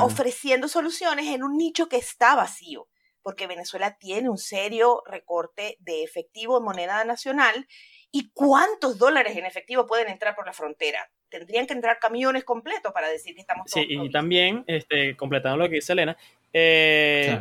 ofreciendo 0.00 0.68
soluciones 0.68 1.26
en 1.26 1.42
un 1.42 1.56
nicho 1.56 1.88
que 1.88 1.96
está 1.96 2.34
vacío, 2.34 2.88
porque 3.22 3.46
Venezuela 3.46 3.96
tiene 3.96 4.28
un 4.28 4.38
serio 4.38 5.02
recorte 5.06 5.76
de 5.80 6.02
efectivo 6.02 6.58
en 6.58 6.64
moneda 6.64 7.04
nacional. 7.04 7.68
¿Y 8.10 8.30
cuántos 8.32 8.98
dólares 8.98 9.36
en 9.36 9.44
efectivo 9.44 9.86
pueden 9.86 10.08
entrar 10.08 10.34
por 10.34 10.46
la 10.46 10.52
frontera? 10.52 11.10
Tendrían 11.28 11.66
que 11.66 11.74
entrar 11.74 11.98
camiones 11.98 12.44
completos 12.44 12.92
para 12.92 13.08
decir 13.08 13.34
que 13.34 13.40
estamos 13.40 13.70
Sí, 13.70 13.86
y 13.88 14.10
también, 14.10 14.64
este, 14.66 15.16
completando 15.16 15.58
lo 15.58 15.68
que 15.68 15.76
dice 15.76 15.92
Elena, 15.92 16.16
eh, 16.52 17.38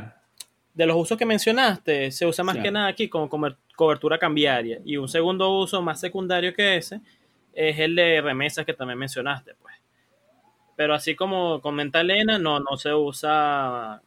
de 0.73 0.85
los 0.85 0.97
usos 0.97 1.17
que 1.17 1.25
mencionaste, 1.25 2.11
se 2.11 2.25
usa 2.25 2.43
más 2.43 2.57
que 2.57 2.69
nada 2.69 2.87
aquí 2.87 3.09
como 3.09 3.29
cobertura 3.75 4.19
cambiaria. 4.19 4.79
Y 4.85 4.97
un 4.97 5.07
segundo 5.07 5.57
uso 5.57 5.81
más 5.81 5.99
secundario 5.99 6.53
que 6.53 6.77
ese 6.77 7.01
es 7.53 7.79
el 7.79 7.95
de 7.95 8.21
remesas 8.21 8.65
que 8.65 8.73
también 8.73 8.99
mencionaste, 8.99 9.55
pues. 9.55 9.75
Pero 10.75 10.93
así 10.93 11.15
como 11.15 11.59
comenta 11.59 12.01
Elena, 12.01 12.37
no, 12.37 12.59
no 12.59 12.77
se 12.77 12.93
usa 12.93 14.01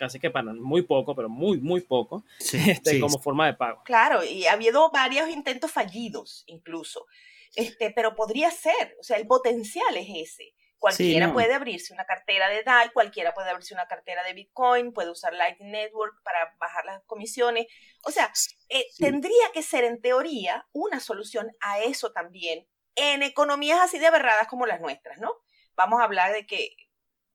casi 0.00 0.18
que 0.18 0.30
para 0.30 0.54
muy 0.54 0.80
poco, 0.80 1.14
pero 1.14 1.28
muy, 1.28 1.58
muy 1.58 1.82
poco, 1.82 2.24
este, 2.38 2.98
como 2.98 3.18
forma 3.18 3.46
de 3.46 3.52
pago. 3.52 3.82
Claro, 3.84 4.24
y 4.24 4.46
ha 4.46 4.54
habido 4.54 4.90
varios 4.90 5.28
intentos 5.28 5.70
fallidos 5.70 6.42
incluso. 6.46 7.06
Este, 7.54 7.90
pero 7.90 8.14
podría 8.14 8.50
ser, 8.50 8.96
o 9.00 9.02
sea, 9.02 9.16
el 9.16 9.26
potencial 9.26 9.96
es 9.96 10.06
ese. 10.30 10.54
Cualquiera 10.78 11.30
puede 11.34 11.52
abrirse 11.52 11.92
una 11.92 12.06
cartera 12.06 12.48
de 12.48 12.62
DAI, 12.62 12.90
cualquiera 12.92 13.34
puede 13.34 13.50
abrirse 13.50 13.74
una 13.74 13.86
cartera 13.86 14.24
de 14.24 14.32
Bitcoin, 14.32 14.94
puede 14.94 15.10
usar 15.10 15.34
Lightning 15.34 15.72
Network 15.72 16.14
para 16.22 16.56
bajar 16.58 16.86
las 16.86 17.02
comisiones. 17.04 17.66
O 18.02 18.10
sea, 18.10 18.32
eh, 18.70 18.86
tendría 18.98 19.52
que 19.52 19.62
ser 19.62 19.84
en 19.84 20.00
teoría 20.00 20.66
una 20.72 20.98
solución 20.98 21.50
a 21.60 21.80
eso 21.80 22.12
también 22.12 22.66
en 22.94 23.22
economías 23.22 23.78
así 23.80 23.98
de 23.98 24.06
aberradas 24.06 24.48
como 24.48 24.64
las 24.64 24.80
nuestras, 24.80 25.18
¿no? 25.18 25.34
Vamos 25.74 26.00
a 26.00 26.04
hablar 26.04 26.32
de 26.32 26.46
que 26.46 26.74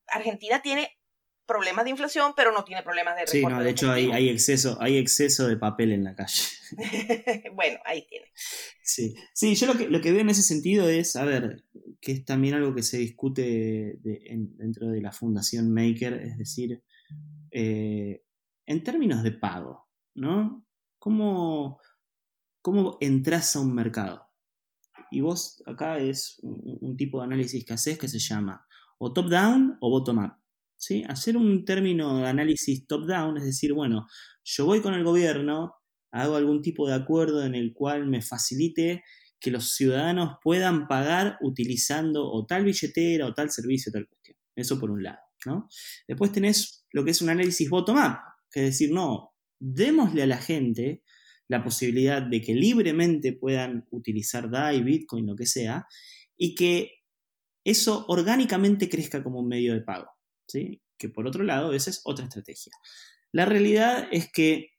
Argentina 0.07 0.63
tiene 0.63 0.97
problemas 1.45 1.85
de 1.85 1.91
inflación, 1.91 2.33
pero 2.35 2.51
no 2.51 2.63
tiene 2.63 2.83
problemas 2.83 3.15
de 3.15 3.27
Sí, 3.27 3.43
no, 3.43 3.61
de 3.61 3.69
hecho 3.69 3.91
hay, 3.91 4.11
hay, 4.11 4.29
exceso, 4.29 4.77
hay 4.81 4.97
exceso 4.97 5.47
de 5.47 5.57
papel 5.57 5.91
en 5.91 6.03
la 6.03 6.15
calle. 6.15 6.41
bueno, 7.53 7.79
ahí 7.85 8.05
tiene. 8.07 8.27
Sí, 8.83 9.15
sí 9.33 9.55
yo 9.55 9.67
lo 9.67 9.75
que, 9.75 9.87
lo 9.87 10.01
que 10.01 10.11
veo 10.11 10.21
en 10.21 10.29
ese 10.29 10.43
sentido 10.43 10.89
es, 10.89 11.15
a 11.15 11.25
ver, 11.25 11.63
que 12.01 12.11
es 12.11 12.25
también 12.25 12.55
algo 12.55 12.73
que 12.73 12.83
se 12.83 12.97
discute 12.97 13.99
dentro 14.01 14.87
de 14.87 15.01
la 15.01 15.11
Fundación 15.11 15.73
Maker, 15.73 16.13
es 16.13 16.37
decir, 16.37 16.83
eh, 17.51 18.23
en 18.65 18.83
términos 18.83 19.23
de 19.23 19.31
pago, 19.31 19.87
¿no? 20.15 20.65
¿Cómo, 20.99 21.79
¿Cómo 22.61 22.97
entras 22.99 23.55
a 23.55 23.61
un 23.61 23.73
mercado? 23.73 24.27
Y 25.11 25.21
vos 25.21 25.61
acá 25.67 25.99
es 25.99 26.39
un, 26.41 26.79
un 26.81 26.97
tipo 26.97 27.19
de 27.19 27.25
análisis 27.25 27.63
que 27.63 27.73
haces 27.73 27.97
que 27.97 28.07
se 28.07 28.19
llama 28.19 28.65
o 28.97 29.13
top-down 29.13 29.77
o 29.81 29.89
bottom-up. 29.89 30.33
Hacer 31.07 31.37
un 31.37 31.65
término 31.65 32.19
de 32.19 32.27
análisis 32.27 32.85
top-down, 32.87 33.37
es 33.37 33.45
decir, 33.45 33.73
bueno, 33.73 34.07
yo 34.43 34.65
voy 34.65 34.81
con 34.81 34.93
el 34.93 35.03
gobierno, 35.03 35.75
hago 36.11 36.35
algún 36.35 36.61
tipo 36.61 36.87
de 36.87 36.95
acuerdo 36.95 37.43
en 37.43 37.55
el 37.55 37.73
cual 37.73 38.07
me 38.07 38.21
facilite 38.21 39.03
que 39.39 39.51
los 39.51 39.73
ciudadanos 39.73 40.37
puedan 40.41 40.87
pagar 40.87 41.37
utilizando 41.41 42.25
o 42.31 42.45
tal 42.45 42.63
billetera 42.63 43.27
o 43.27 43.33
tal 43.33 43.51
servicio, 43.51 43.91
tal 43.91 44.07
cuestión. 44.07 44.37
Eso 44.55 44.79
por 44.79 44.91
un 44.91 45.03
lado, 45.03 45.19
¿no? 45.45 45.67
Después 46.07 46.31
tenés 46.31 46.85
lo 46.91 47.03
que 47.03 47.11
es 47.11 47.21
un 47.21 47.29
análisis 47.29 47.69
bottom-up, 47.69 48.17
que 48.51 48.61
es 48.61 48.65
decir, 48.67 48.91
no, 48.91 49.33
démosle 49.59 50.23
a 50.23 50.27
la 50.27 50.37
gente 50.37 51.03
la 51.47 51.63
posibilidad 51.63 52.21
de 52.21 52.41
que 52.41 52.55
libremente 52.55 53.33
puedan 53.33 53.85
utilizar 53.91 54.49
DAI, 54.49 54.81
Bitcoin, 54.81 55.27
lo 55.27 55.35
que 55.35 55.45
sea, 55.45 55.85
y 56.37 56.55
que 56.55 56.91
eso 57.63 58.05
orgánicamente 58.07 58.89
crezca 58.89 59.23
como 59.23 59.39
un 59.39 59.47
medio 59.47 59.73
de 59.73 59.81
pago. 59.81 60.14
¿Sí? 60.47 60.81
Que 60.97 61.09
por 61.09 61.27
otro 61.27 61.43
lado, 61.43 61.73
esa 61.73 61.89
es 61.89 62.01
otra 62.03 62.25
estrategia. 62.25 62.71
La 63.31 63.45
realidad 63.45 64.07
es 64.11 64.31
que 64.31 64.71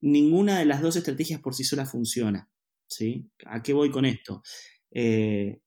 ninguna 0.00 0.58
de 0.58 0.64
las 0.64 0.80
dos 0.80 0.96
estrategias 0.96 1.40
por 1.40 1.54
sí 1.54 1.64
sola 1.64 1.86
funciona. 1.86 2.48
¿sí? 2.88 3.30
¿A 3.46 3.62
qué 3.62 3.72
voy 3.72 3.90
con 3.90 4.04
esto? 4.04 4.42
Eh, 4.90 5.60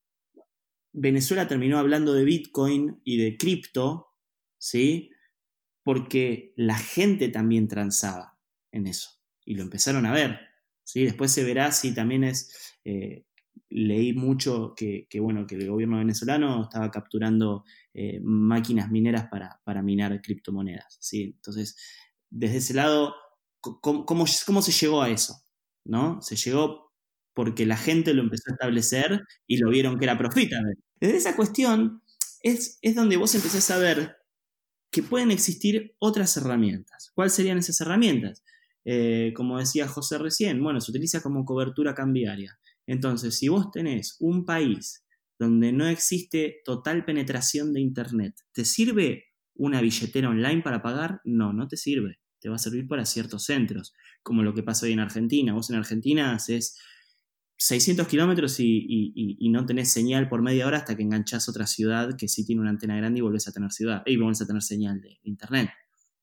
Venezuela 0.92 1.48
terminó 1.48 1.78
hablando 1.78 2.14
de 2.14 2.26
Bitcoin 2.26 3.00
y 3.04 3.18
de 3.18 3.38
cripto, 3.38 4.08
¿sí? 4.58 5.12
Porque 5.84 6.54
la 6.58 6.78
gente 6.78 7.30
también 7.30 7.68
transaba 7.68 8.38
en 8.72 8.88
eso 8.88 9.10
y 9.46 9.56
lo 9.56 9.64
empezaron 9.64 10.06
a 10.06 10.12
ver, 10.12 10.40
¿sí? 10.84 11.06
Después 11.06 11.32
se 11.32 11.44
verá 11.44 11.72
si 11.72 11.94
también 11.94 12.24
es 12.24 12.78
eh, 12.84 13.26
leí 13.70 14.14
mucho 14.14 14.74
que, 14.76 15.08
bueno, 15.20 15.48
que 15.48 15.56
el 15.56 15.70
gobierno 15.70 15.98
venezolano 15.98 16.64
estaba 16.64 16.92
capturando 16.92 17.64
eh, 17.94 18.20
máquinas 18.22 18.92
mineras 18.92 19.28
para, 19.30 19.82
minar 19.82 20.22
criptomonedas. 20.22 20.98
¿sí? 21.00 21.34
Entonces, 21.36 21.78
desde 22.30 22.58
ese 22.58 22.74
lado, 22.74 23.16
¿cómo, 23.60 24.28
se 24.28 24.72
llegó 24.72 25.02
a 25.02 25.10
eso? 25.10 25.36
¿no? 25.86 26.22
Se 26.22 26.36
llegó 26.36 26.92
porque 27.34 27.66
la 27.66 27.78
gente 27.78 28.14
lo 28.14 28.24
empezó 28.24 28.50
a 28.50 28.54
establecer 28.54 29.22
y 29.48 29.58
lo 29.58 29.70
vieron 29.70 29.98
que 29.98 30.06
era 30.06 30.18
profitable. 30.18 30.74
Desde 31.00 31.18
esa 31.18 31.36
cuestión 31.36 32.04
es, 32.44 32.78
es 32.82 32.96
donde 32.96 33.18
vos 33.18 33.34
empezás 33.36 33.72
a 33.72 33.78
ver 33.78 34.18
que 34.92 35.02
pueden 35.02 35.32
existir 35.32 35.96
otras 36.00 36.36
herramientas. 36.36 37.12
¿Cuáles 37.16 37.34
serían 37.34 37.58
esas 37.58 37.80
herramientas? 37.80 38.44
Eh, 38.84 39.32
como 39.36 39.60
decía 39.60 39.88
José 39.88 40.18
recién, 40.18 40.62
bueno, 40.62 40.82
se 40.82 40.92
utiliza 40.92 41.22
como 41.22 41.46
cobertura 41.46 41.94
cambiaria. 41.94 42.60
Entonces, 42.88 43.38
si 43.38 43.48
vos 43.48 43.72
tenés 43.72 44.18
un 44.20 44.46
país 44.46 45.06
donde 45.40 45.72
no 45.72 45.88
existe 45.88 46.62
total 46.66 47.06
penetración 47.06 47.74
de 47.74 47.82
Internet, 47.82 48.36
¿te 48.52 48.66
sirve 48.66 49.26
una 49.56 49.82
billetera 49.82 50.30
online 50.30 50.62
para 50.62 50.82
pagar? 50.82 51.22
No, 51.24 51.54
no 51.54 51.68
te 51.68 51.78
sirve. 51.78 52.20
Te 52.40 52.50
va 52.50 52.56
a 52.56 52.60
servir 52.60 52.88
para 52.88 53.06
ciertos 53.06 53.46
centros, 53.46 53.94
como 54.24 54.44
lo 54.44 54.54
que 54.54 54.64
pasa 54.64 54.86
hoy 54.86 54.94
en 54.94 55.00
Argentina. 55.00 55.54
Vos 55.54 55.70
en 55.70 55.78
Argentina 55.78 56.34
haces 56.34 56.78
600 57.58 58.08
kilómetros 58.08 58.60
y, 58.60 59.38
no 59.52 59.66
tenés 59.68 59.92
señal 59.92 60.28
por 60.28 60.42
media 60.42 60.66
hora 60.66 60.78
hasta 60.78 60.96
que 60.96 61.04
enganchás 61.04 61.48
otra 61.48 61.68
ciudad 61.68 62.18
que 62.18 62.28
sí 62.28 62.44
tiene 62.44 62.62
una 62.62 62.72
antena 62.72 62.98
grande 62.98 63.20
y 63.20 63.22
volvés 63.22 63.48
a 63.48 63.52
tener 63.52 63.72
ciudad, 63.72 64.02
y 64.08 64.18
volvés 64.18 64.42
a 64.42 64.48
tener 64.48 64.64
señal 64.64 65.00
de, 65.00 65.20
Internet. 65.24 65.70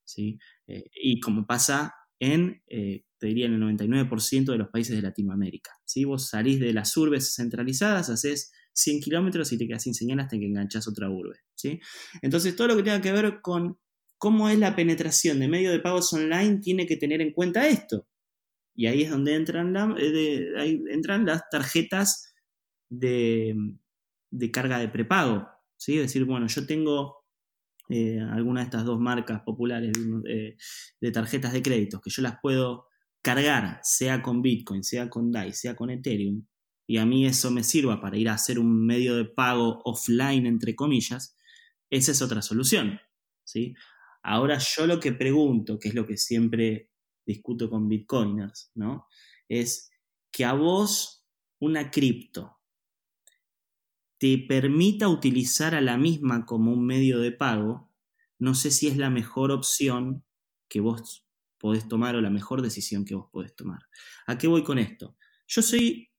¿sí? 0.05 0.39
Eh, 0.67 0.91
y 0.95 1.21
como 1.21 1.47
pasa 1.47 1.95
en 2.21 2.63
eh, 2.67 3.05
te 3.19 3.27
diría 3.27 3.47
en 3.47 3.55
el 3.55 3.63
99% 3.63 4.53
de 4.53 4.59
los 4.59 4.69
países 4.69 4.97
de 4.97 5.03
Latinoamérica. 5.03 5.73
Si 5.85 6.05
Vos 6.05 6.29
salís 6.29 6.61
de 6.61 6.73
las 6.73 6.97
urbes 6.97 7.35
centralizadas, 7.35 8.11
haces 8.11 8.53
100 8.75 9.01
kilómetros 9.01 9.53
y 9.53 9.59
te 9.59 9.67
quedas 9.67 9.83
sin 9.83 9.95
señal 9.95 10.21
hasta 10.21 10.39
que 10.39 10.47
enganchas 10.47 10.87
otra 10.87 11.11
urbe. 11.11 11.41
¿sí? 11.55 11.81
Entonces, 12.23 12.55
todo 12.55 12.69
lo 12.69 12.77
que 12.77 12.85
tenga 12.85 13.01
que 13.01 13.13
ver 13.13 13.41
con 13.43 13.79
cómo 14.19 14.49
es 14.49 14.59
la 14.59 14.77
penetración 14.77 15.41
de 15.41 15.49
medios 15.49 15.73
de 15.73 15.81
pagos 15.81 16.13
online 16.13 16.59
tiene 16.59 16.87
que 16.87 16.97
tener 16.97 17.21
en 17.21 17.33
cuenta 17.33 17.69
esto. 17.69 18.07
Y 18.75 18.87
ahí 18.87 19.03
es 19.03 19.11
donde 19.11 19.35
entran, 19.35 19.75
eh, 19.99 20.81
entran 20.91 21.27
las 21.27 21.43
tarjetas 21.51 22.33
de, 22.89 23.57
carga 24.53 24.79
de 24.79 24.89
prepago. 24.89 25.49
¿sí? 25.77 25.97
Es 25.97 26.03
decir, 26.03 26.25
bueno, 26.25 26.47
yo 26.47 26.65
tengo 26.67 27.18
eh, 27.89 28.21
alguna 28.21 28.61
de 28.61 28.65
estas 28.65 28.85
dos 28.85 29.01
marcas 29.01 29.43
populares 29.43 29.93
eh, 30.27 30.57
de 31.01 31.11
tarjetas 31.11 31.53
de 31.53 31.63
crédito 31.63 32.01
que 32.01 32.11
yo 32.11 32.23
las 32.23 32.39
puedo 32.41 32.87
cargar, 33.23 33.81
sea 33.83 34.23
con 34.23 34.43
Bitcoin, 34.43 34.85
sea 34.85 35.09
con 35.09 35.33
DAI, 35.33 35.53
sea 35.53 35.75
con 35.75 35.91
Ethereum, 35.91 36.45
y 36.87 36.97
a 36.97 37.05
mí 37.05 37.27
eso 37.27 37.51
me 37.51 37.63
sirva 37.63 38.01
para 38.01 38.17
ir 38.17 38.29
a 38.29 38.35
hacer 38.35 38.59
un 38.59 38.87
medio 38.87 39.17
de 39.17 39.27
pago 39.27 39.81
offline, 39.85 40.47
entre 40.47 40.75
comillas, 40.75 41.37
esa 41.91 42.13
es 42.13 42.23
otra 42.23 42.41
solución. 42.41 42.99
¿sí? 43.45 43.75
Ahora 44.23 44.59
yo 44.59 44.87
lo 44.87 44.99
que 44.99 45.13
pregunto, 45.13 45.79
que 45.79 45.89
es 45.89 45.95
lo 45.95 46.07
que 46.07 46.17
siempre 46.17 46.91
discuto 47.27 47.69
con 47.69 47.89
bitcoiners, 47.89 48.71
¿no? 48.75 49.07
Es 49.49 49.91
que 50.31 50.45
a 50.45 50.55
vos 50.55 51.27
una 51.61 51.91
cripto 51.91 52.58
te 54.19 54.39
permita 54.39 55.09
utilizar 55.09 55.75
a 55.75 55.81
la 55.81 55.97
misma 55.97 56.45
como 56.45 56.73
un 56.73 56.85
medio 56.85 57.21
de 57.21 57.33
pago, 57.33 57.93
no 58.39 58.55
sé 58.55 58.71
si 58.71 58.89
es 58.89 58.97
la 58.97 59.11
mejor 59.11 59.51
opción 59.51 60.25
que 60.69 60.81
vos 60.81 61.27
podés 61.59 61.89
tomar 61.89 62.17
o 62.17 62.21
la 62.21 62.31
mejor 62.31 62.63
decisión 62.63 63.05
que 63.05 63.15
vos 63.15 63.29
podés 63.33 63.55
tomar. 63.55 63.81
¿A 64.27 64.39
qué 64.39 64.47
voy 64.47 64.63
con 64.63 64.79
esto? 64.79 65.17
Yo 65.47 65.63
soy, 65.63 66.11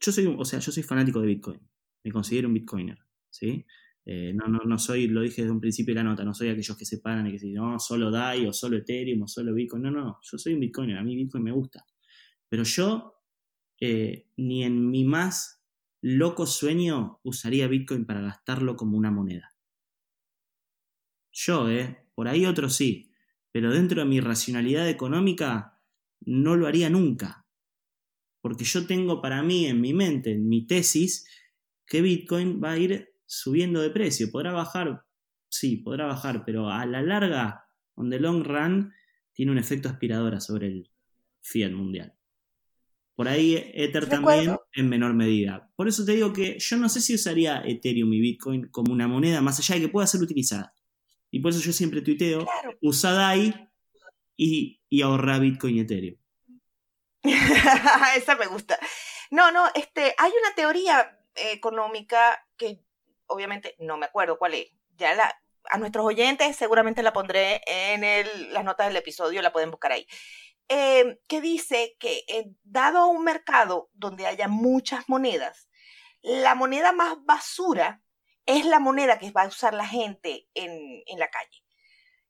yo 0.00 0.12
soy, 0.12 0.26
o 0.26 0.44
sea, 0.44 0.58
yo 0.60 0.72
soy 0.72 0.82
fanático 0.82 1.20
de 1.20 1.26
Bitcoin. 1.26 1.60
Me 2.04 2.12
considero 2.12 2.48
un 2.48 2.54
Bitcoiner, 2.54 2.98
¿sí? 3.30 3.64
Eh, 4.04 4.32
no, 4.32 4.46
no, 4.46 4.60
no 4.64 4.78
soy, 4.78 5.08
lo 5.08 5.20
dije 5.20 5.42
desde 5.42 5.52
un 5.52 5.60
principio 5.60 5.92
de 5.92 6.02
la 6.02 6.08
nota, 6.08 6.24
no 6.24 6.32
soy 6.32 6.48
aquellos 6.48 6.76
que 6.76 6.84
se 6.84 6.98
paran 6.98 7.26
y 7.26 7.30
que 7.30 7.34
dicen, 7.34 7.54
no, 7.54 7.78
solo 7.80 8.10
DAI 8.10 8.46
o 8.46 8.52
solo 8.52 8.76
Ethereum 8.76 9.22
o 9.22 9.28
solo 9.28 9.52
Bitcoin. 9.52 9.82
No, 9.82 9.90
no, 9.90 10.18
yo 10.22 10.38
soy 10.38 10.54
un 10.54 10.60
Bitcoiner, 10.60 10.96
a 10.96 11.02
mí 11.02 11.16
Bitcoin 11.16 11.42
me 11.42 11.52
gusta. 11.52 11.84
Pero 12.48 12.62
yo, 12.62 13.14
eh, 13.80 14.28
ni 14.36 14.62
en 14.62 14.90
mi 14.90 15.04
más 15.04 15.55
loco 16.00 16.46
sueño, 16.46 17.20
usaría 17.22 17.68
Bitcoin 17.68 18.04
para 18.04 18.20
gastarlo 18.20 18.76
como 18.76 18.96
una 18.96 19.10
moneda. 19.10 19.54
Yo, 21.32 21.68
¿eh? 21.70 22.06
Por 22.14 22.28
ahí 22.28 22.46
otro 22.46 22.68
sí. 22.68 23.12
Pero 23.52 23.72
dentro 23.72 24.00
de 24.00 24.08
mi 24.08 24.20
racionalidad 24.20 24.88
económica, 24.88 25.80
no 26.20 26.56
lo 26.56 26.66
haría 26.66 26.90
nunca. 26.90 27.46
Porque 28.40 28.64
yo 28.64 28.86
tengo 28.86 29.20
para 29.20 29.42
mí, 29.42 29.66
en 29.66 29.80
mi 29.80 29.92
mente, 29.92 30.32
en 30.32 30.48
mi 30.48 30.66
tesis, 30.66 31.26
que 31.86 32.02
Bitcoin 32.02 32.62
va 32.62 32.72
a 32.72 32.78
ir 32.78 33.14
subiendo 33.26 33.80
de 33.80 33.90
precio. 33.90 34.30
Podrá 34.30 34.52
bajar, 34.52 35.04
sí, 35.48 35.76
podrá 35.76 36.06
bajar, 36.06 36.44
pero 36.44 36.70
a 36.70 36.84
la 36.86 37.02
larga, 37.02 37.68
on 37.94 38.10
the 38.10 38.20
long 38.20 38.44
run, 38.44 38.92
tiene 39.32 39.52
un 39.52 39.58
efecto 39.58 39.88
aspiradora 39.88 40.40
sobre 40.40 40.68
el 40.68 40.90
fiat 41.40 41.72
mundial. 41.72 42.15
Por 43.16 43.28
ahí 43.28 43.72
Ether 43.74 44.08
también 44.08 44.56
en 44.74 44.88
menor 44.88 45.14
medida. 45.14 45.70
Por 45.74 45.88
eso 45.88 46.04
te 46.04 46.12
digo 46.12 46.34
que 46.34 46.58
yo 46.58 46.76
no 46.76 46.90
sé 46.90 47.00
si 47.00 47.14
usaría 47.14 47.62
Ethereum 47.64 48.12
y 48.12 48.20
Bitcoin 48.20 48.68
como 48.68 48.92
una 48.92 49.08
moneda 49.08 49.40
más 49.40 49.58
allá 49.58 49.74
de 49.74 49.80
que 49.80 49.88
pueda 49.88 50.06
ser 50.06 50.20
utilizada. 50.20 50.74
Y 51.30 51.40
por 51.40 51.50
eso 51.50 51.60
yo 51.60 51.72
siempre 51.72 52.02
tuiteo, 52.02 52.46
usa 52.82 53.12
DAI 53.12 53.70
y, 54.36 54.82
y 54.90 55.02
ahorra 55.02 55.38
Bitcoin 55.38 55.76
y 55.76 55.80
Ethereum. 55.80 56.16
Esa 58.16 58.36
me 58.36 58.46
gusta. 58.46 58.78
No, 59.30 59.50
no, 59.50 59.66
este, 59.74 60.14
hay 60.18 60.32
una 60.38 60.54
teoría 60.54 61.18
económica 61.34 62.46
que 62.56 62.82
obviamente 63.26 63.76
no 63.78 63.96
me 63.96 64.06
acuerdo 64.06 64.38
cuál 64.38 64.54
es. 64.54 64.66
Ya 64.96 65.14
la, 65.14 65.34
a 65.70 65.78
nuestros 65.78 66.04
oyentes 66.04 66.56
seguramente 66.56 67.02
la 67.02 67.12
pondré 67.12 67.60
en 67.66 68.04
el, 68.04 68.52
las 68.52 68.64
notas 68.64 68.88
del 68.88 68.96
episodio, 68.96 69.42
la 69.42 69.52
pueden 69.52 69.70
buscar 69.70 69.92
ahí. 69.92 70.06
Eh, 70.68 71.20
que 71.28 71.40
dice 71.40 71.96
que 72.00 72.24
eh, 72.26 72.50
dado 72.64 73.06
un 73.06 73.22
mercado 73.22 73.88
donde 73.94 74.26
haya 74.26 74.48
muchas 74.48 75.08
monedas, 75.08 75.68
la 76.22 76.56
moneda 76.56 76.92
más 76.92 77.24
basura 77.24 78.02
es 78.46 78.64
la 78.64 78.80
moneda 78.80 79.18
que 79.18 79.30
va 79.30 79.42
a 79.42 79.48
usar 79.48 79.74
la 79.74 79.86
gente 79.86 80.48
en, 80.54 81.02
en 81.06 81.18
la 81.18 81.30
calle. 81.30 81.64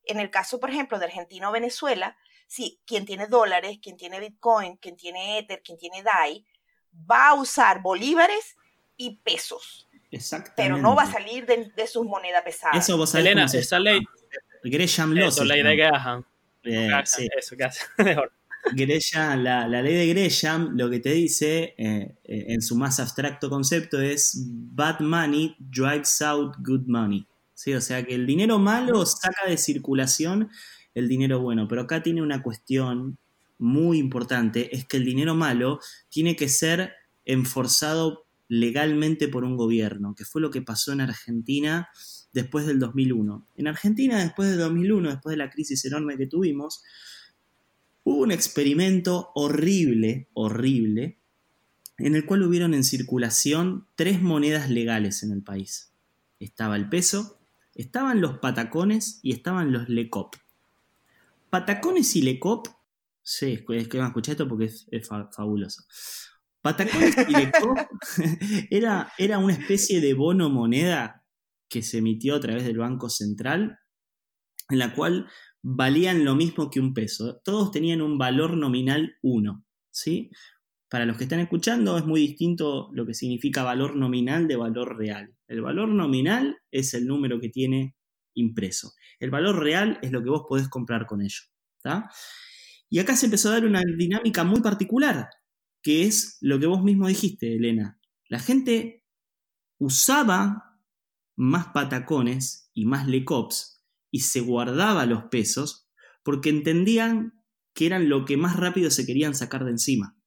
En 0.05 0.21
el 0.21 0.31
caso, 0.31 0.61
por 0.61 0.71
ejemplo, 0.71 0.99
de 0.99 1.07
Argentina 1.07 1.49
o 1.49 1.53
Venezuela, 1.53 2.17
sí, 2.47 2.81
quien 2.87 3.07
tiene 3.07 3.27
dólares, 3.27 3.79
quien 3.83 3.97
tiene 3.97 4.21
Bitcoin, 4.21 4.77
quien 4.77 4.97
tiene 4.97 5.39
Ether, 5.39 5.63
quien 5.63 5.79
tiene 5.79 6.03
DAI, 6.03 6.45
va 7.11 7.29
a 7.29 7.35
usar 7.35 7.81
bolívares 7.81 8.57
y 8.97 9.17
pesos. 9.19 9.89
Pero 10.57 10.79
no 10.79 10.95
va 10.95 11.03
a 11.03 11.11
salir 11.11 11.47
de, 11.47 11.73
de 11.75 11.87
sus 11.87 12.07
monedas 12.07 12.43
pesadas. 12.43 12.77
Eso 12.77 12.97
vos 12.97 13.15
Elena, 13.15 13.45
esa 13.45 13.79
ley. 13.79 14.01
Gresham 14.63 15.17
Eso, 15.19 15.45
ley 15.45 15.63
de 15.63 15.77
Graham. 15.77 16.25
Eh, 16.67 16.91
sí. 17.05 17.29
Eso, 17.37 17.57
que 17.57 17.69
mejor. 18.05 18.33
Gresham, 18.75 19.45
la, 19.45 19.69
la, 19.69 19.81
ley 19.81 19.95
de 19.95 20.09
Gresham 20.09 20.77
lo 20.77 20.91
que 20.91 20.99
te 20.99 21.13
dice 21.13 21.75
eh, 21.79 22.17
eh, 22.25 22.47
en 22.49 22.61
su 22.61 22.75
más 22.75 22.99
abstracto 22.99 23.49
concepto 23.49 24.01
es 24.01 24.43
bad 24.45 24.99
money 24.99 25.55
drives 25.59 26.21
out 26.21 26.57
good 26.59 26.87
money. 26.87 27.27
¿Sí? 27.55 27.73
O 27.75 27.81
sea 27.81 28.05
que 28.05 28.15
el 28.15 28.27
dinero 28.27 28.59
malo 28.59 29.07
saca 29.07 29.49
de 29.49 29.57
circulación 29.57 30.51
el 30.97 31.09
dinero 31.09 31.41
bueno. 31.41 31.69
Pero 31.69 31.83
acá 31.83 32.03
tiene 32.03 32.23
una 32.23 32.43
cuestión 32.43 33.19
muy 33.59 33.99
importante, 33.99 34.75
es 34.75 34.85
que 34.87 34.97
el 34.97 35.05
dinero 35.05 35.35
malo 35.35 35.79
tiene 36.09 36.37
que 36.37 36.49
ser 36.49 36.93
enforzado 37.25 38.27
legalmente 38.49 39.29
por 39.29 39.45
un 39.45 39.57
gobierno, 39.57 40.15
que 40.15 40.25
fue 40.25 40.41
lo 40.41 40.51
que 40.51 40.63
pasó 40.63 40.93
en 40.93 41.01
Argentina 41.01 41.89
después 42.37 42.67
del 42.67 42.79
2001. 42.79 43.49
En 43.57 43.67
Argentina, 43.67 44.19
después 44.19 44.51
del 44.51 44.59
2001, 44.59 45.09
después 45.09 45.33
de 45.33 45.39
la 45.39 45.49
crisis 45.49 45.83
enorme 45.87 46.19
que 46.19 46.27
tuvimos, 46.27 46.83
hubo 48.05 48.19
un 48.19 48.31
experimento 48.31 49.31
horrible, 49.35 50.29
horrible, 50.35 51.19
en 51.97 52.15
el 52.15 52.27
cual 52.27 52.43
hubieron 52.43 52.75
en 52.75 52.85
circulación 52.85 53.87
tres 53.95 54.21
monedas 54.21 54.69
legales 54.69 55.23
en 55.23 55.33
el 55.33 55.43
país. 55.43 55.95
Estaba 56.39 56.77
el 56.77 56.91
peso, 56.91 57.39
estaban 57.75 58.21
los 58.21 58.37
patacones 58.39 59.19
y 59.23 59.33
estaban 59.33 59.73
los 59.73 59.89
lecop. 59.89 60.37
Patacones 61.49 62.15
y 62.17 62.21
lecop, 62.21 62.69
sí, 63.23 63.65
es 63.67 63.89
que 63.89 63.99
escuchar 63.99 64.33
esto 64.33 64.47
porque 64.47 64.67
es, 64.67 65.09
fabuloso. 65.09 65.85
Patacones 66.61 67.17
y 67.31 67.33
lecop 67.33 67.79
era, 68.71 69.11
era 69.17 69.39
una 69.39 69.55
especie 69.55 70.03
de 70.03 70.13
bono 70.13 70.51
moneda 70.51 71.23
que 71.69 71.83
se 71.83 71.99
emitió 71.99 72.37
a 72.37 72.41
través 72.41 72.65
del 72.65 72.79
Banco 72.79 73.09
Central, 73.09 73.79
en 74.69 74.79
la 74.79 74.95
cual 74.95 75.29
valían 75.63 76.25
lo 76.25 76.35
mismo 76.35 76.71
que 76.71 76.81
un 76.81 76.95
peso. 76.95 77.41
Todos 77.45 77.71
tenían 77.71 78.01
un 78.01 78.19
valor 78.19 78.57
nominal 78.57 79.17
1. 79.23 79.65
¿sí? 79.91 80.31
Para 80.89 81.07
los 81.07 81.17
que 81.17 81.25
están 81.25 81.41
escuchando 81.41 81.99
es 81.99 82.05
muy 82.05 82.21
distinto 82.21 82.91
lo 82.93 83.07
que 83.07 83.15
significa 83.15 83.65
valor 83.65 83.97
nominal 83.97 84.47
de 84.47 84.57
valor 84.57 84.97
real. 84.97 85.35
El 85.49 85.63
valor 85.63 85.89
nominal 85.89 86.59
es 86.71 86.95
el 86.95 87.07
número 87.07 87.41
que 87.41 87.49
tiene 87.49 87.97
impreso. 88.35 88.93
El 89.19 89.31
valor 89.31 89.63
real 89.63 89.99
es 90.03 90.13
lo 90.13 90.23
que 90.23 90.31
vos 90.31 90.45
podés 90.49 90.69
comprar 90.69 91.07
con 91.07 91.23
ello. 91.23 91.41
Y 92.89 92.99
acá 92.99 93.17
se 93.17 93.27
empezó 93.27 93.49
a 93.49 93.53
dar 93.53 93.65
una 93.65 93.83
dinámica 93.97 94.45
muy 94.45 94.61
particular, 94.61 95.29
que 95.83 96.05
es 96.05 96.39
lo 96.41 96.59
que 96.59 96.67
vos 96.67 96.83
mismo 96.83 97.09
dijiste, 97.09 97.57
Elena. 97.57 97.99
La 98.29 98.39
gente 98.39 99.05
usaba 99.79 100.66
más 101.37 101.69
patacones 101.69 102.71
y 102.75 102.87
más 102.87 103.07
lecops 103.07 103.85
y 104.11 104.21
se 104.21 104.41
guardaba 104.41 105.07
los 105.07 105.25
pesos 105.25 105.89
porque 106.23 106.49
entendían 106.49 107.45
que 107.75 107.87
eran 107.87 108.09
lo 108.09 108.25
que 108.25 108.37
más 108.37 108.57
rápido 108.57 108.91
se 108.91 109.07
querían 109.07 109.35
sacar 109.35 109.65
de 109.65 109.71
encima. 109.71 110.19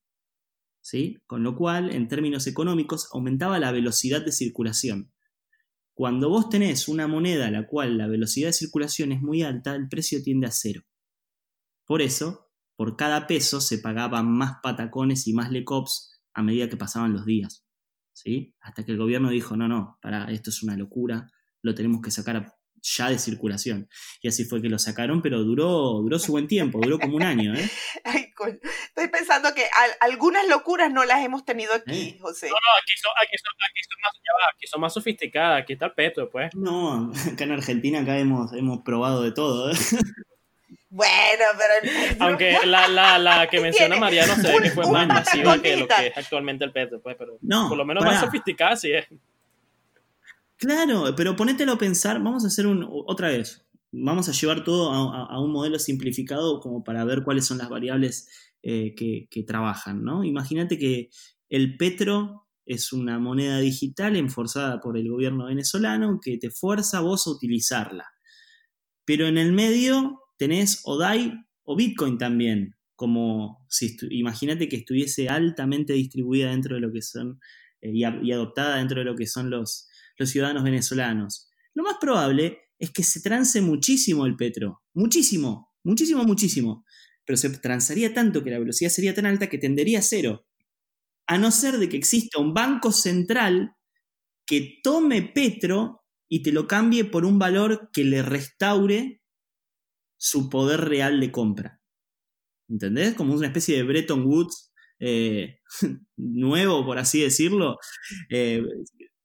¿Sí? 0.80 1.18
Con 1.26 1.42
lo 1.42 1.56
cual, 1.56 1.90
en 1.90 2.08
términos 2.08 2.46
económicos, 2.46 3.08
aumentaba 3.12 3.58
la 3.58 3.72
velocidad 3.72 4.24
de 4.24 4.32
circulación. 4.32 5.12
Cuando 5.92 6.30
vos 6.30 6.48
tenés 6.48 6.88
una 6.88 7.06
moneda 7.06 7.48
a 7.48 7.50
la 7.50 7.66
cual 7.66 7.98
la 7.98 8.06
velocidad 8.06 8.48
de 8.48 8.54
circulación 8.54 9.12
es 9.12 9.20
muy 9.20 9.42
alta, 9.42 9.74
el 9.74 9.88
precio 9.88 10.22
tiende 10.22 10.46
a 10.46 10.52
cero. 10.52 10.82
Por 11.84 12.00
eso, 12.00 12.50
por 12.76 12.96
cada 12.96 13.26
peso 13.26 13.60
se 13.60 13.78
pagaban 13.78 14.30
más 14.30 14.58
patacones 14.62 15.26
y 15.26 15.34
más 15.34 15.50
lecops 15.50 16.22
a 16.32 16.42
medida 16.42 16.70
que 16.70 16.78
pasaban 16.78 17.12
los 17.12 17.26
días. 17.26 17.66
¿Sí? 18.22 18.54
Hasta 18.60 18.84
que 18.84 18.92
el 18.92 18.98
gobierno 18.98 19.30
dijo, 19.30 19.56
no, 19.56 19.68
no, 19.68 19.98
para, 20.02 20.30
esto 20.30 20.50
es 20.50 20.62
una 20.62 20.76
locura, 20.76 21.26
lo 21.62 21.74
tenemos 21.74 22.00
que 22.02 22.10
sacar 22.10 22.54
ya 22.82 23.10
de 23.10 23.18
circulación. 23.18 23.88
Y 24.22 24.28
así 24.28 24.44
fue 24.44 24.62
que 24.62 24.68
lo 24.68 24.78
sacaron, 24.78 25.22
pero 25.22 25.42
duró, 25.42 26.00
duró 26.00 26.18
su 26.18 26.32
buen 26.32 26.48
tiempo, 26.48 26.80
duró 26.80 26.98
como 26.98 27.16
un 27.16 27.22
año. 27.22 27.54
¿eh? 27.54 27.70
Estoy 28.88 29.08
pensando 29.08 29.52
que 29.54 29.64
algunas 30.00 30.48
locuras 30.48 30.90
no 30.90 31.04
las 31.04 31.22
hemos 31.24 31.44
tenido 31.44 31.74
aquí, 31.74 32.18
José. 32.20 32.46
No, 32.46 32.54
no, 32.54 32.80
aquí 32.82 32.92
son, 32.96 33.12
aquí 33.20 33.36
son, 33.36 33.54
aquí 33.68 33.80
son 33.82 34.00
más, 34.00 34.54
aquí 34.54 34.66
son 34.66 34.80
más 34.80 34.94
sofisticadas, 34.94 35.62
aquí 35.62 35.72
está 35.74 35.86
el 35.86 35.92
petro, 35.92 36.30
pues. 36.30 36.54
No, 36.54 37.12
acá 37.32 37.44
en 37.44 37.52
Argentina 37.52 38.00
acá 38.00 38.18
hemos, 38.18 38.52
hemos 38.54 38.82
probado 38.82 39.22
de 39.22 39.32
todo. 39.32 39.70
¿eh? 39.70 39.74
Bueno, 40.90 41.44
pero. 41.56 41.92
Aunque 42.18 42.58
la, 42.66 42.88
la, 42.88 43.16
la 43.18 43.46
que 43.48 43.60
menciona 43.62 43.96
María 43.96 44.26
no 44.26 44.34
sé 44.34 44.52
que 44.60 44.70
fue 44.70 44.90
más 44.90 45.06
masiva 45.06 45.62
que 45.62 45.76
lo 45.76 45.86
que 45.86 46.08
es 46.08 46.18
actualmente 46.18 46.64
el 46.64 46.72
petro, 46.72 47.00
pues, 47.00 47.16
pero 47.16 47.38
no, 47.40 47.68
por 47.68 47.78
lo 47.78 47.84
menos 47.84 48.04
más 48.04 48.20
sofisticada 48.20 48.76
sí 48.76 48.92
es. 48.92 49.06
Claro, 50.56 51.14
pero 51.16 51.36
ponételo 51.36 51.72
a 51.72 51.78
pensar, 51.78 52.20
vamos 52.20 52.44
a 52.44 52.48
hacer 52.48 52.66
un, 52.66 52.86
otra 53.06 53.28
vez, 53.28 53.64
vamos 53.92 54.28
a 54.28 54.32
llevar 54.32 54.62
todo 54.62 54.90
a, 54.92 55.40
un 55.40 55.52
modelo 55.52 55.78
simplificado 55.78 56.60
como 56.60 56.84
para 56.84 57.04
ver 57.04 57.22
cuáles 57.22 57.46
son 57.46 57.56
las 57.56 57.70
variables 57.70 58.28
eh, 58.62 58.94
que, 58.94 59.26
que, 59.30 59.42
trabajan, 59.42 60.04
¿no? 60.04 60.22
Imagínate 60.22 60.76
que 60.76 61.08
el 61.48 61.78
petro 61.78 62.46
es 62.66 62.92
una 62.92 63.18
moneda 63.18 63.58
digital 63.58 64.16
enforzada 64.16 64.80
por 64.80 64.98
el 64.98 65.08
gobierno 65.08 65.46
venezolano 65.46 66.20
que 66.22 66.36
te 66.36 66.50
fuerza 66.50 66.98
a 66.98 67.00
vos 67.00 67.26
a 67.26 67.30
utilizarla. 67.30 68.06
Pero 69.06 69.26
en 69.26 69.38
el 69.38 69.52
medio 69.52 70.20
tenés 70.40 70.80
o 70.84 70.96
DAI 70.96 71.34
o 71.64 71.76
Bitcoin 71.76 72.16
también, 72.16 72.74
como 72.96 73.62
si 73.68 73.94
imagínate 74.08 74.70
que 74.70 74.76
estuviese 74.76 75.28
altamente 75.28 75.92
distribuida 75.92 76.48
dentro 76.50 76.76
de 76.76 76.80
lo 76.80 76.90
que 76.90 77.02
son 77.02 77.38
eh, 77.82 77.90
y, 77.92 78.32
adoptada 78.32 78.76
dentro 78.76 79.00
de 79.00 79.04
lo 79.04 79.14
que 79.14 79.26
son 79.26 79.50
los, 79.50 79.86
los 80.16 80.30
ciudadanos 80.30 80.64
venezolanos. 80.64 81.50
Lo 81.74 81.82
más 81.82 81.96
probable 82.00 82.58
es 82.78 82.90
que 82.90 83.02
se 83.02 83.20
trance 83.20 83.60
muchísimo 83.60 84.24
el 84.24 84.34
petro, 84.36 84.80
muchísimo, 84.94 85.74
muchísimo, 85.84 86.24
muchísimo, 86.24 86.86
pero 87.26 87.36
se 87.36 87.50
transaría 87.50 88.14
tanto 88.14 88.42
que 88.42 88.50
la 88.50 88.58
velocidad 88.58 88.88
sería 88.88 89.14
tan 89.14 89.26
alta 89.26 89.50
que 89.50 89.58
tendería 89.58 89.98
a 89.98 90.02
cero, 90.02 90.46
a 91.26 91.36
no 91.36 91.50
ser 91.50 91.76
de 91.76 91.90
que 91.90 91.98
exista 91.98 92.40
un 92.40 92.54
banco 92.54 92.92
central 92.92 93.76
que 94.46 94.80
tome 94.82 95.20
petro 95.20 96.00
y 96.30 96.42
te 96.42 96.50
lo 96.50 96.66
cambie 96.66 97.04
por 97.04 97.26
un 97.26 97.38
valor 97.38 97.90
que 97.92 98.04
le 98.04 98.22
restaure 98.22 99.19
su 100.20 100.50
poder 100.50 100.82
real 100.82 101.18
de 101.18 101.32
compra. 101.32 101.80
¿Entendés? 102.68 103.14
Como 103.14 103.34
una 103.34 103.46
especie 103.46 103.76
de 103.76 103.82
Bretton 103.82 104.22
Woods 104.24 104.72
eh, 105.00 105.58
nuevo, 106.16 106.84
por 106.84 106.98
así 106.98 107.22
decirlo. 107.22 107.78
Eh, 108.28 108.62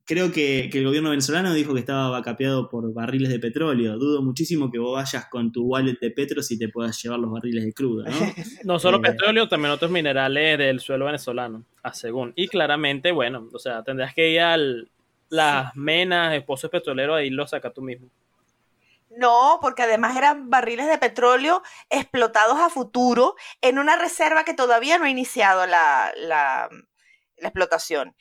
creo 0.05 0.31
que, 0.31 0.69
el 0.71 0.85
gobierno 0.85 1.09
venezolano 1.09 1.53
dijo 1.53 1.73
que 1.73 1.81
estaba 1.81 2.09
vacapeado 2.09 2.69
por 2.69 2.93
barriles 2.93 3.29
de 3.29 3.39
petróleo. 3.39 3.97
Dudo 3.97 4.23
muchísimo 4.23 4.71
que 4.71 4.79
vos 4.79 4.95
vayas 4.95 5.27
con 5.29 5.51
tu 5.51 5.65
wallet 5.65 5.99
de 5.99 6.11
Petros 6.11 6.49
y 6.51 6.57
te 6.57 6.69
puedas 6.69 6.99
llevar 7.03 7.19
los 7.19 7.29
barriles 7.29 7.65
de 7.65 7.73
crudo, 7.73 8.05
¿no? 8.05 8.11
no 8.63 8.79
solo 8.79 8.97
eh, 8.97 9.01
petróleo, 9.01 9.49
también 9.49 9.73
otros 9.73 9.91
minerales 9.91 10.57
del 10.57 10.79
suelo 10.79 11.05
venezolano, 11.05 11.65
a 11.83 11.93
según. 11.93 12.31
Y 12.37 12.47
claramente, 12.47 13.11
bueno, 13.11 13.49
o 13.51 13.59
sea, 13.59 13.83
tendrás 13.83 14.13
que 14.13 14.31
ir 14.31 14.39
a 14.39 14.57
las 15.29 15.75
menas, 15.75 16.33
esposos 16.33 16.71
petroleros, 16.71 17.17
ahí 17.17 17.29
lo 17.29 17.45
sacas 17.45 17.73
tú 17.73 17.81
mismo. 17.81 18.09
No, 19.17 19.59
porque 19.61 19.83
además 19.83 20.17
eran 20.17 20.49
barriles 20.49 20.87
de 20.87 20.97
petróleo 20.97 21.61
explotados 21.89 22.59
a 22.59 22.69
futuro 22.69 23.35
en 23.61 23.79
una 23.79 23.95
reserva 23.95 24.43
que 24.43 24.53
todavía 24.53 24.97
no 24.97 25.05
ha 25.05 25.09
iniciado 25.09 25.65
la, 25.67 26.11
la, 26.17 26.69
la 27.37 27.47
explotación 27.47 28.15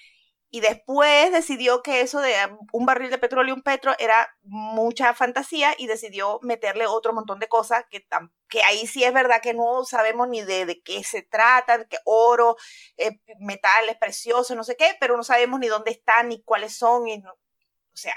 y 0.50 0.60
después 0.60 1.32
decidió 1.32 1.82
que 1.82 2.00
eso 2.00 2.20
de 2.20 2.34
un 2.72 2.86
barril 2.86 3.10
de 3.10 3.18
petróleo 3.18 3.54
y 3.54 3.58
un 3.58 3.62
petro 3.64 3.94
era 3.98 4.28
mucha 4.42 5.14
fantasía 5.14 5.74
y 5.78 5.88
decidió 5.88 6.40
meterle 6.42 6.86
otro 6.86 7.12
montón 7.12 7.40
de 7.40 7.48
cosas 7.48 7.84
que, 7.90 8.06
que 8.48 8.62
ahí 8.62 8.86
sí 8.86 9.04
es 9.04 9.12
verdad 9.12 9.42
que 9.42 9.54
no 9.54 9.84
sabemos 9.84 10.28
ni 10.28 10.42
de, 10.42 10.80
qué 10.84 11.04
se 11.04 11.22
trata, 11.22 11.84
que 11.86 11.98
oro, 12.04 12.56
eh, 12.96 13.18
metales 13.40 13.96
preciosos, 13.98 14.56
no 14.56 14.64
sé 14.64 14.76
qué, 14.76 14.96
pero 15.00 15.16
no 15.16 15.24
sabemos 15.24 15.60
ni 15.60 15.68
dónde 15.68 15.90
están 15.90 16.28
ni 16.28 16.42
cuáles 16.44 16.76
son. 16.78 17.04
O 17.94 17.96
sea, 17.96 18.14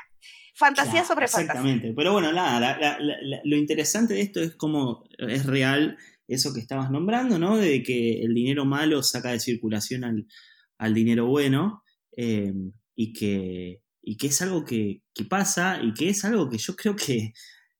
fantasía 0.55 1.05
sobre 1.05 1.27
fantasía. 1.27 1.53
Exactamente, 1.53 1.93
pero 1.95 2.13
bueno, 2.13 2.33
nada, 2.33 2.97
lo 3.43 3.55
interesante 3.55 4.15
de 4.15 4.21
esto 4.21 4.41
es 4.41 4.55
cómo 4.55 5.03
es 5.17 5.45
real 5.45 5.97
eso 6.27 6.53
que 6.53 6.59
estabas 6.59 6.91
nombrando, 6.91 7.39
¿no? 7.39 7.57
De 7.57 7.83
que 7.83 8.21
el 8.21 8.33
dinero 8.33 8.65
malo 8.65 9.01
saca 9.03 9.31
de 9.31 9.39
circulación 9.39 10.03
al, 10.03 10.27
al 10.77 10.93
dinero 10.93 11.27
bueno. 11.27 11.83
Em, 12.19 12.73
y, 12.95 13.13
que, 13.13 13.83
y 14.01 14.17
que 14.17 14.27
es 14.27 14.41
algo 14.41 14.65
que, 14.65 15.03
pasa 15.29 15.79
y 15.83 15.93
que 15.93 16.09
es 16.09 16.25
algo 16.25 16.49
que 16.49 16.57
yo 16.57 16.75
creo 16.75 16.95
que 16.95 17.33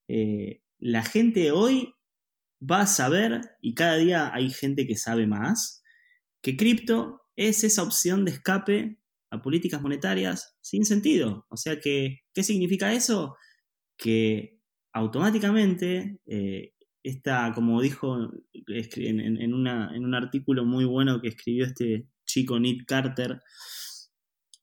eh, 0.08 0.62
la 0.78 1.04
gente 1.04 1.52
hoy 1.52 1.96
va 2.62 2.82
a 2.82 2.88
saber, 2.88 3.42
y 3.62 3.74
cada 3.74 3.98
día 3.98 4.32
hay 4.34 4.52
gente 4.52 4.86
que 4.86 4.96
sabe 4.96 5.26
más, 5.26 5.84
que 6.44 6.56
cripto 6.56 7.24
es 7.36 7.64
esa 7.64 7.82
opción 7.82 8.26
de 8.26 8.32
escape 8.32 9.00
a 9.30 9.42
políticas 9.42 9.82
monetarias 9.82 10.58
sin 10.62 10.86
sentido. 10.86 11.46
O 11.50 11.58
sea 11.58 11.80
que, 11.80 12.20
¿qué 12.34 12.44
significa 12.44 12.94
eso? 12.94 13.36
Que 13.98 14.60
automáticamente 14.94 16.20
eh, 16.26 16.74
como 17.56 17.82
dijo 17.82 18.18
en, 18.68 19.54
un 19.54 20.16
artículo 20.16 20.66
muy 20.66 20.86
bueno 20.86 21.22
que 21.22 21.30
escribió 21.30 21.66
este 21.66 22.08
chico 22.26 22.60
Nick 22.60 22.86
Carter, 22.86 23.42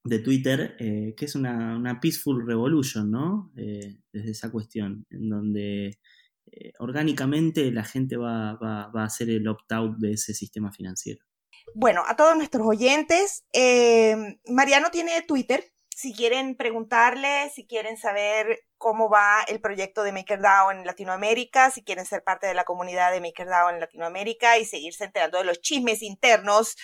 de 0.05 0.19
Twitter, 0.19 0.77
eh, 0.78 1.15
que 1.16 1.24
es 1.24 1.35
una, 1.35 1.99
peaceful 2.01 2.47
revolution, 2.47 3.11
¿no? 3.11 3.51
Eh, 3.57 3.97
desde 4.12 4.32
esa 4.32 4.51
cuestión, 4.51 5.07
en 5.11 5.31
donde 5.31 5.99
eh, 6.53 6.73
orgánicamente 6.78 7.73
la 7.73 7.85
gente 7.85 8.16
va, 8.16 8.59
a 8.61 9.05
hacer 9.05 9.31
el 9.31 9.49
opt-out 9.49 9.97
de 9.99 10.12
ese 10.12 10.35
sistema 10.35 10.70
financiero. 10.70 11.24
Bueno, 11.74 12.03
a 12.07 12.16
todos 12.16 12.36
nuestros 12.36 12.66
oyentes, 12.66 13.45
Mariano 14.47 14.91
tiene 14.91 15.23
Twitter. 15.23 15.70
Si 15.97 16.12
quieren 16.12 16.57
preguntarle, 16.57 17.53
si 17.55 17.69
quieren 17.69 17.97
saber 17.97 18.65
cómo 18.78 19.09
va 19.09 19.45
el 19.47 19.61
proyecto 19.61 20.03
de 20.03 20.11
MakerDAO 20.11 20.73
en 20.73 20.85
Latinoamérica, 20.85 21.70
si 21.70 21.85
quieren 21.85 22.05
ser 22.05 22.24
parte 22.24 22.49
de 22.49 22.55
la 22.55 22.65
comunidad 22.65 23.12
de 23.12 23.20
MakerDAO 23.20 23.70
en 23.70 23.78
Latinoamérica 23.78 24.59
y 24.59 24.65
seguirse 24.65 25.05
enterando 25.05 25.39
de 25.39 25.45
los 25.45 25.61
chismes 25.61 26.03
internos, 26.03 26.74